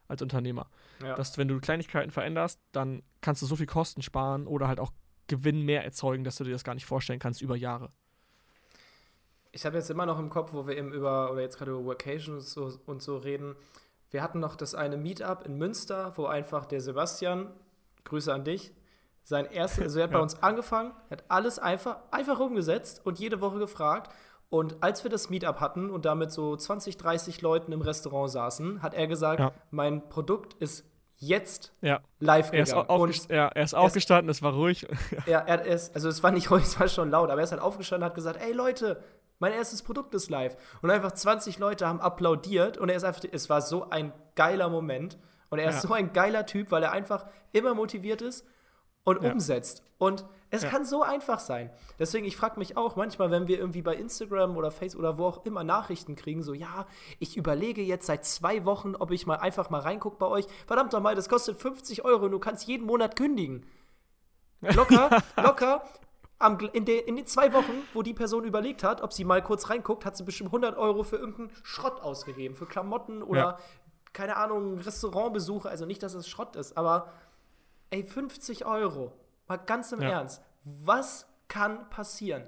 als 0.09 0.23
Unternehmer. 0.23 0.69
Ja. 1.03 1.15
Dass 1.15 1.39
wenn 1.39 1.49
du 1.49 1.61
Kleinigkeiten 1.61 2.11
veränderst, 2.11 2.61
dann 2.73 3.03
kannst 3.21 3.43
du 3.43 3.47
so 3.47 3.57
viel 3.57 3.67
Kosten 3.67 4.03
sparen 4.03 4.47
oder 4.47 4.69
halt 4.69 4.81
auch 4.81 4.93
Gewinn 5.27 5.63
mehr 5.63 5.85
erzeugen, 5.85 6.25
dass 6.25 6.37
du 6.37 6.45
dir 6.45 6.53
das 6.53 6.65
gar 6.65 6.75
nicht 6.75 6.87
vorstellen 6.87 7.19
kannst 7.19 7.41
über 7.41 7.57
Jahre. 7.57 7.91
Ich 9.53 9.65
habe 9.65 9.77
jetzt 9.77 9.91
immer 9.91 10.05
noch 10.05 10.19
im 10.19 10.31
Kopf, 10.31 10.53
wo 10.53 10.67
wir 10.67 10.77
eben 10.77 10.93
über, 10.93 11.31
oder 11.31 11.41
jetzt 11.41 11.57
gerade 11.57 11.71
über 11.71 11.87
Vacation 11.87 12.37
und 12.37 12.41
so, 12.43 12.73
und 12.87 13.03
so 13.03 13.17
reden. 13.17 13.55
Wir 14.11 14.23
hatten 14.23 14.41
noch 14.41 14.57
das 14.57 14.75
eine 14.75 14.97
Meetup 14.97 15.47
in 15.47 15.57
Münster, 15.59 16.13
wo 16.17 16.27
einfach 16.27 16.67
der 16.67 16.81
Sebastian, 16.81 17.51
Grüße 18.05 18.33
an 18.33 18.45
dich, 18.45 18.73
sein 19.23 19.47
erstes, 19.47 19.85
also 19.85 19.99
er 20.01 20.05
hat 20.05 20.11
ja. 20.13 20.19
bei 20.19 20.23
uns 20.23 20.43
angefangen, 20.43 20.93
hat 21.11 21.25
alles 21.29 21.59
einfach, 21.59 21.97
einfach 22.11 22.39
umgesetzt 22.41 23.01
und 23.05 23.19
jede 23.19 23.41
Woche 23.41 23.59
gefragt. 23.59 24.13
Und 24.51 24.83
als 24.83 25.03
wir 25.03 25.11
das 25.11 25.31
Meetup 25.31 25.61
hatten 25.61 25.91
und 25.91 26.05
damit 26.05 26.31
so 26.31 26.57
20, 26.57 26.97
30 26.97 27.43
Leuten 27.43 27.73
im 27.73 27.81
Restaurant 27.81 28.31
saßen, 28.31 28.83
hat 28.83 28.95
er 28.95 29.07
gesagt, 29.07 29.41
ja. 29.41 29.53
mein 29.71 30.09
Produkt 30.09 30.55
ist 30.55 30.85
jetzt 31.17 31.73
ja. 31.81 32.01
live 32.21 32.51
gegangen. 32.51 32.71
Er 32.71 32.81
ist, 32.83 32.89
aufgest 32.89 33.31
ja, 33.31 33.49
er 33.49 33.65
ist 33.65 33.75
aufgestanden, 33.75 34.31
es 34.31 34.43
war 34.43 34.53
ruhig. 34.53 34.87
ja, 35.27 35.41
er 35.41 35.65
ist, 35.65 35.95
also 35.95 36.09
es 36.09 36.23
war 36.23 36.31
nicht 36.31 36.51
ruhig, 36.51 36.63
es 36.65 36.79
war 36.79 36.89
schon 36.89 37.11
laut, 37.11 37.31
aber 37.31 37.41
er 37.41 37.45
ist 37.45 37.53
halt 37.53 37.63
aufgestanden 37.63 38.05
und 38.05 38.11
hat 38.11 38.15
gesagt, 38.15 38.41
ey 38.41 38.53
Leute, 38.53 39.03
Mein 39.41 39.53
erstes 39.53 39.83
Produkt 39.83 40.15
ist 40.15 40.31
live. 40.31 40.57
Und 40.81 40.91
einfach 40.91 41.13
20 41.13 41.59
Leute 41.59 41.89
haben 41.89 42.01
applaudiert 42.01 42.79
und 42.79 42.89
er 42.89 42.97
ist 42.97 43.05
einfach, 43.05 43.23
es 43.31 43.51
war 43.51 43.61
so 43.61 43.91
ein 43.91 44.13
geiler 44.37 44.69
Moment. 44.69 45.19
Und 45.51 45.59
er 45.59 45.71
ist 45.71 45.83
so 45.83 45.93
ein 45.93 46.13
geiler 46.13 46.47
Typ, 46.47 46.71
weil 46.71 46.83
er 46.83 46.93
einfach 46.93 47.27
immer 47.53 47.75
motiviert 47.75 48.23
ist 48.23 48.45
und 49.05 49.23
ja. 49.23 49.33
umsetzt. 49.33 49.83
Und 49.99 50.25
es 50.51 50.63
ja. 50.63 50.69
kann 50.69 50.85
so 50.85 51.03
einfach 51.03 51.41
sein. 51.41 51.71
Deswegen, 51.99 52.27
ich 52.27 52.37
frage 52.37 52.59
mich 52.59 52.77
auch 52.77 52.97
manchmal, 52.97 53.31
wenn 53.31 53.49
wir 53.49 53.59
irgendwie 53.59 53.83
bei 53.83 53.95
Instagram 53.95 54.57
oder 54.57 54.71
Facebook 54.71 55.01
oder 55.01 55.19
wo 55.19 55.27
auch 55.27 55.45
immer 55.45 55.65
Nachrichten 55.65 56.17
kriegen, 56.17 56.43
so, 56.43 56.55
ja, 56.55 56.87
ich 57.19 57.37
überlege 57.37 57.83
jetzt 57.83 58.07
seit 58.07 58.25
zwei 58.25 58.65
Wochen, 58.65 58.95
ob 58.95 59.11
ich 59.11 59.27
mal 59.27 59.37
einfach 59.37 59.71
mal 59.71 59.81
reingucke 59.81 60.17
bei 60.17 60.27
euch. 60.27 60.47
Verdammt 60.67 60.93
nochmal, 60.93 61.15
das 61.15 61.29
kostet 61.29 61.57
50 61.59 62.05
Euro 62.05 62.27
und 62.27 62.33
du 62.33 62.39
kannst 62.39 62.67
jeden 62.67 62.87
Monat 62.87 63.17
kündigen. 63.17 63.67
Locker, 64.61 65.23
locker. 65.43 65.85
Am, 66.39 66.59
in, 66.73 66.85
de, 66.85 66.99
in 66.99 67.17
den 67.17 67.27
zwei 67.27 67.53
Wochen, 67.53 67.73
wo 67.93 68.03
die 68.03 68.13
Person 68.13 68.45
überlegt 68.45 68.83
hat, 68.83 69.03
ob 69.03 69.13
sie 69.13 69.25
mal 69.25 69.43
kurz 69.43 69.71
reinguckt, 69.71 70.05
hat 70.05 70.17
sie 70.17 70.25
bestimmt 70.25 70.49
100 70.49 70.77
Euro 70.77 71.05
für 71.05 71.17
irgendeinen 71.17 71.51
Schrott 71.63 72.03
ausgegeben. 72.03 72.55
Für 72.55 72.67
Klamotten 72.67 73.23
oder, 73.23 73.41
ja. 73.41 73.59
keine 74.13 74.37
Ahnung, 74.37 74.79
Restaurantbesuche. 74.79 75.69
Also 75.69 75.87
nicht, 75.87 76.03
dass 76.03 76.15
es 76.15 76.29
Schrott 76.29 76.57
ist, 76.57 76.77
aber 76.77 77.09
ey, 77.91 78.03
50 78.05 78.65
Euro. 78.65 79.13
Mal 79.47 79.57
ganz 79.59 79.93
im 79.93 80.03
ja. 80.03 80.11
Ernst. 80.11 80.43
Was 80.65 81.27
kann 81.49 81.89
passieren? 81.91 82.43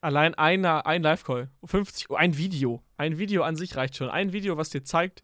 Allein 0.00 0.34
einer, 0.34 0.86
ein 0.86 1.02
Live-Call, 1.02 1.48
50, 1.64 2.10
ein 2.12 2.36
Video. 2.36 2.82
Ein 2.96 3.18
Video 3.18 3.42
an 3.42 3.56
sich 3.56 3.76
reicht 3.76 3.96
schon. 3.96 4.08
Ein 4.08 4.32
Video, 4.32 4.56
was 4.56 4.70
dir 4.70 4.84
zeigt, 4.84 5.22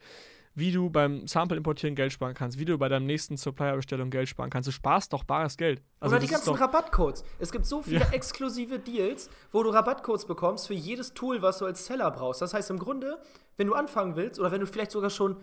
wie 0.54 0.72
du 0.72 0.90
beim 0.90 1.26
Sample 1.26 1.56
importieren 1.56 1.94
Geld 1.94 2.12
sparen 2.12 2.34
kannst, 2.34 2.58
wie 2.58 2.64
du 2.64 2.78
bei 2.78 2.88
deinem 2.88 3.06
nächsten 3.06 3.36
Supplier-Bestellung 3.36 4.10
Geld 4.10 4.28
sparen 4.28 4.50
kannst. 4.50 4.68
Du 4.68 4.72
sparst 4.72 5.12
doch 5.12 5.24
bares 5.24 5.56
Geld. 5.56 5.82
Also 6.00 6.16
Oder 6.16 6.24
die 6.24 6.30
ganzen 6.30 6.54
Rabattcodes. 6.54 7.24
Es 7.38 7.50
gibt 7.50 7.66
so 7.66 7.82
viele 7.82 8.00
ja. 8.00 8.10
exklusive 8.10 8.78
Deals, 8.78 9.30
wo 9.52 9.62
du 9.62 9.70
Rabattcodes 9.70 10.26
bekommst 10.26 10.66
für 10.66 10.74
jedes 10.74 11.14
Tool, 11.14 11.42
was 11.42 11.58
du 11.58 11.66
als 11.66 11.86
Seller 11.86 12.10
brauchst. 12.10 12.40
Das 12.40 12.54
heißt 12.54 12.70
im 12.70 12.78
Grunde, 12.78 13.18
wenn 13.56 13.66
du 13.66 13.74
anfangen 13.74 14.16
willst 14.16 14.38
oder 14.38 14.52
wenn 14.52 14.60
du 14.60 14.66
vielleicht 14.66 14.92
sogar 14.92 15.10
schon 15.10 15.36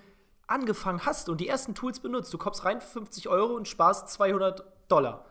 angefangen 0.52 1.06
hast 1.06 1.30
und 1.30 1.40
die 1.40 1.48
ersten 1.48 1.74
Tools 1.74 2.00
benutzt, 2.00 2.34
du 2.34 2.38
kommst 2.38 2.66
rein 2.66 2.82
für 2.82 2.88
50 2.88 3.30
Euro 3.30 3.56
und 3.56 3.68
sparst 3.68 4.10
200 4.10 4.64
Dollar. 4.88 5.26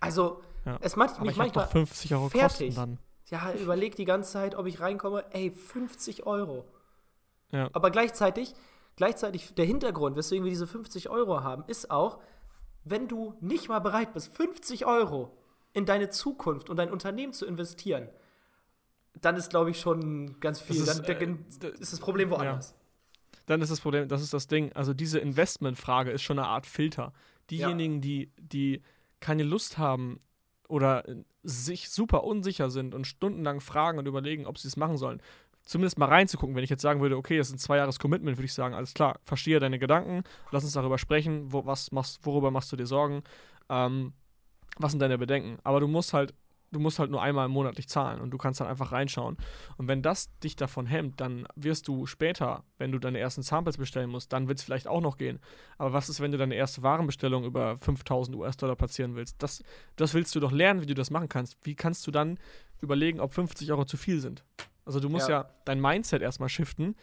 Also, 0.00 0.42
ja. 0.64 0.78
es 0.80 0.96
macht 0.96 1.20
mich 1.20 1.36
manchmal 1.36 1.66
50 1.66 2.14
Euro 2.14 2.28
fertig. 2.28 2.74
Dann. 2.74 2.98
Ja, 3.26 3.52
überleg 3.52 3.94
die 3.96 4.04
ganze 4.04 4.32
Zeit, 4.32 4.54
ob 4.54 4.66
ich 4.66 4.80
reinkomme. 4.80 5.24
Ey, 5.30 5.50
50 5.50 6.26
Euro. 6.26 6.64
Ja. 7.50 7.68
Aber 7.72 7.90
gleichzeitig, 7.90 8.54
gleichzeitig 8.96 9.54
der 9.54 9.66
Hintergrund, 9.66 10.16
weswegen 10.16 10.44
wir 10.44 10.50
diese 10.50 10.66
50 10.66 11.10
Euro 11.10 11.42
haben, 11.42 11.64
ist 11.66 11.90
auch, 11.90 12.18
wenn 12.84 13.06
du 13.08 13.34
nicht 13.40 13.68
mal 13.68 13.80
bereit 13.80 14.14
bist, 14.14 14.34
50 14.34 14.86
Euro 14.86 15.36
in 15.74 15.84
deine 15.84 16.08
Zukunft 16.08 16.70
und 16.70 16.76
dein 16.76 16.90
Unternehmen 16.90 17.32
zu 17.32 17.44
investieren, 17.44 18.08
dann 19.20 19.36
ist, 19.36 19.50
glaube 19.50 19.70
ich, 19.70 19.80
schon 19.80 20.40
ganz 20.40 20.60
viel. 20.60 20.76
Ist, 20.76 21.08
dann 21.08 21.44
äh, 21.62 21.68
ist 21.78 21.92
das 21.92 22.00
Problem 22.00 22.30
woanders. 22.30 22.70
Ja 22.70 22.77
dann 23.48 23.62
ist 23.62 23.70
das 23.70 23.80
Problem, 23.80 24.08
das 24.08 24.22
ist 24.22 24.34
das 24.34 24.46
Ding. 24.46 24.72
Also 24.74 24.92
diese 24.92 25.18
Investmentfrage 25.18 26.10
ist 26.10 26.22
schon 26.22 26.38
eine 26.38 26.48
Art 26.48 26.66
Filter. 26.66 27.12
Diejenigen, 27.50 27.94
ja. 27.94 28.00
die, 28.00 28.32
die 28.38 28.82
keine 29.20 29.42
Lust 29.42 29.78
haben 29.78 30.20
oder 30.68 31.02
sich 31.42 31.88
super 31.88 32.24
unsicher 32.24 32.68
sind 32.68 32.94
und 32.94 33.06
stundenlang 33.06 33.60
fragen 33.60 33.98
und 33.98 34.06
überlegen, 34.06 34.46
ob 34.46 34.58
sie 34.58 34.68
es 34.68 34.76
machen 34.76 34.98
sollen, 34.98 35.22
zumindest 35.64 35.98
mal 35.98 36.10
reinzugucken. 36.10 36.54
Wenn 36.54 36.64
ich 36.64 36.68
jetzt 36.68 36.82
sagen 36.82 37.00
würde, 37.00 37.16
okay, 37.16 37.38
das 37.38 37.48
ist 37.48 37.54
ein 37.54 37.58
zwei 37.58 37.78
Jahres 37.78 37.98
Commitment, 37.98 38.36
würde 38.36 38.44
ich 38.44 38.52
sagen, 38.52 38.74
alles 38.74 38.92
klar, 38.92 39.18
verstehe 39.24 39.60
deine 39.60 39.78
Gedanken, 39.78 40.24
lass 40.50 40.64
uns 40.64 40.74
darüber 40.74 40.98
sprechen, 40.98 41.50
wo, 41.50 41.64
was 41.64 41.90
machst, 41.90 42.24
worüber 42.26 42.50
machst 42.50 42.70
du 42.70 42.76
dir 42.76 42.86
Sorgen, 42.86 43.22
ähm, 43.70 44.12
was 44.76 44.92
sind 44.92 45.00
deine 45.00 45.16
Bedenken. 45.16 45.58
Aber 45.64 45.80
du 45.80 45.88
musst 45.88 46.12
halt 46.12 46.34
du 46.70 46.80
musst 46.80 46.98
halt 46.98 47.10
nur 47.10 47.22
einmal 47.22 47.48
monatlich 47.48 47.88
zahlen 47.88 48.20
und 48.20 48.30
du 48.30 48.38
kannst 48.38 48.60
dann 48.60 48.66
einfach 48.66 48.92
reinschauen. 48.92 49.36
Und 49.76 49.88
wenn 49.88 50.02
das 50.02 50.36
dich 50.40 50.56
davon 50.56 50.86
hemmt, 50.86 51.20
dann 51.20 51.46
wirst 51.56 51.88
du 51.88 52.06
später, 52.06 52.64
wenn 52.78 52.92
du 52.92 52.98
deine 52.98 53.18
ersten 53.18 53.42
Samples 53.42 53.78
bestellen 53.78 54.10
musst, 54.10 54.32
dann 54.32 54.48
wird 54.48 54.58
es 54.58 54.64
vielleicht 54.64 54.86
auch 54.86 55.00
noch 55.00 55.16
gehen. 55.16 55.40
Aber 55.78 55.92
was 55.92 56.08
ist, 56.08 56.20
wenn 56.20 56.32
du 56.32 56.38
deine 56.38 56.54
erste 56.54 56.82
Warenbestellung 56.82 57.44
über 57.44 57.78
5000 57.78 58.36
US-Dollar 58.36 58.76
platzieren 58.76 59.14
willst? 59.14 59.42
Das, 59.42 59.62
das 59.96 60.14
willst 60.14 60.34
du 60.34 60.40
doch 60.40 60.52
lernen, 60.52 60.82
wie 60.82 60.86
du 60.86 60.94
das 60.94 61.10
machen 61.10 61.28
kannst. 61.28 61.56
Wie 61.62 61.74
kannst 61.74 62.06
du 62.06 62.10
dann 62.10 62.38
überlegen, 62.80 63.20
ob 63.20 63.32
50 63.32 63.70
Euro 63.70 63.84
zu 63.84 63.96
viel 63.96 64.20
sind? 64.20 64.44
Also 64.84 65.00
du 65.00 65.08
musst 65.08 65.28
ja, 65.28 65.42
ja 65.42 65.50
dein 65.64 65.80
Mindset 65.80 66.22
erstmal 66.22 66.48
shiften 66.48 66.96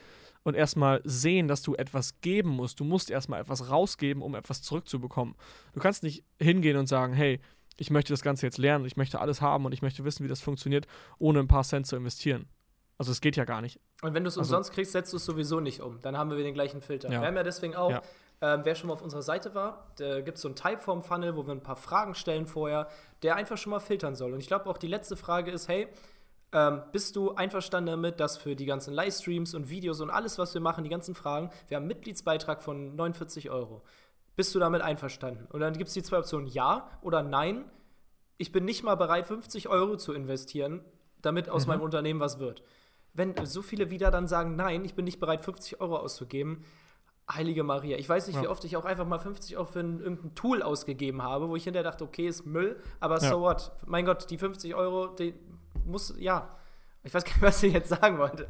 und 0.43 0.55
erstmal 0.55 1.01
sehen, 1.03 1.47
dass 1.47 1.61
du 1.61 1.75
etwas 1.75 2.21
geben 2.21 2.49
musst. 2.49 2.79
Du 2.79 2.83
musst 2.83 3.09
erstmal 3.09 3.41
etwas 3.41 3.69
rausgeben, 3.69 4.21
um 4.21 4.35
etwas 4.35 4.61
zurückzubekommen. 4.61 5.35
Du 5.73 5.79
kannst 5.79 6.03
nicht 6.03 6.23
hingehen 6.39 6.77
und 6.77 6.87
sagen, 6.87 7.13
hey, 7.13 7.39
ich 7.77 7.89
möchte 7.89 8.13
das 8.13 8.21
Ganze 8.21 8.45
jetzt 8.45 8.57
lernen, 8.57 8.85
ich 8.85 8.97
möchte 8.97 9.19
alles 9.19 9.41
haben 9.41 9.65
und 9.65 9.73
ich 9.73 9.81
möchte 9.81 10.03
wissen, 10.03 10.23
wie 10.23 10.29
das 10.29 10.41
funktioniert, 10.41 10.87
ohne 11.17 11.39
ein 11.39 11.47
paar 11.47 11.63
Cent 11.63 11.87
zu 11.87 11.95
investieren. 11.95 12.47
Also 12.97 13.11
es 13.11 13.21
geht 13.21 13.35
ja 13.35 13.43
gar 13.43 13.61
nicht. 13.61 13.79
Und 14.01 14.13
wenn 14.13 14.23
du 14.23 14.29
es 14.29 14.37
also, 14.37 14.49
umsonst 14.49 14.71
kriegst, 14.71 14.93
setzt 14.93 15.11
du 15.11 15.17
es 15.17 15.25
sowieso 15.25 15.59
nicht 15.59 15.81
um. 15.81 15.99
Dann 16.01 16.17
haben 16.17 16.29
wir 16.29 16.37
den 16.37 16.53
gleichen 16.53 16.81
Filter. 16.81 17.11
Ja. 17.11 17.21
Wir 17.21 17.27
haben 17.27 17.35
ja 17.35 17.43
deswegen 17.43 17.75
auch, 17.75 17.91
ja. 17.91 18.01
ähm, 18.41 18.61
wer 18.63 18.75
schon 18.75 18.87
mal 18.87 18.93
auf 18.93 19.01
unserer 19.01 19.21
Seite 19.21 19.53
war, 19.53 19.91
da 19.97 20.21
gibt 20.21 20.37
es 20.37 20.41
so 20.41 20.47
einen 20.47 20.55
Typeform-Funnel, 20.55 21.35
wo 21.35 21.45
wir 21.45 21.53
ein 21.53 21.63
paar 21.63 21.75
Fragen 21.75 22.15
stellen 22.15 22.45
vorher, 22.45 22.87
der 23.21 23.35
einfach 23.35 23.57
schon 23.57 23.71
mal 23.71 23.79
filtern 23.79 24.15
soll. 24.15 24.33
Und 24.33 24.39
ich 24.39 24.47
glaube 24.47 24.69
auch 24.69 24.77
die 24.77 24.87
letzte 24.87 25.17
Frage 25.17 25.51
ist, 25.51 25.67
hey, 25.67 25.89
ähm, 26.53 26.83
bist 26.93 27.17
du 27.17 27.33
einverstanden 27.33 27.91
damit, 27.91 28.21
dass 28.21 28.37
für 28.37 28.55
die 28.55 28.65
ganzen 28.65 28.93
Livestreams 28.93 29.53
und 29.55 29.69
Videos 29.69 29.99
und 29.99 30.09
alles, 30.09 30.37
was 30.37 30.53
wir 30.53 30.61
machen, 30.61 30.85
die 30.85 30.89
ganzen 30.89 31.13
Fragen, 31.13 31.49
wir 31.67 31.75
haben 31.75 31.83
einen 31.83 31.89
Mitgliedsbeitrag 31.89 32.63
von 32.63 32.95
49 32.95 33.49
Euro. 33.49 33.81
Bist 34.35 34.53
du 34.53 34.59
damit 34.59 34.81
einverstanden? 34.81 35.47
Und 35.49 35.61
dann 35.61 35.73
gibt 35.73 35.87
es 35.87 35.93
die 35.93 36.03
zwei 36.03 36.19
Optionen, 36.19 36.47
ja 36.47 36.89
oder 37.01 37.23
nein. 37.23 37.65
Ich 38.37 38.51
bin 38.51 38.65
nicht 38.65 38.83
mal 38.83 38.95
bereit, 38.95 39.27
50 39.27 39.69
Euro 39.69 39.95
zu 39.95 40.13
investieren, 40.13 40.83
damit 41.21 41.49
aus 41.49 41.65
mhm. 41.65 41.73
meinem 41.73 41.81
Unternehmen 41.81 42.19
was 42.19 42.39
wird. 42.39 42.63
Wenn 43.13 43.33
so 43.45 43.61
viele 43.61 43.89
wieder 43.89 44.11
dann 44.11 44.27
sagen, 44.27 44.55
nein, 44.55 44.83
ich 44.83 44.93
bin 44.93 45.05
nicht 45.05 45.19
bereit, 45.19 45.41
50 45.41 45.79
Euro 45.79 45.97
auszugeben, 45.97 46.65
Heilige 47.31 47.63
Maria. 47.63 47.97
Ich 47.97 48.07
weiß 48.07 48.27
nicht, 48.27 48.35
ja. 48.35 48.43
wie 48.43 48.47
oft 48.47 48.63
ich 48.65 48.77
auch 48.77 48.85
einfach 48.85 49.07
mal 49.07 49.17
50 49.17 49.57
Euro 49.57 49.65
für 49.65 49.79
ein, 49.79 49.99
irgendein 49.99 50.35
Tool 50.35 50.61
ausgegeben 50.61 51.23
habe, 51.23 51.49
wo 51.49 51.55
ich 51.55 51.63
hinterher 51.63 51.89
dachte, 51.89 52.03
okay, 52.03 52.27
ist 52.27 52.45
Müll, 52.45 52.79
aber 52.99 53.15
ja. 53.19 53.29
so 53.29 53.41
what? 53.41 53.71
Mein 53.87 54.05
Gott, 54.05 54.29
die 54.29 54.37
50 54.37 54.75
Euro, 54.75 55.07
die 55.07 55.33
muss, 55.85 56.13
ja. 56.19 56.49
Ich 57.03 57.11
weiß 57.11 57.23
gar 57.23 57.33
nicht, 57.33 57.41
was 57.41 57.63
ich 57.63 57.73
jetzt 57.73 57.89
sagen 57.89 58.19
wollte. 58.19 58.47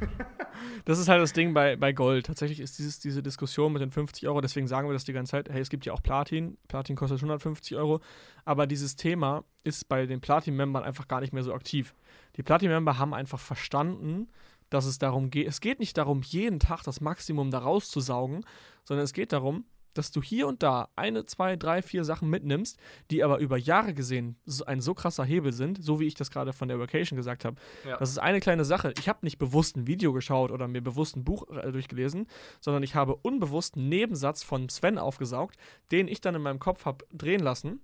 das 0.84 0.98
ist 0.98 1.08
halt 1.08 1.22
das 1.22 1.32
Ding 1.32 1.54
bei, 1.54 1.76
bei 1.76 1.92
Gold. 1.92 2.26
Tatsächlich 2.26 2.60
ist 2.60 2.78
dieses, 2.78 2.98
diese 2.98 3.22
Diskussion 3.22 3.72
mit 3.72 3.82
den 3.82 3.90
50 3.90 4.26
Euro, 4.28 4.40
deswegen 4.40 4.66
sagen 4.66 4.88
wir 4.88 4.92
das 4.92 5.04
die 5.04 5.12
ganze 5.12 5.32
Zeit, 5.32 5.48
hey, 5.48 5.60
es 5.60 5.70
gibt 5.70 5.86
ja 5.86 5.92
auch 5.92 6.02
Platin. 6.02 6.58
Platin 6.68 6.96
kostet 6.96 7.18
150 7.18 7.76
Euro. 7.76 8.00
Aber 8.44 8.66
dieses 8.66 8.96
Thema 8.96 9.44
ist 9.64 9.88
bei 9.88 10.06
den 10.06 10.20
Platin-Membern 10.20 10.82
einfach 10.82 11.08
gar 11.08 11.20
nicht 11.20 11.32
mehr 11.32 11.42
so 11.42 11.54
aktiv. 11.54 11.94
Die 12.36 12.42
Platin-Member 12.42 12.98
haben 12.98 13.14
einfach 13.14 13.40
verstanden, 13.40 14.28
dass 14.70 14.86
es 14.86 14.98
darum 14.98 15.30
geht, 15.30 15.48
es 15.48 15.60
geht 15.60 15.80
nicht 15.80 15.98
darum, 15.98 16.22
jeden 16.22 16.60
Tag 16.60 16.82
das 16.84 17.00
Maximum 17.00 17.50
da 17.50 17.58
rauszusaugen, 17.58 18.44
sondern 18.84 19.04
es 19.04 19.12
geht 19.12 19.32
darum, 19.32 19.64
dass 19.94 20.10
du 20.10 20.22
hier 20.22 20.46
und 20.46 20.62
da 20.62 20.88
eine, 20.96 21.26
zwei, 21.26 21.56
drei, 21.56 21.82
vier 21.82 22.04
Sachen 22.04 22.30
mitnimmst, 22.30 22.78
die 23.10 23.22
aber 23.22 23.38
über 23.38 23.56
Jahre 23.56 23.94
gesehen 23.94 24.36
ein 24.66 24.80
so 24.80 24.94
krasser 24.94 25.24
Hebel 25.24 25.52
sind, 25.52 25.82
so 25.82 26.00
wie 26.00 26.06
ich 26.06 26.14
das 26.14 26.30
gerade 26.30 26.52
von 26.52 26.68
der 26.68 26.78
Vacation 26.78 27.16
gesagt 27.16 27.44
habe. 27.44 27.56
Ja. 27.86 27.96
Das 27.96 28.10
ist 28.10 28.18
eine 28.18 28.40
kleine 28.40 28.64
Sache. 28.64 28.92
Ich 28.98 29.08
habe 29.08 29.20
nicht 29.22 29.38
bewusst 29.38 29.76
ein 29.76 29.86
Video 29.86 30.12
geschaut 30.12 30.50
oder 30.50 30.68
mir 30.68 30.82
bewusst 30.82 31.16
ein 31.16 31.24
Buch 31.24 31.48
äh, 31.48 31.72
durchgelesen, 31.72 32.26
sondern 32.60 32.82
ich 32.82 32.94
habe 32.94 33.16
unbewusst 33.16 33.76
einen 33.76 33.88
Nebensatz 33.88 34.42
von 34.42 34.68
Sven 34.68 34.98
aufgesaugt, 34.98 35.56
den 35.90 36.08
ich 36.08 36.20
dann 36.20 36.34
in 36.34 36.42
meinem 36.42 36.58
Kopf 36.58 36.84
habe 36.84 37.04
drehen 37.12 37.40
lassen 37.40 37.80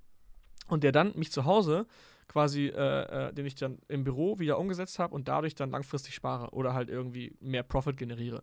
und 0.68 0.84
der 0.84 0.92
dann 0.92 1.12
mich 1.16 1.32
zu 1.32 1.44
Hause 1.44 1.86
quasi, 2.28 2.66
äh, 2.66 3.28
äh, 3.28 3.32
den 3.32 3.46
ich 3.46 3.54
dann 3.54 3.78
im 3.88 4.04
Büro 4.04 4.38
wieder 4.38 4.58
umgesetzt 4.58 4.98
habe 4.98 5.14
und 5.14 5.28
dadurch 5.28 5.54
dann 5.54 5.70
langfristig 5.70 6.14
spare 6.14 6.50
oder 6.50 6.74
halt 6.74 6.88
irgendwie 6.88 7.36
mehr 7.40 7.62
Profit 7.62 7.96
generiere. 7.96 8.42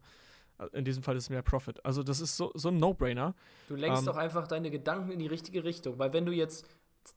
In 0.73 0.86
diesem 0.86 1.04
Fall 1.04 1.15
ist 1.15 1.23
es 1.23 1.30
mehr 1.30 1.41
Profit. 1.41 1.84
Also 1.86 2.04
das 2.04 2.19
ist 2.19 2.38
so, 2.38 2.52
so 2.54 2.69
ein 2.69 2.78
No-Brainer. 2.78 3.36
Du 3.67 3.76
lenkst 3.76 4.02
ähm, 4.02 4.06
doch 4.08 4.17
einfach 4.17 4.47
deine 4.47 4.71
Gedanken 4.71 5.12
in 5.12 5.19
die 5.19 5.28
richtige 5.28 5.63
Richtung, 5.63 5.99
weil 5.99 6.13
wenn 6.13 6.26
du 6.26 6.32
jetzt, 6.32 6.65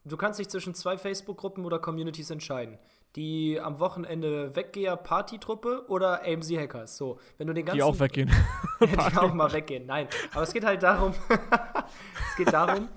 du 0.05 0.17
kannst 0.17 0.39
dich 0.39 0.49
zwischen 0.49 0.75
zwei 0.75 0.99
Facebook-Gruppen 0.99 1.65
oder 1.65 1.79
Communities 1.79 2.31
entscheiden. 2.31 2.79
Die 3.15 3.59
am 3.59 3.81
Wochenende 3.81 4.55
Weggeher-Party-Truppe 4.55 5.87
oder 5.89 6.23
AMC 6.27 6.59
Hackers. 6.59 6.99
So, 6.99 7.19
wenn 7.39 7.47
du 7.47 7.55
den 7.55 7.65
ganzen. 7.65 7.79
Die 7.79 7.83
auch 7.83 7.99
weggehen. 7.99 8.31
die 8.81 9.17
auch 9.17 9.33
mal 9.33 9.51
weggehen. 9.53 9.87
Nein. 9.87 10.09
Aber 10.33 10.43
es 10.43 10.53
geht 10.53 10.65
halt 10.65 10.83
darum, 10.83 11.15
es 12.31 12.37
geht 12.37 12.53
darum, 12.53 12.89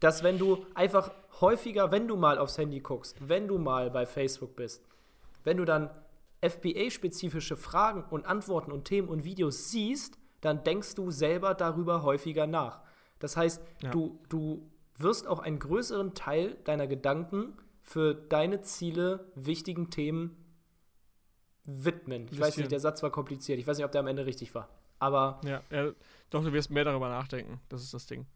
dass 0.00 0.24
wenn 0.24 0.36
du 0.36 0.66
einfach 0.74 1.12
häufiger, 1.40 1.92
wenn 1.92 2.08
du 2.08 2.16
mal 2.16 2.38
aufs 2.38 2.58
Handy 2.58 2.80
guckst, 2.80 3.16
wenn 3.20 3.46
du 3.46 3.58
mal 3.58 3.90
bei 3.90 4.06
Facebook 4.06 4.56
bist, 4.56 4.82
wenn 5.44 5.56
du 5.56 5.64
dann 5.64 5.90
FBA-spezifische 6.40 7.56
Fragen 7.56 8.04
und 8.04 8.26
Antworten 8.26 8.72
und 8.72 8.84
Themen 8.84 9.08
und 9.08 9.24
Videos 9.24 9.70
siehst, 9.70 10.18
dann 10.40 10.62
denkst 10.62 10.94
du 10.94 11.10
selber 11.10 11.54
darüber 11.54 12.02
häufiger 12.02 12.46
nach. 12.46 12.80
Das 13.18 13.36
heißt, 13.36 13.62
ja. 13.82 13.90
du, 13.90 14.20
du 14.28 14.70
wirst 14.96 15.26
auch 15.26 15.40
einen 15.40 15.58
größeren 15.58 16.14
Teil 16.14 16.56
deiner 16.64 16.86
Gedanken 16.86 17.56
für 17.82 18.14
deine 18.14 18.62
Ziele, 18.62 19.32
wichtigen 19.34 19.90
Themen 19.90 20.36
widmen. 21.64 22.28
Ich 22.30 22.40
weiß 22.40 22.56
nicht, 22.56 22.70
der 22.70 22.80
Satz 22.80 23.02
war 23.02 23.10
kompliziert. 23.10 23.58
Ich 23.58 23.66
weiß 23.66 23.76
nicht, 23.78 23.84
ob 23.84 23.92
der 23.92 24.00
am 24.00 24.06
Ende 24.06 24.26
richtig 24.26 24.54
war. 24.54 24.68
Aber. 24.98 25.40
Ja, 25.44 25.62
ja, 25.70 25.92
doch, 26.30 26.42
du 26.44 26.52
wirst 26.52 26.70
mehr 26.70 26.84
darüber 26.84 27.08
nachdenken. 27.08 27.60
Das 27.68 27.82
ist 27.82 27.94
das 27.94 28.06
Ding. 28.06 28.26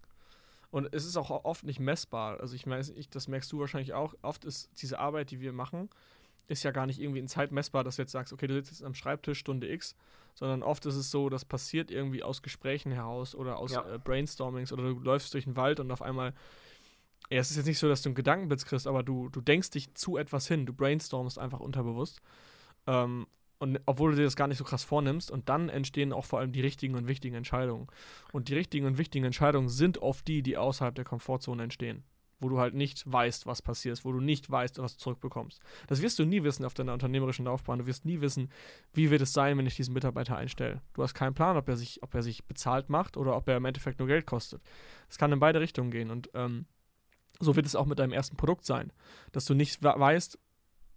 Und 0.70 0.88
es 0.94 1.04
ist 1.04 1.16
auch 1.16 1.44
oft 1.44 1.64
nicht 1.64 1.80
messbar. 1.80 2.40
Also 2.40 2.54
ich 2.54 2.66
meine, 2.66 2.82
ich, 2.94 3.10
das 3.10 3.28
merkst 3.28 3.52
du 3.52 3.60
wahrscheinlich 3.60 3.92
auch. 3.92 4.14
Oft 4.22 4.44
ist 4.44 4.70
diese 4.80 4.98
Arbeit, 4.98 5.30
die 5.30 5.40
wir 5.40 5.52
machen, 5.52 5.90
ist 6.48 6.62
ja 6.62 6.70
gar 6.70 6.86
nicht 6.86 7.00
irgendwie 7.00 7.20
in 7.20 7.28
Zeit 7.28 7.52
messbar, 7.52 7.84
dass 7.84 7.96
du 7.96 8.02
jetzt 8.02 8.12
sagst, 8.12 8.32
okay, 8.32 8.46
du 8.46 8.54
sitzt 8.54 8.70
jetzt 8.70 8.84
am 8.84 8.94
Schreibtisch 8.94 9.38
Stunde 9.38 9.70
X, 9.70 9.94
sondern 10.34 10.62
oft 10.62 10.84
ist 10.86 10.96
es 10.96 11.10
so, 11.10 11.28
das 11.28 11.44
passiert 11.44 11.90
irgendwie 11.90 12.22
aus 12.22 12.42
Gesprächen 12.42 12.92
heraus 12.92 13.34
oder 13.34 13.58
aus 13.58 13.72
Ja. 13.72 13.94
äh, 13.94 13.98
Brainstormings 13.98 14.72
oder 14.72 14.82
du 14.82 14.98
läufst 15.00 15.32
durch 15.34 15.44
den 15.44 15.56
Wald 15.56 15.80
und 15.80 15.90
auf 15.90 16.02
einmal, 16.02 16.34
ja, 17.30 17.38
es 17.38 17.50
ist 17.50 17.56
jetzt 17.56 17.66
nicht 17.66 17.78
so, 17.78 17.88
dass 17.88 18.02
du 18.02 18.08
einen 18.08 18.14
Gedankenblitz 18.14 18.64
kriegst, 18.64 18.86
aber 18.86 19.02
du, 19.02 19.28
du 19.28 19.40
denkst 19.40 19.70
dich 19.70 19.94
zu 19.94 20.16
etwas 20.16 20.48
hin, 20.48 20.66
du 20.66 20.72
brainstormst 20.72 21.38
einfach 21.38 21.60
unterbewusst. 21.60 22.20
Ähm, 22.86 23.26
und 23.58 23.78
obwohl 23.86 24.10
du 24.10 24.16
dir 24.16 24.24
das 24.24 24.34
gar 24.34 24.48
nicht 24.48 24.58
so 24.58 24.64
krass 24.64 24.82
vornimmst, 24.82 25.30
und 25.30 25.48
dann 25.48 25.68
entstehen 25.68 26.12
auch 26.12 26.24
vor 26.24 26.40
allem 26.40 26.50
die 26.50 26.60
richtigen 26.60 26.96
und 26.96 27.06
wichtigen 27.06 27.36
Entscheidungen. 27.36 27.86
Und 28.32 28.48
die 28.48 28.54
richtigen 28.54 28.86
und 28.86 28.98
wichtigen 28.98 29.24
Entscheidungen 29.24 29.68
sind 29.68 29.98
oft 29.98 30.26
die, 30.26 30.42
die 30.42 30.56
außerhalb 30.56 30.96
der 30.96 31.04
Komfortzone 31.04 31.62
entstehen. 31.62 32.02
Wo 32.42 32.48
du 32.48 32.58
halt 32.58 32.74
nicht 32.74 33.10
weißt, 33.10 33.46
was 33.46 33.62
passiert, 33.62 34.04
wo 34.04 34.10
du 34.10 34.20
nicht 34.20 34.50
weißt, 34.50 34.78
was 34.78 34.96
du 34.96 34.98
zurückbekommst. 34.98 35.60
Das 35.86 36.02
wirst 36.02 36.18
du 36.18 36.24
nie 36.24 36.42
wissen 36.42 36.64
auf 36.64 36.74
deiner 36.74 36.92
unternehmerischen 36.92 37.44
Laufbahn. 37.44 37.78
Du 37.78 37.86
wirst 37.86 38.04
nie 38.04 38.20
wissen, 38.20 38.50
wie 38.92 39.10
wird 39.10 39.22
es 39.22 39.32
sein, 39.32 39.56
wenn 39.56 39.66
ich 39.66 39.76
diesen 39.76 39.94
Mitarbeiter 39.94 40.36
einstelle. 40.36 40.82
Du 40.94 41.02
hast 41.04 41.14
keinen 41.14 41.34
Plan, 41.34 41.56
ob 41.56 41.68
er 41.68 41.76
sich, 41.76 42.02
ob 42.02 42.14
er 42.14 42.22
sich 42.22 42.44
bezahlt 42.44 42.90
macht 42.90 43.16
oder 43.16 43.36
ob 43.36 43.48
er 43.48 43.56
im 43.56 43.64
Endeffekt 43.64 44.00
nur 44.00 44.08
Geld 44.08 44.26
kostet. 44.26 44.60
Es 45.08 45.18
kann 45.18 45.30
in 45.30 45.38
beide 45.38 45.60
Richtungen 45.60 45.92
gehen. 45.92 46.10
Und 46.10 46.30
ähm, 46.34 46.66
so 47.38 47.54
wird 47.54 47.66
es 47.66 47.76
auch 47.76 47.86
mit 47.86 48.00
deinem 48.00 48.12
ersten 48.12 48.36
Produkt 48.36 48.64
sein. 48.64 48.92
Dass 49.30 49.44
du 49.44 49.54
nicht 49.54 49.82
we- 49.82 49.94
weißt, 49.96 50.36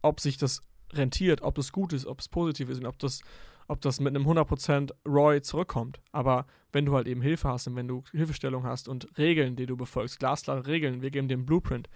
ob 0.02 0.20
sich 0.20 0.38
das 0.38 0.62
rentiert, 0.94 1.42
ob 1.42 1.58
es 1.58 1.72
gut 1.72 1.94
ist, 1.94 2.06
ob 2.06 2.22
es 2.22 2.28
positiv 2.28 2.70
ist 2.70 2.80
und 2.80 2.88
ob 2.88 2.98
das, 3.00 3.22
ob 3.68 3.82
das 3.82 4.00
mit 4.00 4.16
einem 4.16 4.28
100% 4.28 4.92
ROI 5.08 5.42
zurückkommt. 5.42 6.00
Aber 6.12 6.46
wenn 6.72 6.86
du 6.86 6.94
halt 6.94 7.08
eben 7.08 7.22
Hilfe 7.22 7.48
hast 7.50 7.68
und 7.68 7.76
wenn 7.76 7.88
du 7.88 8.04
Hilfestellung 8.12 8.64
hast 8.64 8.88
und 8.88 9.08
Regeln, 9.18 9.56
die 9.56 9.66
du 9.66 9.76
befolgst, 9.78 10.20
glasklare 10.20 10.68
Regeln, 10.68 11.02
wir 11.02 11.10
geben 11.10 11.28
dir 11.28 11.36
einen 11.36 11.46
Blueprint. 11.46 11.88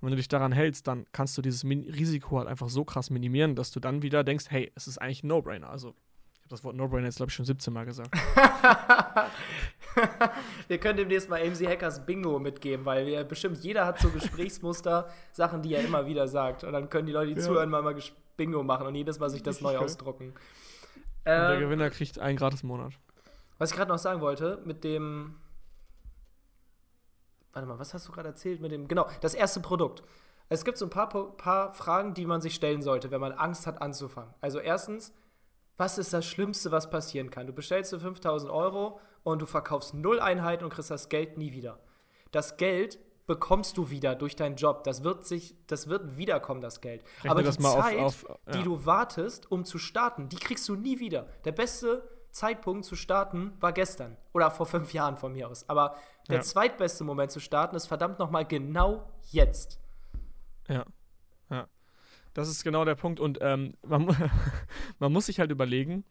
Und 0.00 0.06
wenn 0.06 0.10
du 0.10 0.16
dich 0.16 0.28
daran 0.28 0.52
hältst, 0.52 0.86
dann 0.86 1.06
kannst 1.12 1.38
du 1.38 1.42
dieses 1.42 1.64
Min 1.64 1.82
Risiko 1.84 2.38
halt 2.38 2.48
einfach 2.48 2.68
so 2.68 2.84
krass 2.84 3.10
minimieren, 3.10 3.54
dass 3.54 3.70
du 3.70 3.80
dann 3.80 4.02
wieder 4.02 4.22
denkst, 4.24 4.46
hey, 4.48 4.70
es 4.74 4.86
ist 4.86 4.98
eigentlich 4.98 5.22
ein 5.22 5.28
No-Brainer. 5.28 5.70
Also, 5.70 5.94
ich 6.34 6.40
habe 6.40 6.50
das 6.50 6.64
Wort 6.64 6.76
No-Brainer 6.76 7.06
jetzt, 7.06 7.16
glaube 7.16 7.30
ich, 7.30 7.34
schon 7.36 7.46
17 7.46 7.72
Mal 7.72 7.86
gesagt. 7.86 8.10
wir 10.68 10.78
können 10.78 10.96
demnächst 10.98 11.28
mal 11.30 11.40
AMC 11.40 11.66
Hackers 11.66 12.04
Bingo 12.04 12.38
mitgeben, 12.38 12.84
weil 12.84 13.06
wir 13.06 13.24
bestimmt 13.24 13.58
jeder 13.58 13.86
hat 13.86 13.98
so 13.98 14.10
Gesprächsmuster, 14.10 15.08
Sachen, 15.32 15.62
die 15.62 15.74
er 15.74 15.84
immer 15.84 16.06
wieder 16.06 16.28
sagt. 16.28 16.64
Und 16.64 16.72
dann 16.72 16.90
können 16.90 17.06
die 17.06 17.12
Leute, 17.12 17.34
die 17.34 17.40
Ja. 17.40 17.46
zuhören, 17.46 17.70
mal, 17.70 17.82
mal 17.82 17.96
Bingo 18.36 18.62
machen 18.62 18.86
und 18.86 18.94
jedes 18.94 19.18
Mal 19.20 19.30
sich 19.30 19.42
das 19.42 19.56
Richtig 19.56 19.66
neu 19.66 19.72
geil. 19.74 19.84
ausdrucken. 19.84 20.34
Und 21.24 21.30
der 21.30 21.50
Ähm, 21.54 21.60
Gewinner 21.60 21.90
kriegt 21.90 22.18
einen 22.18 22.36
gratis 22.36 22.62
Monat. 22.62 22.92
was 23.58 23.70
ich 23.70 23.76
gerade 23.76 23.90
noch 23.90 23.98
sagen 23.98 24.20
wollte, 24.20 24.60
mit 24.64 24.84
dem. 24.84 25.36
Warte 27.52 27.68
mal, 27.68 27.78
was 27.78 27.94
hast 27.94 28.08
du 28.08 28.12
gerade 28.12 28.28
erzählt 28.28 28.60
mit 28.60 28.72
dem. 28.72 28.88
Genau, 28.88 29.06
das 29.20 29.34
erste 29.34 29.60
Produkt. 29.60 30.02
Es 30.48 30.64
gibt 30.64 30.76
so 30.76 30.86
ein 30.86 30.90
paar, 30.90 31.08
paar 31.08 31.72
Fragen, 31.72 32.12
die 32.14 32.26
man 32.26 32.40
sich 32.40 32.54
stellen 32.54 32.82
sollte, 32.82 33.10
wenn 33.10 33.20
man 33.20 33.32
Angst 33.32 33.66
hat 33.66 33.80
anzufangen. 33.80 34.34
Also, 34.40 34.58
erstens, 34.58 35.12
was 35.76 35.96
ist 35.98 36.12
das 36.12 36.26
Schlimmste, 36.26 36.70
was 36.72 36.90
passieren 36.90 37.30
kann? 37.30 37.46
Du 37.46 37.52
bestellst 37.52 37.90
für 37.90 38.00
5000 38.00 38.50
Euro 38.52 39.00
und 39.22 39.40
du 39.40 39.46
verkaufst 39.46 39.94
null 39.94 40.20
Einheiten 40.20 40.64
und 40.64 40.70
kriegst 40.70 40.90
das 40.90 41.08
Geld 41.08 41.38
nie 41.38 41.52
wieder. 41.52 41.78
Das 42.32 42.56
Geld 42.56 42.98
bekommst 43.26 43.76
du 43.78 43.90
wieder 43.90 44.14
durch 44.14 44.36
deinen 44.36 44.56
Job. 44.56 44.84
Das 44.84 45.02
wird 45.02 45.26
sich, 45.26 45.56
das 45.66 45.88
wird 45.88 46.16
wiederkommen, 46.18 46.60
das 46.60 46.80
Geld. 46.80 47.02
Rechne 47.18 47.30
Aber 47.30 47.42
die 47.42 47.62
mal 47.62 47.68
auf- 47.70 47.84
Zeit, 47.84 47.98
auf- 47.98 48.26
die 48.52 48.58
ja. 48.58 48.64
du 48.64 48.84
wartest, 48.86 49.50
um 49.50 49.64
zu 49.64 49.78
starten, 49.78 50.28
die 50.28 50.36
kriegst 50.36 50.68
du 50.68 50.74
nie 50.76 51.00
wieder. 51.00 51.26
Der 51.44 51.52
beste 51.52 52.08
Zeitpunkt 52.30 52.84
zu 52.84 52.96
starten 52.96 53.52
war 53.60 53.72
gestern 53.72 54.16
oder 54.32 54.50
vor 54.50 54.66
fünf 54.66 54.92
Jahren 54.92 55.16
von 55.16 55.32
mir 55.32 55.48
aus. 55.48 55.68
Aber 55.68 55.96
der 56.28 56.36
Ja. 56.36 56.42
zweitbeste 56.42 57.04
Moment 57.04 57.30
zu 57.30 57.40
starten 57.40 57.76
ist 57.76 57.86
verdammt 57.86 58.18
nochmal 58.18 58.44
genau 58.44 59.08
jetzt. 59.30 59.78
Ja, 60.68 60.84
ja. 61.50 61.68
Das 62.34 62.48
ist 62.48 62.64
genau 62.64 62.84
der 62.84 62.96
Punkt. 62.96 63.20
Und 63.20 63.38
ähm, 63.40 63.74
man, 63.86 64.06
man 64.98 65.12
muss 65.12 65.26
sich 65.26 65.38
halt 65.40 65.50
überlegen, 65.50 66.04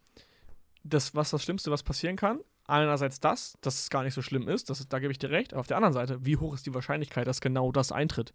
das, 0.84 1.14
was 1.16 1.30
das 1.32 1.44
Schlimmste, 1.44 1.72
was 1.72 1.84
passieren 1.84 2.16
kann. 2.16 2.40
Einerseits 2.66 3.20
das, 3.20 3.58
dass 3.62 3.82
es 3.82 3.90
gar 3.90 4.04
nicht 4.04 4.14
so 4.14 4.22
schlimm 4.22 4.48
ist, 4.48 4.70
das, 4.70 4.88
da 4.88 5.00
gebe 5.00 5.12
ich 5.12 5.20
dir 5.20 5.30
recht. 5.30 5.54
Aber 5.54 5.60
auf 5.60 5.68
der 5.68 5.78
anderen 5.78 5.94
Seite, 5.94 6.26
wie 6.26 6.38
hoch 6.38 6.54
ist 6.54 6.66
die 6.66 6.74
Wahrscheinlichkeit, 6.74 7.28
dass 7.28 7.42
genau 7.42 7.72
das 7.72 7.92
eintritt? 7.92 8.34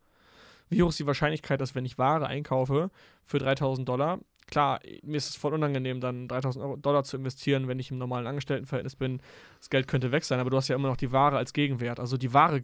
Wie 0.68 0.82
hoch 0.82 0.90
ist 0.90 0.98
die 0.98 1.06
Wahrscheinlichkeit, 1.06 1.60
dass 1.60 1.74
wenn 1.74 1.86
ich 1.86 1.96
Ware 1.96 2.26
einkaufe 2.26 2.90
für 3.24 3.38
3000 3.38 3.88
Dollar, 3.88 4.18
klar, 4.46 4.80
mir 5.02 5.16
ist 5.16 5.30
es 5.30 5.36
voll 5.36 5.54
unangenehm, 5.54 6.00
dann 6.00 6.28
3000 6.28 6.62
Euro- 6.62 6.76
Dollar 6.76 7.04
zu 7.04 7.16
investieren, 7.16 7.68
wenn 7.68 7.78
ich 7.78 7.90
im 7.90 7.98
normalen 7.98 8.26
Angestelltenverhältnis 8.26 8.96
bin. 8.96 9.20
Das 9.58 9.70
Geld 9.70 9.88
könnte 9.88 10.12
weg 10.12 10.24
sein, 10.24 10.40
aber 10.40 10.50
du 10.50 10.56
hast 10.58 10.68
ja 10.68 10.76
immer 10.76 10.88
noch 10.88 10.96
die 10.96 11.12
Ware 11.12 11.38
als 11.38 11.54
Gegenwert. 11.54 11.98
Also 11.98 12.18
die 12.18 12.34
Ware, 12.34 12.62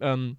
ähm, 0.00 0.36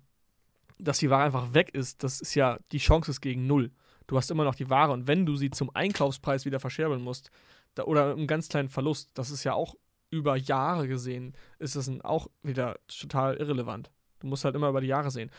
dass 0.77 0.99
die 0.99 1.09
Ware 1.09 1.23
einfach 1.23 1.53
weg 1.53 1.69
ist, 1.73 2.03
das 2.03 2.21
ist 2.21 2.35
ja, 2.35 2.59
die 2.71 2.77
Chance 2.77 3.11
ist 3.11 3.21
gegen 3.21 3.45
null. 3.47 3.71
Du 4.07 4.17
hast 4.17 4.31
immer 4.31 4.43
noch 4.43 4.55
die 4.55 4.69
Ware 4.69 4.91
und 4.91 5.07
wenn 5.07 5.25
du 5.25 5.35
sie 5.35 5.49
zum 5.49 5.71
Einkaufspreis 5.73 6.45
wieder 6.45 6.59
verscherbeln 6.59 7.01
musst, 7.01 7.29
da, 7.73 7.83
oder 7.83 8.07
mit 8.07 8.17
einem 8.17 8.27
ganz 8.27 8.47
kleinen 8.47 8.69
Verlust, 8.69 9.09
das 9.15 9.31
ist 9.31 9.43
ja 9.43 9.53
auch 9.53 9.75
über 10.15 10.37
Jahre 10.37 10.87
gesehen, 10.87 11.33
ist 11.59 11.75
das 11.75 11.87
ein, 11.87 12.01
auch 12.01 12.29
wieder 12.41 12.79
total 12.87 13.35
irrelevant. 13.35 13.91
Du 14.19 14.27
musst 14.27 14.45
halt 14.45 14.55
immer 14.55 14.69
über 14.69 14.81
die 14.81 14.87
Jahre 14.87 15.11
sehen. 15.11 15.29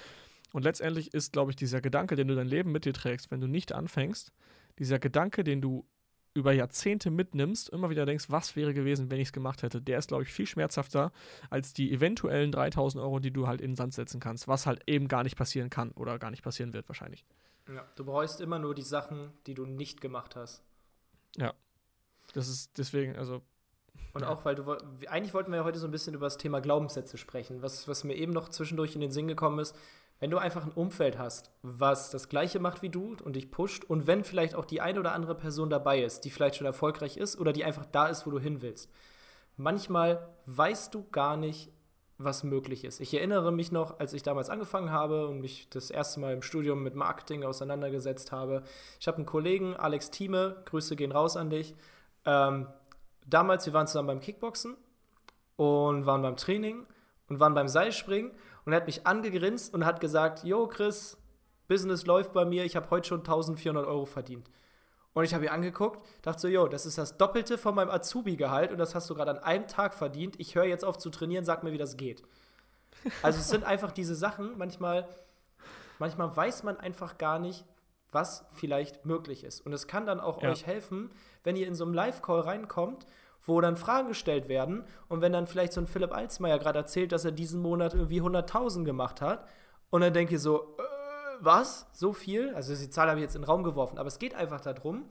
Und 0.52 0.62
letztendlich 0.62 1.14
ist, 1.14 1.32
glaube 1.32 1.50
ich, 1.50 1.56
dieser 1.56 1.80
Gedanke, 1.80 2.14
den 2.14 2.28
du 2.28 2.34
dein 2.34 2.46
Leben 2.46 2.72
mit 2.72 2.84
dir 2.84 2.92
trägst, 2.92 3.30
wenn 3.30 3.40
du 3.40 3.46
nicht 3.46 3.72
anfängst, 3.72 4.32
dieser 4.78 4.98
Gedanke, 4.98 5.42
den 5.44 5.60
du 5.60 5.86
über 6.34 6.52
Jahrzehnte 6.52 7.10
mitnimmst, 7.10 7.70
immer 7.70 7.88
wieder 7.88 8.04
denkst, 8.04 8.26
was 8.28 8.56
wäre 8.56 8.74
gewesen, 8.74 9.10
wenn 9.10 9.18
ich 9.18 9.28
es 9.28 9.32
gemacht 9.32 9.62
hätte, 9.62 9.80
der 9.80 9.98
ist, 9.98 10.08
glaube 10.08 10.24
ich, 10.24 10.32
viel 10.32 10.46
schmerzhafter 10.46 11.10
als 11.48 11.72
die 11.72 11.90
eventuellen 11.90 12.52
3000 12.52 13.02
Euro, 13.02 13.20
die 13.20 13.30
du 13.30 13.46
halt 13.46 13.62
in 13.62 13.70
den 13.70 13.76
Sand 13.76 13.94
setzen 13.94 14.20
kannst, 14.20 14.46
was 14.46 14.66
halt 14.66 14.82
eben 14.86 15.08
gar 15.08 15.22
nicht 15.22 15.36
passieren 15.36 15.70
kann 15.70 15.92
oder 15.92 16.18
gar 16.18 16.30
nicht 16.30 16.42
passieren 16.42 16.74
wird 16.74 16.88
wahrscheinlich. 16.88 17.24
Du 17.96 18.04
bereust 18.04 18.42
immer 18.42 18.58
nur 18.58 18.74
die 18.74 18.82
Sachen, 18.82 19.32
die 19.46 19.54
du 19.54 19.64
nicht 19.64 20.00
gemacht 20.02 20.36
hast. 20.36 20.62
Das 22.34 22.48
ist 22.48 22.76
deswegen, 22.78 23.16
also, 23.16 23.42
Und 24.14 24.22
Ja. 24.22 24.28
auch, 24.28 24.44
weil 24.44 24.54
du 24.54 24.76
eigentlich 25.08 25.34
wollten 25.34 25.50
wir 25.50 25.58
ja 25.58 25.64
heute 25.64 25.78
so 25.78 25.86
ein 25.86 25.90
bisschen 25.90 26.14
über 26.14 26.26
das 26.26 26.38
Thema 26.38 26.60
Glaubenssätze 26.60 27.18
sprechen, 27.18 27.62
was, 27.62 27.86
was 27.88 28.04
mir 28.04 28.14
eben 28.14 28.32
noch 28.32 28.48
zwischendurch 28.48 28.94
in 28.94 29.00
den 29.00 29.10
Sinn 29.10 29.28
gekommen 29.28 29.58
ist. 29.58 29.76
Wenn 30.18 30.30
du 30.30 30.38
einfach 30.38 30.64
ein 30.64 30.72
Umfeld 30.72 31.18
hast, 31.18 31.50
was 31.62 32.10
das 32.10 32.30
Gleiche 32.30 32.58
macht 32.58 32.80
wie 32.80 32.88
du 32.88 33.16
und 33.22 33.36
dich 33.36 33.50
pusht, 33.50 33.84
und 33.84 34.06
wenn 34.06 34.24
vielleicht 34.24 34.54
auch 34.54 34.64
die 34.64 34.80
eine 34.80 34.98
oder 34.98 35.12
andere 35.12 35.34
Person 35.34 35.68
dabei 35.68 36.02
ist, 36.02 36.20
die 36.20 36.30
vielleicht 36.30 36.56
schon 36.56 36.66
erfolgreich 36.66 37.18
ist 37.18 37.38
oder 37.38 37.52
die 37.52 37.64
einfach 37.64 37.84
da 37.84 38.06
ist, 38.06 38.26
wo 38.26 38.30
du 38.30 38.38
hin 38.38 38.62
willst. 38.62 38.90
Manchmal 39.56 40.26
weißt 40.46 40.94
du 40.94 41.06
gar 41.10 41.36
nicht, 41.36 41.70
was 42.18 42.44
möglich 42.44 42.84
ist. 42.84 43.00
Ich 43.00 43.12
erinnere 43.12 43.52
mich 43.52 43.72
noch, 43.72 44.00
als 44.00 44.14
ich 44.14 44.22
damals 44.22 44.48
angefangen 44.48 44.90
habe 44.90 45.28
und 45.28 45.40
mich 45.40 45.68
das 45.68 45.90
erste 45.90 46.18
Mal 46.18 46.32
im 46.32 46.40
Studium 46.40 46.82
mit 46.82 46.94
Marketing 46.94 47.44
auseinandergesetzt 47.44 48.32
habe. 48.32 48.62
Ich 48.98 49.06
habe 49.06 49.18
einen 49.18 49.26
Kollegen, 49.26 49.76
Alex 49.76 50.10
Thieme, 50.10 50.62
Grüße 50.64 50.96
gehen 50.96 51.12
raus 51.12 51.36
an 51.36 51.50
dich. 51.50 51.74
Ähm, 52.24 52.68
damals, 53.26 53.66
wir 53.66 53.72
waren 53.72 53.86
zusammen 53.86 54.08
beim 54.08 54.20
Kickboxen 54.20 54.76
und 55.56 56.06
waren 56.06 56.22
beim 56.22 56.36
Training 56.36 56.86
und 57.28 57.40
waren 57.40 57.54
beim 57.54 57.68
Seilspringen 57.68 58.32
und 58.64 58.72
er 58.72 58.76
hat 58.76 58.86
mich 58.86 59.06
angegrinst 59.06 59.74
und 59.74 59.84
hat 59.84 60.00
gesagt, 60.00 60.44
Jo 60.44 60.66
Chris, 60.66 61.18
Business 61.68 62.06
läuft 62.06 62.32
bei 62.32 62.44
mir, 62.44 62.64
ich 62.64 62.76
habe 62.76 62.90
heute 62.90 63.08
schon 63.08 63.20
1400 63.20 63.86
Euro 63.86 64.06
verdient. 64.06 64.48
Und 65.14 65.24
ich 65.24 65.32
habe 65.32 65.46
ihn 65.46 65.50
angeguckt, 65.50 66.06
dachte 66.22 66.42
so, 66.42 66.48
jo, 66.48 66.68
das 66.68 66.84
ist 66.84 66.98
das 66.98 67.16
Doppelte 67.16 67.56
von 67.56 67.74
meinem 67.74 67.90
Azubi-Gehalt 67.90 68.70
und 68.70 68.78
das 68.78 68.94
hast 68.94 69.08
du 69.08 69.14
gerade 69.14 69.30
an 69.30 69.38
einem 69.38 69.66
Tag 69.66 69.94
verdient. 69.94 70.38
Ich 70.38 70.54
höre 70.54 70.66
jetzt 70.66 70.84
auf 70.84 70.98
zu 70.98 71.08
trainieren, 71.08 71.44
sag 71.44 71.64
mir, 71.64 71.72
wie 71.72 71.78
das 71.78 71.96
geht. 71.96 72.22
Also 73.22 73.38
es 73.38 73.48
sind 73.48 73.64
einfach 73.64 73.92
diese 73.92 74.14
Sachen, 74.14 74.58
manchmal, 74.58 75.08
manchmal 75.98 76.36
weiß 76.36 76.64
man 76.64 76.78
einfach 76.78 77.16
gar 77.16 77.38
nicht, 77.38 77.64
was 78.16 78.46
vielleicht 78.52 79.04
möglich 79.04 79.44
ist. 79.44 79.60
Und 79.60 79.72
es 79.74 79.86
kann 79.86 80.06
dann 80.06 80.18
auch 80.20 80.42
Ja. 80.42 80.48
euch 80.50 80.66
helfen, 80.66 81.10
wenn 81.44 81.54
ihr 81.56 81.66
in 81.68 81.74
so 81.74 81.84
einem 81.84 81.92
Live-Call 81.94 82.40
reinkommt, 82.40 83.06
wo 83.42 83.60
dann 83.60 83.76
Fragen 83.76 84.08
gestellt 84.08 84.48
werden 84.48 84.84
und 85.08 85.20
wenn 85.20 85.32
dann 85.32 85.46
vielleicht 85.46 85.72
so 85.74 85.80
ein 85.80 85.86
Philipp 85.86 86.12
Alsmeier 86.12 86.58
gerade 86.58 86.78
erzählt, 86.80 87.12
dass 87.12 87.24
er 87.24 87.30
diesen 87.32 87.60
Monat 87.60 87.94
irgendwie 87.94 88.20
100.000 88.22 88.84
gemacht 88.84 89.20
hat 89.20 89.46
und 89.90 90.00
dann 90.00 90.12
denkt 90.14 90.32
ihr 90.32 90.40
so, 90.40 90.76
äh, 90.78 90.82
was? 91.40 91.86
So 91.92 92.12
viel? 92.14 92.54
Also 92.54 92.74
die 92.74 92.88
Zahl 92.90 93.08
habe 93.08 93.20
ich 93.20 93.24
jetzt 93.24 93.36
in 93.36 93.42
den 93.42 93.46
Raum 93.48 93.62
geworfen, 93.62 93.98
aber 93.98 94.08
es 94.08 94.18
geht 94.18 94.34
einfach 94.34 94.60
darum, 94.62 95.04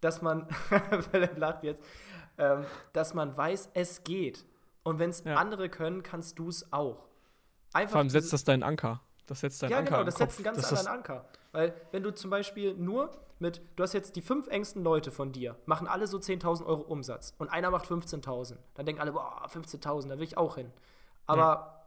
dass 0.00 0.22
man, 0.22 0.46
Philipp 1.10 1.36
lacht 1.36 1.64
jetzt, 1.64 1.82
ähm, 2.38 2.64
dass 2.94 3.12
man 3.12 3.36
weiß, 3.36 3.70
es 3.74 4.04
geht. 4.04 4.46
Und 4.84 4.98
wenn 4.98 5.10
es 5.10 5.24
Ja. 5.24 5.34
andere 5.34 5.68
können, 5.68 6.02
kannst 6.02 6.38
du 6.38 6.48
es 6.48 6.72
auch. 6.72 7.08
Einfach 7.74 7.92
vor 7.92 7.98
allem 7.98 8.08
setzt 8.10 8.32
das 8.32 8.44
deinen 8.44 8.62
Anker. 8.62 9.02
Das 9.30 9.38
setzt 9.38 9.62
deinen 9.62 9.70
ja, 9.70 9.78
Anker 9.78 9.90
genau, 9.90 10.00
im 10.00 10.06
das 10.06 10.16
setzt 10.16 10.38
einen 10.38 10.44
ganz 10.44 10.56
dass 10.60 10.72
anderen 10.72 10.98
Anker. 10.98 11.24
Weil, 11.52 11.72
wenn 11.92 12.02
du 12.02 12.12
zum 12.12 12.30
Beispiel 12.30 12.74
nur 12.74 13.16
mit, 13.38 13.62
du 13.76 13.84
hast 13.84 13.92
jetzt 13.92 14.16
die 14.16 14.22
fünf 14.22 14.48
engsten 14.48 14.82
Leute 14.82 15.12
von 15.12 15.30
dir, 15.30 15.54
machen 15.66 15.86
alle 15.86 16.08
so 16.08 16.18
10.000 16.18 16.66
Euro 16.66 16.82
Umsatz 16.82 17.32
und 17.38 17.48
einer 17.48 17.70
macht 17.70 17.86
15.000. 17.86 18.56
Dann 18.74 18.86
denken 18.86 19.00
alle, 19.00 19.12
boah, 19.12 19.46
15.000, 19.46 20.08
da 20.08 20.18
will 20.18 20.24
ich 20.24 20.36
auch 20.36 20.56
hin. 20.56 20.72
Aber, 21.26 21.86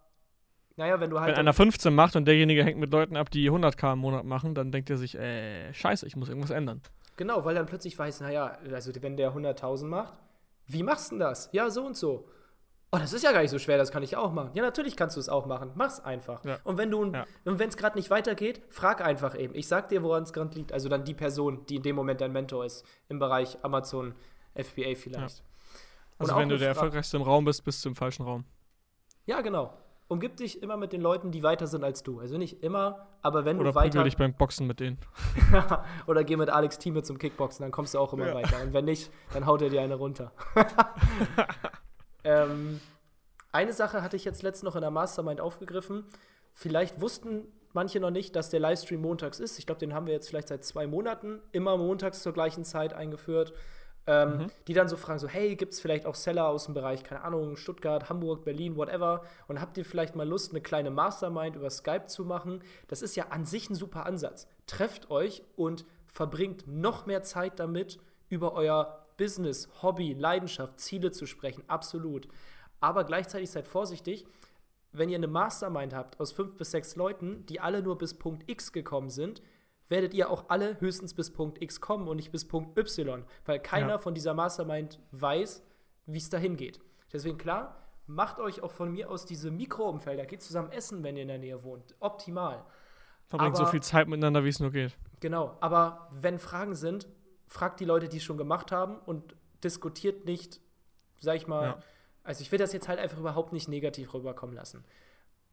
naja, 0.77 1.01
wenn 1.01 1.09
du 1.09 1.19
halt. 1.19 1.31
Wenn 1.31 1.39
einer 1.39 1.51
15 1.51 1.93
macht 1.93 2.15
und 2.15 2.23
derjenige 2.23 2.63
hängt 2.63 2.79
mit 2.79 2.93
Leuten 2.93 3.17
ab, 3.17 3.29
die 3.29 3.51
100k 3.51 3.91
im 3.91 3.99
Monat 3.99 4.23
machen, 4.23 4.55
dann 4.55 4.71
denkt 4.71 4.89
er 4.89 4.95
sich, 4.95 5.15
äh, 5.15 5.73
scheiße, 5.73 6.07
ich 6.07 6.15
muss 6.15 6.29
irgendwas 6.29 6.51
ändern. 6.51 6.81
Genau, 7.17 7.43
weil 7.43 7.55
dann 7.55 7.65
plötzlich 7.65 7.99
weiß, 7.99 8.21
naja, 8.21 8.57
also 8.71 8.93
wenn 9.01 9.17
der 9.17 9.33
100.000 9.33 9.83
macht, 9.83 10.13
wie 10.67 10.81
machst 10.81 11.11
du 11.11 11.15
denn 11.15 11.19
das? 11.19 11.49
Ja, 11.51 11.69
so 11.69 11.85
und 11.85 11.97
so. 11.97 12.25
Oh, 12.93 12.97
das 12.99 13.11
ist 13.11 13.23
ja 13.23 13.31
gar 13.31 13.41
nicht 13.41 13.49
so 13.49 13.57
schwer, 13.57 13.77
das 13.77 13.91
kann 13.91 14.03
ich 14.03 14.15
auch 14.15 14.31
machen. 14.31 14.51
Ja, 14.53 14.61
natürlich 14.61 14.95
kannst 14.95 15.15
du 15.15 15.19
es 15.19 15.27
auch 15.27 15.47
machen. 15.47 15.71
Mach's 15.73 15.99
einfach. 15.99 16.45
Ja. 16.45 16.59
Und 16.63 16.77
wenn 16.77 16.91
du, 16.91 17.11
ja. 17.11 17.25
wenn 17.43 17.67
es 17.67 17.75
gerade 17.75 17.97
nicht 17.97 18.11
weitergeht, 18.11 18.61
frag 18.69 19.01
einfach 19.01 19.37
eben. 19.37 19.55
Ich 19.55 19.67
sag 19.67 19.89
dir, 19.89 20.03
woran 20.03 20.23
es 20.23 20.31
gerade 20.31 20.53
liegt. 20.55 20.71
Also 20.71 20.89
dann 20.89 21.03
die 21.03 21.15
Person, 21.15 21.65
die 21.65 21.77
in 21.77 21.81
dem 21.81 21.95
Moment 21.95 22.21
dein 22.21 22.31
Mentor 22.31 22.65
ist, 22.65 22.85
im 23.09 23.17
Bereich 23.17 23.57
Amazon 23.63 24.13
FBA 24.53 24.93
vielleicht. 24.95 25.39
Ja. 25.39 25.45
Also 26.19 26.35
wenn 26.35 26.49
du 26.49 26.57
der 26.57 26.69
erfolgreichste 26.69 27.17
im 27.17 27.23
Raum 27.23 27.45
bist, 27.45 27.65
bist 27.65 27.83
du 27.83 27.89
im 27.89 27.95
falschen 27.95 28.23
Raum. 28.23 28.45
Ja, 29.25 29.41
genau. 29.41 29.73
Umgib 30.07 30.37
dich 30.37 30.61
immer 30.61 30.77
mit 30.77 30.93
den 30.93 31.01
Leuten, 31.01 31.31
die 31.31 31.41
weiter 31.41 31.65
sind 31.65 31.83
als 31.83 32.03
du. 32.03 32.19
Also 32.19 32.37
nicht 32.37 32.61
immer, 32.61 33.07
aber 33.23 33.45
wenn 33.45 33.59
Oder 33.59 33.69
du 33.69 33.75
weiter. 33.75 33.99
Oder 33.99 34.03
dich 34.03 34.17
beim 34.17 34.35
Boxen 34.35 34.67
mit 34.67 34.79
denen. 34.79 34.99
Oder 36.07 36.23
geh 36.23 36.35
mit 36.35 36.51
Alex 36.51 36.77
Thieme 36.77 37.01
zum 37.01 37.17
Kickboxen, 37.17 37.63
dann 37.63 37.71
kommst 37.71 37.95
du 37.95 37.99
auch 37.99 38.13
immer 38.13 38.31
weiter. 38.35 38.61
Und 38.61 38.73
wenn 38.73 38.85
nicht, 38.85 39.09
dann 39.33 39.47
haut 39.47 39.63
er 39.63 39.69
dir 39.69 39.81
eine 39.81 39.95
runter. 39.95 40.31
Ähm, 42.23 42.79
eine 43.51 43.73
Sache 43.73 44.01
hatte 44.01 44.15
ich 44.15 44.25
jetzt 44.25 44.41
letztens 44.41 44.63
noch 44.63 44.75
in 44.75 44.81
der 44.81 44.91
Mastermind 44.91 45.39
aufgegriffen. 45.39 46.05
Vielleicht 46.53 47.01
wussten 47.01 47.47
manche 47.73 47.99
noch 47.99 48.11
nicht, 48.11 48.35
dass 48.35 48.49
der 48.49 48.59
Livestream 48.59 49.01
montags 49.01 49.39
ist. 49.39 49.59
Ich 49.59 49.65
glaube, 49.65 49.79
den 49.79 49.93
haben 49.93 50.05
wir 50.05 50.13
jetzt 50.13 50.29
vielleicht 50.29 50.47
seit 50.47 50.63
zwei 50.63 50.87
Monaten 50.87 51.41
immer 51.51 51.77
montags 51.77 52.21
zur 52.21 52.33
gleichen 52.33 52.63
Zeit 52.63 52.93
eingeführt. 52.93 53.53
Ähm, 54.05 54.37
mhm. 54.37 54.51
Die 54.67 54.73
dann 54.73 54.89
so 54.89 54.97
fragen: 54.97 55.19
so, 55.19 55.27
hey, 55.27 55.55
gibt 55.55 55.73
es 55.73 55.79
vielleicht 55.79 56.05
auch 56.05 56.15
Seller 56.15 56.47
aus 56.47 56.65
dem 56.65 56.73
Bereich, 56.73 57.03
keine 57.03 57.21
Ahnung, 57.23 57.55
Stuttgart, 57.55 58.09
Hamburg, 58.09 58.43
Berlin, 58.43 58.75
whatever? 58.75 59.23
Und 59.47 59.61
habt 59.61 59.77
ihr 59.77 59.85
vielleicht 59.85 60.15
mal 60.15 60.27
Lust, 60.27 60.51
eine 60.51 60.61
kleine 60.61 60.91
Mastermind 60.91 61.55
über 61.55 61.69
Skype 61.69 62.07
zu 62.07 62.25
machen? 62.25 62.61
Das 62.87 63.01
ist 63.01 63.15
ja 63.15 63.27
an 63.29 63.45
sich 63.45 63.69
ein 63.69 63.75
super 63.75 64.05
Ansatz. 64.05 64.47
Trefft 64.67 65.09
euch 65.09 65.43
und 65.55 65.85
verbringt 66.07 66.67
noch 66.67 67.05
mehr 67.05 67.23
Zeit 67.23 67.59
damit, 67.59 67.97
über 68.27 68.53
euer 68.53 69.02
Business, 69.17 69.69
Hobby, 69.81 70.13
Leidenschaft, 70.13 70.79
Ziele 70.79 71.11
zu 71.11 71.25
sprechen, 71.25 71.63
absolut. 71.67 72.27
Aber 72.79 73.03
gleichzeitig 73.03 73.49
seid 73.49 73.67
vorsichtig, 73.67 74.25
wenn 74.91 75.09
ihr 75.09 75.17
eine 75.17 75.27
Mastermind 75.27 75.93
habt 75.93 76.19
aus 76.19 76.31
fünf 76.31 76.55
bis 76.55 76.71
sechs 76.71 76.95
Leuten, 76.95 77.45
die 77.47 77.59
alle 77.59 77.81
nur 77.81 77.97
bis 77.97 78.13
Punkt 78.13 78.49
X 78.49 78.71
gekommen 78.71 79.09
sind, 79.09 79.41
werdet 79.89 80.13
ihr 80.13 80.29
auch 80.29 80.45
alle 80.49 80.79
höchstens 80.79 81.13
bis 81.13 81.31
Punkt 81.31 81.61
X 81.61 81.81
kommen 81.81 82.07
und 82.07 82.17
nicht 82.17 82.31
bis 82.31 82.47
Punkt 82.47 82.77
Y, 82.77 83.23
weil 83.45 83.59
keiner 83.59 83.89
ja. 83.89 83.97
von 83.97 84.13
dieser 84.13 84.33
Mastermind 84.33 84.99
weiß, 85.11 85.63
wie 86.05 86.17
es 86.17 86.29
dahin 86.29 86.57
geht. 86.57 86.79
Deswegen 87.11 87.37
klar, 87.37 87.77
macht 88.07 88.39
euch 88.39 88.61
auch 88.61 88.71
von 88.71 88.91
mir 88.91 89.09
aus 89.09 89.25
diese 89.25 89.51
Mikroumfelder, 89.51 90.25
geht 90.25 90.41
zusammen 90.41 90.71
essen, 90.71 91.03
wenn 91.03 91.15
ihr 91.15 91.23
in 91.23 91.27
der 91.27 91.37
Nähe 91.37 91.63
wohnt. 91.63 91.95
Optimal. 91.99 92.63
Verbringt 93.27 93.57
so 93.57 93.65
viel 93.65 93.81
Zeit 93.81 94.07
miteinander, 94.07 94.43
wie 94.43 94.49
es 94.49 94.59
nur 94.59 94.71
geht. 94.71 94.95
Genau, 95.19 95.57
aber 95.59 96.09
wenn 96.11 96.37
Fragen 96.37 96.75
sind, 96.75 97.07
fragt 97.47 97.79
die 97.79 97.85
Leute, 97.85 98.09
die 98.09 98.17
es 98.17 98.23
schon 98.23 98.37
gemacht 98.37 98.71
haben 98.71 98.97
und 99.05 99.35
diskutiert 99.63 100.25
nicht, 100.25 100.59
sag 101.19 101.35
ich 101.35 101.47
mal, 101.47 101.65
ja. 101.65 101.79
also 102.23 102.41
ich 102.41 102.51
will 102.51 102.59
das 102.59 102.73
jetzt 102.73 102.87
halt 102.87 102.99
einfach 102.99 103.17
überhaupt 103.17 103.53
nicht 103.53 103.67
negativ 103.67 104.13
rüberkommen 104.13 104.55
lassen. 104.55 104.83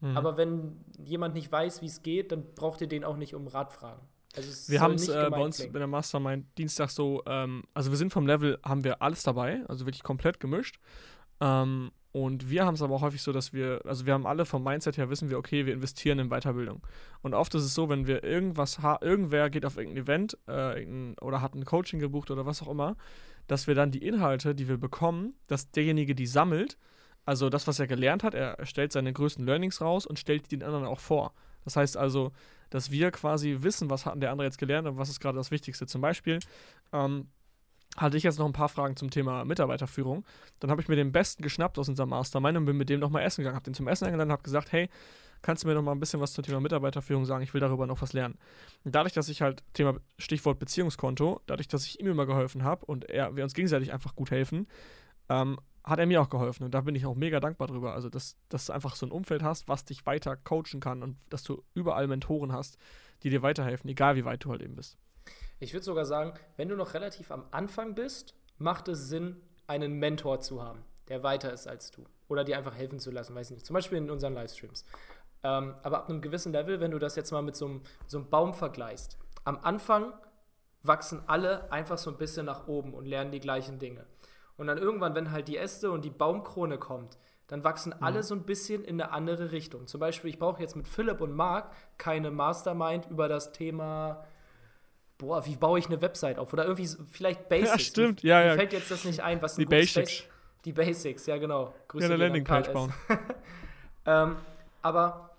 Mhm. 0.01 0.17
Aber 0.17 0.37
wenn 0.37 0.85
jemand 0.99 1.35
nicht 1.35 1.51
weiß, 1.51 1.83
wie 1.83 1.87
es 1.87 2.03
geht, 2.03 2.33
dann 2.33 2.55
braucht 2.55 2.81
ihr 2.81 2.89
den 2.89 3.05
auch 3.05 3.17
nicht 3.17 3.35
um 3.35 3.47
Rat 3.47 3.73
fragen. 3.73 4.01
Also 4.37 4.71
wir 4.71 4.81
haben 4.81 4.95
es 4.95 5.09
äh, 5.09 5.29
bei 5.31 5.43
uns 5.43 5.57
klingen. 5.57 5.75
in 5.75 5.81
der 5.81 5.89
Mastermind 5.89 6.47
Dienstag 6.57 6.91
so, 6.91 7.23
ähm, 7.27 7.65
also 7.75 7.91
wir 7.91 7.97
sind 7.97 8.13
vom 8.13 8.27
Level, 8.27 8.59
haben 8.65 8.85
wir 8.85 9.03
alles 9.03 9.23
dabei, 9.25 9.65
also 9.67 9.87
wirklich 9.87 10.03
komplett 10.03 10.39
gemischt. 10.39 10.79
Ähm, 11.41 11.91
und 12.13 12.51
wir 12.51 12.67
haben 12.67 12.75
es 12.75 12.83
aber 12.83 12.95
auch 12.95 13.03
häufig 13.03 13.23
so, 13.23 13.33
dass 13.33 13.53
wir, 13.53 13.83
also 13.85 14.05
wir 14.05 14.15
haben 14.15 14.27
alle 14.27 14.45
vom 14.45 14.65
Mindset 14.65 14.97
her 14.97 15.11
wissen 15.11 15.31
wir, 15.31 15.39
okay, 15.39 15.67
wir 15.67 15.75
investieren 15.75 16.19
in 16.19 16.29
Weiterbildung. 16.29 16.83
Und 17.23 17.35
oft 17.35 17.55
ist 17.55 17.63
es 17.63 17.75
so, 17.75 17.89
wenn 17.89 18.07
wir 18.07 18.25
irgendwas 18.25 18.79
irgendwer 19.01 19.49
geht 19.49 19.65
auf 19.65 19.77
irgendein 19.77 20.05
Event 20.05 20.39
äh, 20.49 21.15
oder 21.21 21.41
hat 21.41 21.55
ein 21.55 21.65
Coaching 21.65 22.01
gebucht 22.01 22.31
oder 22.31 22.47
was 22.47 22.63
auch 22.63 22.69
immer, 22.69 22.97
dass 23.47 23.67
wir 23.69 23.75
dann 23.75 23.93
die 23.93 24.05
Inhalte, 24.05 24.55
die 24.55 24.69
wir 24.69 24.77
bekommen, 24.77 25.35
dass 25.47 25.71
derjenige 25.71 26.15
die 26.17 26.27
sammelt, 26.27 26.79
also 27.27 27.49
das, 27.49 27.69
was 27.69 27.79
er 27.79 27.87
gelernt 27.87 28.25
hat, 28.25 28.35
er 28.35 28.65
stellt 28.67 28.93
seine 28.93 29.13
größten 29.13 29.45
Learnings 29.45 29.81
raus 29.81 30.05
und 30.05 30.19
stellt 30.19 30.51
die 30.51 30.59
den 30.59 30.67
anderen 30.67 30.87
auch 30.87 31.01
vor. 31.01 31.33
Das 31.65 31.77
heißt 31.77 31.97
also, 31.97 32.33
dass 32.71 32.91
wir 32.91 33.11
quasi 33.11 33.59
wissen, 33.61 33.91
was 33.91 34.07
hat 34.07 34.21
der 34.21 34.33
andere 34.33 34.47
jetzt 34.47 34.59
gelernt 34.59 34.89
und 34.89 34.97
was 34.97 35.11
ist 35.11 35.21
gerade 35.21 35.37
das 35.37 35.51
Wichtigste. 35.51 35.87
Zum 35.87 36.01
Beispiel, 36.01 36.41
ähm, 36.93 37.29
hatte 37.97 38.17
ich 38.17 38.23
jetzt 38.23 38.39
noch 38.39 38.47
ein 38.47 38.53
paar 38.53 38.69
Fragen 38.69 38.97
zum 38.97 39.11
Thema 39.11 39.45
Mitarbeiterführung. 39.45 40.25
Dann 40.61 40.71
habe 40.71 40.81
ich 40.81 40.89
mir 40.89 40.97
den 40.97 41.13
Besten 41.13 41.43
geschnappt 41.43 41.79
aus 41.79 41.89
unserem 41.89 42.11
Mastermind 42.11 42.57
und 42.57 42.65
bin 42.65 42.77
mit 42.77 42.89
dem 42.89 43.01
nochmal 43.01 43.23
essen 43.23 43.43
gegangen. 43.43 43.57
Habe 43.57 43.65
den 43.65 43.75
zum 43.75 43.89
Essen 43.89 44.05
eingeladen 44.05 44.31
und 44.31 44.33
habe 44.33 44.43
gesagt, 44.43 44.73
hey, 44.73 44.89
kannst 45.43 45.65
du 45.65 45.69
mir 45.69 45.75
noch 45.75 45.83
mal 45.83 45.93
ein 45.93 46.01
bisschen 46.01 46.21
was 46.21 46.33
zum 46.33 46.45
Thema 46.45 46.61
Mitarbeiterführung 46.61 47.25
sagen? 47.25 47.43
Ich 47.43 47.53
will 47.55 47.61
darüber 47.61 47.87
noch 47.87 48.01
was 48.03 48.13
lernen. 48.13 48.39
Und 48.85 48.95
dadurch, 48.95 49.13
dass 49.13 49.29
ich 49.29 49.43
halt, 49.43 49.63
Thema 49.75 49.97
Stichwort 50.19 50.59
Beziehungskonto, 50.59 51.41
dadurch, 51.47 51.69
dass 51.69 51.87
ich 51.87 52.01
ihm 52.01 52.07
immer 52.07 52.27
geholfen 52.27 52.65
habe 52.65 52.87
und 52.87 53.09
er, 53.09 53.35
wir 53.37 53.45
uns 53.45 53.55
gegenseitig 53.55 53.93
einfach 53.93 54.15
gut 54.15 54.31
helfen, 54.31 54.67
ähm, 55.29 55.59
hat 55.83 55.99
er 55.99 56.07
mir 56.07 56.21
auch 56.21 56.29
geholfen. 56.29 56.65
Und 56.65 56.75
da 56.75 56.83
bin 56.83 56.95
ich 56.95 57.07
auch 57.07 57.15
mega 57.15 57.41
dankbar 57.41 57.69
drüber. 57.69 57.95
Also, 57.95 58.11
dass, 58.11 58.37
dass 58.49 58.67
du 58.67 58.73
einfach 58.73 58.95
so 58.97 59.07
ein 59.07 59.13
Umfeld 59.13 59.43
hast, 59.43 59.67
was 59.69 59.85
dich 59.85 60.05
weiter 60.07 60.37
coachen 60.37 60.81
kann 60.81 61.03
und 61.03 61.17
dass 61.31 61.43
du 61.43 61.63
überall 61.75 62.07
Mentoren 62.07 62.53
hast, 62.53 62.77
die 63.23 63.31
dir 63.31 63.43
weiterhelfen, 63.43 63.89
egal 63.91 64.17
wie 64.17 64.25
weit 64.25 64.45
du 64.45 64.51
halt 64.51 64.63
eben 64.63 64.77
bist. 64.77 64.99
Ich 65.61 65.75
würde 65.75 65.85
sogar 65.85 66.07
sagen, 66.07 66.33
wenn 66.57 66.69
du 66.69 66.75
noch 66.75 66.95
relativ 66.95 67.31
am 67.31 67.45
Anfang 67.51 67.95
bist, 67.95 68.35
macht 68.57 68.89
es 68.89 69.09
Sinn, 69.09 69.37
einen 69.67 69.99
Mentor 69.99 70.41
zu 70.41 70.63
haben, 70.63 70.83
der 71.09 71.23
weiter 71.23 71.53
ist 71.53 71.69
als 71.69 71.91
du. 71.91 72.05
Oder 72.29 72.45
dir 72.45 72.57
einfach 72.57 72.75
helfen 72.75 72.99
zu 72.99 73.11
lassen, 73.11 73.35
weiß 73.35 73.51
ich 73.51 73.57
nicht. 73.57 73.67
Zum 73.67 73.75
Beispiel 73.75 73.99
in 73.99 74.11
unseren 74.11 74.35
Livestreams. 74.35 74.85
Ähm, 75.43 75.75
aber 75.83 75.99
ab 75.99 76.09
einem 76.09 76.23
gewissen 76.23 76.53
Level, 76.53 76.81
wenn 76.81 76.91
du 76.91 76.99
das 76.99 77.15
jetzt 77.15 77.31
mal 77.31 77.43
mit 77.43 77.57
so 77.57 77.67
einem, 77.67 77.83
so 78.07 78.19
einem 78.19 78.31
Baum 78.31 78.55
vergleichst, 78.55 79.19
am 79.45 79.59
Anfang 79.59 80.13
wachsen 80.83 81.23
alle 81.27 81.71
einfach 81.71 81.99
so 81.99 82.11
ein 82.11 82.17
bisschen 82.17 82.47
nach 82.47 82.67
oben 82.67 82.95
und 82.95 83.05
lernen 83.05 83.31
die 83.31 83.41
gleichen 83.41 83.79
Dinge. 83.79 84.07
Und 84.57 84.67
dann 84.67 84.79
irgendwann, 84.79 85.15
wenn 85.15 85.31
halt 85.31 85.49
die 85.49 85.59
Äste 85.59 85.91
und 85.91 86.05
die 86.05 86.11
Baumkrone 86.11 86.79
kommt, 86.79 87.19
dann 87.49 87.65
wachsen 87.65 87.95
mhm. 87.97 88.03
alle 88.03 88.23
so 88.23 88.35
ein 88.35 88.45
bisschen 88.45 88.83
in 88.83 89.01
eine 89.01 89.13
andere 89.13 89.53
Richtung. 89.53 89.87
Zum 89.87 90.01
Beispiel, 90.01 90.31
ich 90.31 90.39
brauche 90.39 90.61
jetzt 90.61 90.77
mit 90.77 90.89
Philipp 90.89 91.21
und 91.21 91.33
Marc 91.33 91.71
keine 91.99 92.31
Mastermind 92.31 93.11
über 93.11 93.29
das 93.29 93.53
Thema 93.53 94.25
boah, 95.21 95.47
wie 95.47 95.57
baue 95.57 95.79
ich 95.79 95.87
eine 95.87 96.01
Website 96.03 96.39
auf? 96.39 96.53
Oder 96.53 96.65
irgendwie 96.65 96.89
vielleicht 97.11 97.49
Basics. 97.49 97.71
Ja, 97.71 97.79
stimmt. 97.79 98.23
Ja, 98.23 98.41
ja. 98.41 98.51
Mir 98.51 98.57
fällt 98.57 98.73
jetzt 98.73 98.91
das 98.91 99.05
nicht 99.05 99.21
ein, 99.21 99.41
was 99.41 99.57
ein 99.57 99.61
Die 99.61 99.67
Basics. 99.67 100.13
Space 100.13 100.31
die 100.65 100.73
Basics, 100.73 101.27
ja, 101.27 101.39
genau. 101.39 101.75
Grüße 101.89 102.07
ja, 102.07 102.15
eine 102.15 102.23
Landingpage 102.23 102.73
bauen. 102.73 102.93
ähm, 104.07 104.37
aber 104.83 105.31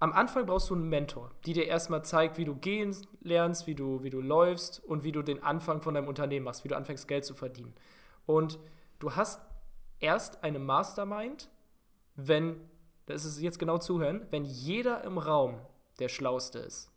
am 0.00 0.12
Anfang 0.12 0.46
brauchst 0.46 0.70
du 0.70 0.74
einen 0.74 0.88
Mentor, 0.88 1.30
die 1.46 1.52
dir 1.52 1.66
erstmal 1.66 2.04
zeigt, 2.04 2.38
wie 2.38 2.44
du 2.44 2.56
gehen 2.56 2.94
lernst, 3.20 3.66
wie 3.66 3.74
du, 3.74 4.02
wie 4.02 4.10
du 4.10 4.20
läufst 4.20 4.82
und 4.84 5.04
wie 5.04 5.12
du 5.12 5.22
den 5.22 5.42
Anfang 5.42 5.80
von 5.80 5.94
deinem 5.94 6.08
Unternehmen 6.08 6.44
machst, 6.44 6.64
wie 6.64 6.68
du 6.68 6.76
anfängst, 6.76 7.06
Geld 7.06 7.24
zu 7.24 7.34
verdienen. 7.34 7.72
Und 8.26 8.58
du 8.98 9.14
hast 9.14 9.40
erst 10.00 10.42
eine 10.42 10.58
Mastermind, 10.58 11.48
wenn, 12.16 12.56
das 13.06 13.24
ist 13.24 13.40
jetzt 13.40 13.58
genau 13.58 13.78
zuhören, 13.78 14.26
wenn 14.30 14.44
jeder 14.44 15.04
im 15.04 15.18
Raum 15.18 15.60
der 16.00 16.08
Schlauste 16.08 16.58
ist. 16.58 16.90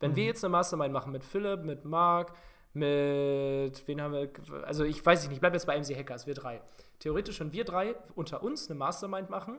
Wenn 0.00 0.12
mhm. 0.12 0.16
wir 0.16 0.24
jetzt 0.24 0.44
eine 0.44 0.50
Mastermind 0.50 0.92
machen 0.92 1.12
mit 1.12 1.24
Philipp, 1.24 1.62
mit 1.62 1.84
Marc, 1.84 2.32
mit, 2.72 3.86
wen 3.86 4.00
haben 4.00 4.12
wir, 4.12 4.30
also 4.64 4.84
ich 4.84 5.04
weiß 5.04 5.22
nicht, 5.24 5.32
ich 5.32 5.40
bleibe 5.40 5.56
jetzt 5.56 5.66
bei 5.66 5.78
MC 5.78 5.96
Hackers, 5.96 6.26
wir 6.26 6.34
drei. 6.34 6.62
Theoretisch, 6.98 7.40
wenn 7.40 7.52
wir 7.52 7.64
drei 7.64 7.94
unter 8.14 8.42
uns 8.42 8.68
eine 8.68 8.78
Mastermind 8.78 9.30
machen, 9.30 9.58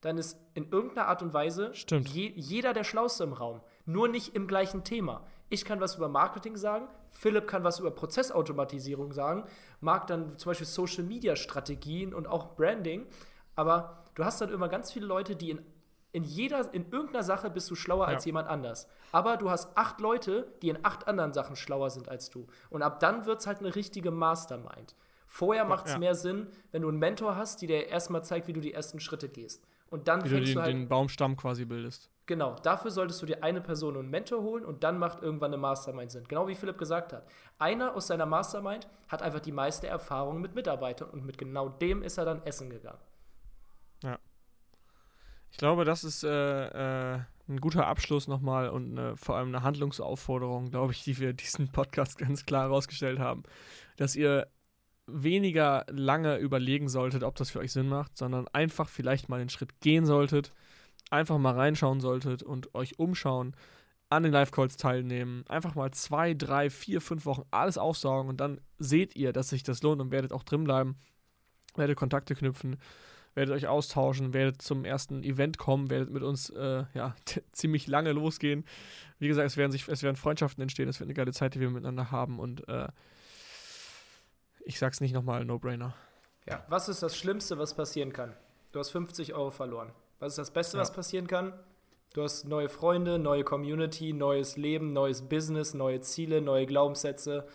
dann 0.00 0.18
ist 0.18 0.36
in 0.54 0.70
irgendeiner 0.70 1.08
Art 1.08 1.22
und 1.22 1.32
Weise 1.32 1.72
je, 1.90 2.32
jeder 2.34 2.72
der 2.72 2.84
Schlauste 2.84 3.24
im 3.24 3.32
Raum. 3.32 3.60
Nur 3.86 4.08
nicht 4.08 4.34
im 4.34 4.46
gleichen 4.46 4.84
Thema. 4.84 5.24
Ich 5.48 5.64
kann 5.64 5.80
was 5.80 5.96
über 5.96 6.08
Marketing 6.08 6.56
sagen, 6.56 6.88
Philipp 7.10 7.46
kann 7.46 7.62
was 7.62 7.78
über 7.78 7.90
Prozessautomatisierung 7.90 9.12
sagen, 9.12 9.44
Marc 9.80 10.06
dann 10.08 10.38
zum 10.38 10.50
Beispiel 10.50 10.66
Social 10.66 11.04
Media 11.04 11.36
Strategien 11.36 12.14
und 12.14 12.26
auch 12.26 12.56
Branding. 12.56 13.06
Aber 13.54 14.04
du 14.14 14.24
hast 14.24 14.40
dann 14.40 14.50
immer 14.50 14.68
ganz 14.68 14.90
viele 14.92 15.06
Leute, 15.06 15.36
die 15.36 15.50
in 15.50 15.60
in 16.12 16.24
jeder, 16.24 16.72
in 16.72 16.90
irgendeiner 16.90 17.22
Sache 17.22 17.50
bist 17.50 17.70
du 17.70 17.74
schlauer 17.74 18.06
ja. 18.06 18.14
als 18.14 18.24
jemand 18.24 18.48
anders. 18.48 18.86
Aber 19.12 19.36
du 19.38 19.50
hast 19.50 19.76
acht 19.76 20.00
Leute, 20.00 20.52
die 20.60 20.68
in 20.68 20.78
acht 20.84 21.08
anderen 21.08 21.32
Sachen 21.32 21.56
schlauer 21.56 21.90
sind 21.90 22.08
als 22.08 22.30
du. 22.30 22.46
Und 22.70 22.82
ab 22.82 23.00
dann 23.00 23.24
wird 23.24 23.40
es 23.40 23.46
halt 23.46 23.60
eine 23.60 23.74
richtige 23.74 24.10
Mastermind. 24.10 24.94
Vorher 25.26 25.64
macht 25.64 25.86
es 25.86 25.92
ja. 25.92 25.98
mehr 25.98 26.14
Sinn, 26.14 26.48
wenn 26.70 26.82
du 26.82 26.88
einen 26.88 26.98
Mentor 26.98 27.36
hast, 27.36 27.62
die 27.62 27.66
dir 27.66 27.88
erstmal 27.88 28.22
zeigt, 28.22 28.48
wie 28.48 28.52
du 28.52 28.60
die 28.60 28.74
ersten 28.74 29.00
Schritte 29.00 29.30
gehst. 29.30 29.66
Und 29.88 30.06
dann 30.06 30.22
wie 30.24 30.28
fängst 30.28 30.42
du, 30.42 30.46
den, 30.46 30.54
du 30.54 30.62
halt, 30.62 30.74
den 30.74 30.88
Baumstamm 30.88 31.36
quasi 31.36 31.64
bildest. 31.64 32.10
Genau, 32.26 32.54
dafür 32.62 32.90
solltest 32.90 33.20
du 33.22 33.26
dir 33.26 33.42
eine 33.42 33.60
Person 33.60 33.96
und 33.96 34.02
einen 34.02 34.10
Mentor 34.10 34.42
holen 34.42 34.64
und 34.64 34.84
dann 34.84 34.98
macht 34.98 35.22
irgendwann 35.22 35.52
eine 35.52 35.60
Mastermind 35.60 36.10
Sinn. 36.10 36.24
Genau 36.28 36.46
wie 36.48 36.54
Philipp 36.54 36.78
gesagt 36.78 37.12
hat. 37.12 37.26
Einer 37.58 37.94
aus 37.94 38.06
seiner 38.06 38.26
Mastermind 38.26 38.86
hat 39.08 39.22
einfach 39.22 39.40
die 39.40 39.52
meiste 39.52 39.86
Erfahrung 39.86 40.40
mit 40.40 40.54
Mitarbeitern 40.54 41.10
und 41.10 41.24
mit 41.24 41.36
genau 41.36 41.68
dem 41.68 42.02
ist 42.02 42.18
er 42.18 42.24
dann 42.24 42.42
essen 42.44 42.70
gegangen. 42.70 43.00
Ja. 44.02 44.18
Ich 45.52 45.58
glaube, 45.58 45.84
das 45.84 46.02
ist 46.02 46.24
äh, 46.24 47.14
äh, 47.14 47.20
ein 47.48 47.60
guter 47.60 47.86
Abschluss 47.86 48.26
nochmal 48.26 48.70
und 48.70 48.98
eine, 48.98 49.16
vor 49.16 49.36
allem 49.36 49.48
eine 49.48 49.62
Handlungsaufforderung, 49.62 50.70
glaube 50.70 50.92
ich, 50.92 51.04
die 51.04 51.18
wir 51.18 51.34
diesen 51.34 51.70
Podcast 51.70 52.18
ganz 52.18 52.46
klar 52.46 52.64
herausgestellt 52.64 53.18
haben. 53.18 53.42
Dass 53.96 54.16
ihr 54.16 54.48
weniger 55.06 55.84
lange 55.90 56.38
überlegen 56.38 56.88
solltet, 56.88 57.22
ob 57.22 57.36
das 57.36 57.50
für 57.50 57.58
euch 57.58 57.70
Sinn 57.72 57.88
macht, 57.88 58.16
sondern 58.16 58.48
einfach 58.48 58.88
vielleicht 58.88 59.28
mal 59.28 59.38
den 59.38 59.50
Schritt 59.50 59.80
gehen 59.80 60.06
solltet, 60.06 60.52
einfach 61.10 61.36
mal 61.36 61.54
reinschauen 61.54 62.00
solltet 62.00 62.42
und 62.42 62.74
euch 62.74 62.98
umschauen, 62.98 63.54
an 64.08 64.22
den 64.22 64.32
Live-Calls 64.32 64.76
teilnehmen, 64.76 65.44
einfach 65.48 65.74
mal 65.74 65.90
zwei, 65.90 66.34
drei, 66.34 66.70
vier, 66.70 67.00
fünf 67.00 67.26
Wochen 67.26 67.44
alles 67.50 67.78
aufsaugen 67.78 68.28
und 68.28 68.40
dann 68.40 68.60
seht 68.78 69.16
ihr, 69.16 69.32
dass 69.32 69.48
sich 69.48 69.62
das 69.62 69.82
lohnt 69.82 70.00
und 70.00 70.10
werdet 70.10 70.32
auch 70.32 70.42
drin 70.44 70.64
bleiben. 70.64 70.96
werdet 71.76 71.96
Kontakte 71.96 72.34
knüpfen, 72.34 72.76
werdet 73.34 73.54
euch 73.54 73.66
austauschen, 73.66 74.34
werdet 74.34 74.60
zum 74.62 74.84
ersten 74.84 75.22
Event 75.22 75.58
kommen, 75.58 75.90
werdet 75.90 76.10
mit 76.10 76.22
uns 76.22 76.50
äh, 76.50 76.84
ja, 76.94 77.14
ziemlich 77.52 77.86
lange 77.86 78.12
losgehen. 78.12 78.64
Wie 79.18 79.28
gesagt, 79.28 79.46
es 79.46 79.56
werden, 79.56 79.72
sich, 79.72 79.88
es 79.88 80.02
werden 80.02 80.16
Freundschaften 80.16 80.62
entstehen, 80.62 80.88
es 80.88 81.00
wird 81.00 81.06
eine 81.06 81.14
geile 81.14 81.32
Zeit, 81.32 81.54
die 81.54 81.60
wir 81.60 81.70
miteinander 81.70 82.10
haben 82.10 82.38
und 82.38 82.68
äh, 82.68 82.88
ich 84.64 84.78
sag's 84.78 85.00
nicht 85.00 85.12
nochmal, 85.12 85.44
No-Brainer. 85.44 85.94
Ja, 86.48 86.64
was 86.68 86.88
ist 86.88 87.02
das 87.02 87.16
Schlimmste, 87.16 87.58
was 87.58 87.74
passieren 87.74 88.12
kann? 88.12 88.34
Du 88.72 88.78
hast 88.78 88.90
50 88.90 89.34
Euro 89.34 89.50
verloren. 89.50 89.92
Was 90.18 90.32
ist 90.32 90.38
das 90.38 90.50
Beste, 90.52 90.76
Ja. 90.76 90.82
was 90.82 90.92
passieren 90.92 91.26
kann? 91.26 91.52
Du 92.14 92.22
hast 92.22 92.44
neue 92.46 92.68
Freunde, 92.68 93.18
neue 93.18 93.42
Community, 93.42 94.12
neues 94.12 94.56
Leben, 94.56 94.92
neues 94.92 95.22
Business, 95.22 95.72
neue 95.74 96.00
Ziele, 96.00 96.40
neue 96.42 96.66
Glaubenssätze. 96.66 97.46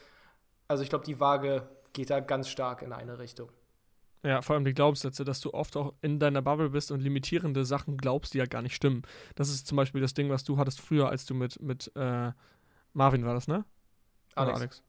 Also 0.67 0.83
ich 0.83 0.89
glaube, 0.89 1.05
die 1.05 1.19
Waage 1.19 1.67
geht 1.93 2.09
da 2.09 2.19
ganz 2.19 2.49
stark 2.49 2.81
in 2.81 2.91
eine 2.91 3.19
Richtung. 3.19 3.49
Ja, 4.23 4.41
vor 4.41 4.55
allem 4.55 4.65
die 4.65 4.73
Glaubenssätze, 4.73 5.23
dass 5.23 5.39
du 5.41 5.53
oft 5.53 5.77
auch 5.77 5.93
in 6.01 6.19
deiner 6.19 6.41
Bubble 6.41 6.69
bist 6.69 6.91
und 6.91 7.01
limitierende 7.01 7.65
Sachen 7.65 7.97
glaubst, 7.97 8.33
die 8.33 8.39
ja 8.39 8.45
gar 8.45 8.61
nicht 8.61 8.75
stimmen. 8.75 9.03
Das 9.35 9.49
ist 9.49 9.67
zum 9.67 9.75
Beispiel 9.75 10.01
das 10.01 10.13
Ding, 10.13 10.29
was 10.29 10.43
du 10.43 10.57
hattest 10.57 10.81
früher, 10.81 11.09
als 11.09 11.25
du 11.25 11.33
mit, 11.33 11.61
mit 11.61 11.91
äh, 11.95 12.31
Marvin 12.93 13.25
war 13.25 13.33
das, 13.33 13.47
ne? 13.47 13.63
Alex. 14.35 14.59
Alex. 14.59 14.83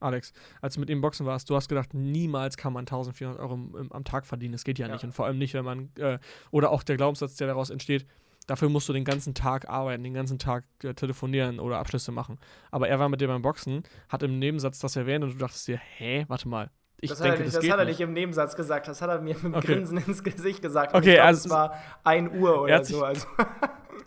Alex, 0.00 0.32
als 0.60 0.74
du 0.74 0.80
mit 0.80 0.90
ihm 0.90 1.00
boxen 1.00 1.24
warst, 1.24 1.48
du 1.48 1.56
hast 1.56 1.68
gedacht, 1.68 1.94
niemals 1.94 2.58
kann 2.58 2.74
man 2.74 2.82
1400 2.82 3.40
Euro 3.40 3.54
im, 3.54 3.74
im, 3.74 3.92
am 3.92 4.04
Tag 4.04 4.26
verdienen. 4.26 4.52
Das 4.52 4.64
geht 4.64 4.78
ja, 4.78 4.86
Ja. 4.86 4.92
nicht. 4.92 5.04
Und 5.04 5.12
vor 5.12 5.24
allem 5.24 5.38
nicht, 5.38 5.54
wenn 5.54 5.64
man, 5.64 5.90
äh, 5.98 6.18
oder 6.50 6.70
auch 6.70 6.82
der 6.82 6.96
Glaubenssatz, 6.96 7.36
der 7.36 7.46
daraus 7.46 7.70
entsteht, 7.70 8.06
dafür 8.46 8.68
musst 8.68 8.86
du 8.88 8.92
den 8.92 9.04
ganzen 9.04 9.34
Tag 9.34 9.68
arbeiten, 9.68 10.04
den 10.04 10.12
ganzen 10.12 10.38
Tag 10.38 10.64
äh, 10.82 10.92
telefonieren 10.92 11.58
oder 11.58 11.78
Abschlüsse 11.78 12.12
machen. 12.12 12.38
Aber 12.70 12.88
er 12.88 12.98
war 12.98 13.08
mit 13.08 13.22
dir 13.22 13.28
beim 13.28 13.40
Boxen, 13.40 13.82
hat 14.10 14.22
im 14.22 14.38
Nebensatz 14.38 14.78
das 14.78 14.96
erwähnt 14.96 15.24
und 15.24 15.32
du 15.32 15.38
dachtest 15.38 15.66
dir, 15.68 15.78
hä, 15.78 16.26
warte 16.28 16.48
mal. 16.48 16.70
Ich 17.04 17.10
das 17.10 17.18
denke, 17.20 17.32
hat 17.32 17.38
er, 17.40 17.44
nicht, 17.44 17.54
das 17.56 17.62
das 17.62 17.70
hat 17.72 17.78
er 17.78 17.84
nicht. 17.84 17.98
nicht 17.98 18.08
im 18.08 18.12
Nebensatz 18.12 18.56
gesagt, 18.56 18.88
das 18.88 19.00
hat 19.02 19.10
er 19.10 19.20
mir 19.20 19.34
mit 19.34 19.44
einem 19.44 19.54
Okay. 19.54 19.74
Grinsen 19.74 19.98
ins 19.98 20.22
Gesicht 20.22 20.62
gesagt. 20.62 20.94
Okay, 20.94 21.10
ich 21.10 21.14
glaub, 21.14 21.26
also- 21.26 21.48
es 21.48 21.50
war 21.50 21.74
1 22.04 22.30
Uhr 22.34 22.50
Er 22.50 22.60
oder 22.62 22.74
hat 22.76 22.86
sich- 22.86 22.96
so. 22.96 23.04
Also, 23.04 23.26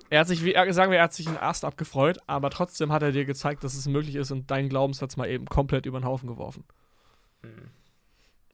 Er 0.10 0.22
hat 0.22 0.28
sich, 0.28 0.44
wie 0.46 0.54
er- 0.54 0.72
sagen 0.74 0.92
wir, 0.92 1.00
er 1.00 1.04
hat 1.06 1.14
sich 1.14 1.28
einen 1.28 1.38
Ast 1.38 1.66
abgefreut, 1.66 2.18
aber 2.28 2.50
trotzdem 2.50 2.92
hat 2.94 3.02
er 3.04 3.12
dir 3.12 3.26
gezeigt, 3.26 3.64
dass 3.66 3.74
es 3.76 3.88
möglich 3.88 4.16
ist 4.16 4.32
und 4.32 4.50
deinen 4.52 4.70
Glaubenssatz 4.70 5.18
mal 5.18 5.28
eben 5.28 5.46
komplett 5.48 5.86
über 5.86 6.00
den 6.00 6.06
Haufen 6.06 6.28
geworfen. 6.30 6.64
Hm, 7.42 7.70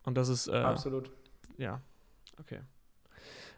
Und 0.04 0.16
das 0.18 0.30
ist, 0.30 0.48
äh, 0.48 0.54
absolut. 0.56 1.12
ja, 1.58 1.80
okay. 2.40 2.60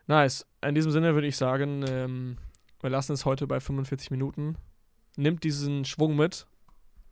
Nice. 0.07 0.45
In 0.61 0.75
diesem 0.75 0.91
Sinne 0.91 1.13
würde 1.15 1.27
ich 1.27 1.37
sagen, 1.37 1.85
ähm, 1.89 2.37
wir 2.81 2.89
lassen 2.89 3.13
es 3.13 3.23
heute 3.25 3.47
bei 3.47 3.59
45 3.61 4.11
Minuten. 4.11 4.57
Nimmt 5.15 5.43
diesen 5.43 5.85
Schwung 5.85 6.15
mit. 6.17 6.45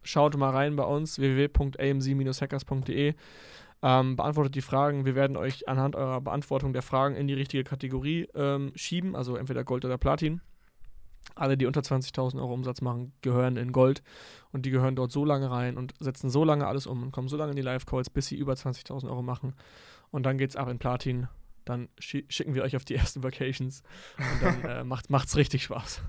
Schaut 0.03 0.35
mal 0.35 0.49
rein 0.51 0.75
bei 0.75 0.83
uns, 0.83 1.17
www.amc-hackers.de. 1.17 3.13
Ähm, 3.85 4.15
beantwortet 4.15 4.55
die 4.55 4.61
Fragen. 4.61 5.03
Wir 5.05 5.13
werden 5.13 5.35
euch 5.35 5.67
anhand 5.67 5.97
eurer 5.97 6.21
Beantwortung 6.21 6.71
der 6.71 6.81
Fragen 6.81 7.15
in 7.15 7.27
die 7.27 7.33
richtige 7.33 7.65
Kategorie 7.65 8.29
ähm, 8.33 8.71
schieben, 8.75 9.13
also 9.13 9.35
entweder 9.35 9.65
Gold 9.65 9.83
oder 9.83 9.97
Platin. 9.97 10.39
Alle, 11.35 11.57
die 11.57 11.65
unter 11.65 11.81
20.000 11.81 12.37
Euro 12.39 12.53
Umsatz 12.53 12.79
machen, 12.81 13.11
gehören 13.21 13.57
in 13.57 13.73
Gold 13.73 14.01
und 14.53 14.65
die 14.65 14.69
gehören 14.71 14.95
dort 14.95 15.11
so 15.11 15.25
lange 15.25 15.51
rein 15.51 15.77
und 15.77 15.93
setzen 15.99 16.29
so 16.29 16.43
lange 16.45 16.65
alles 16.65 16.87
um 16.87 17.03
und 17.03 17.11
kommen 17.11 17.27
so 17.27 17.35
lange 17.35 17.51
in 17.51 17.55
die 17.57 17.61
Live-Calls, 17.61 18.09
bis 18.09 18.27
sie 18.27 18.37
über 18.37 18.53
20.000 18.53 19.09
Euro 19.09 19.21
machen. 19.21 19.53
Und 20.11 20.23
dann 20.25 20.37
geht's 20.37 20.55
ab 20.55 20.69
in 20.69 20.79
Platin. 20.79 21.27
Dann 21.65 21.89
schi 21.99 22.25
schicken 22.29 22.55
wir 22.55 22.63
euch 22.63 22.75
auf 22.77 22.85
die 22.85 22.95
ersten 22.95 23.21
Vacations 23.23 23.83
und 24.17 24.41
dann 24.43 24.61
äh, 24.69 24.83
macht, 24.85 25.09
macht's 25.09 25.35
richtig 25.35 25.63
Spaß. 25.63 26.01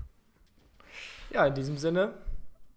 Ja, 1.31 1.45
in 1.45 1.55
diesem 1.55 1.77
Sinne, 1.77 2.13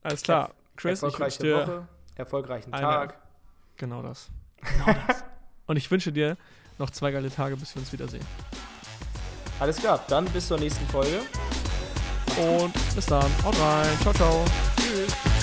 Alles 0.03 0.23
klar. 0.23 0.51
Chris, 0.77 0.99
ich 1.01 1.05
erfolgreiche 1.05 1.43
dir 1.43 1.57
Woche, 1.57 1.89
erfolgreichen 2.17 2.73
eine- 2.73 2.83
Tag. 2.83 3.19
genau 3.77 4.03
das. 4.03 4.31
Genau 4.63 4.99
das. 5.07 5.25
Und 5.67 5.77
ich 5.77 5.91
wünsche 5.91 6.13
dir 6.13 6.37
noch 6.79 6.91
zwei 6.91 7.11
geile 7.11 7.31
Tage, 7.31 7.57
bis 7.57 7.75
wir 7.75 7.81
uns 7.81 7.93
wiedersehen. 7.93 8.25
Alles 9.61 9.77
klar, 9.77 10.05
dann 10.09 10.25
bis 10.27 10.49
zur 10.49 10.59
nächsten 10.59 10.87
Folge. 10.89 11.21
Und 12.37 12.73
bis 12.95 13.07
dann. 13.07 13.31
Haut 13.45 13.59
rein. 13.61 13.89
Ciao, 14.03 14.15
ciao. 14.15 14.45
Tschüss. 14.77 15.38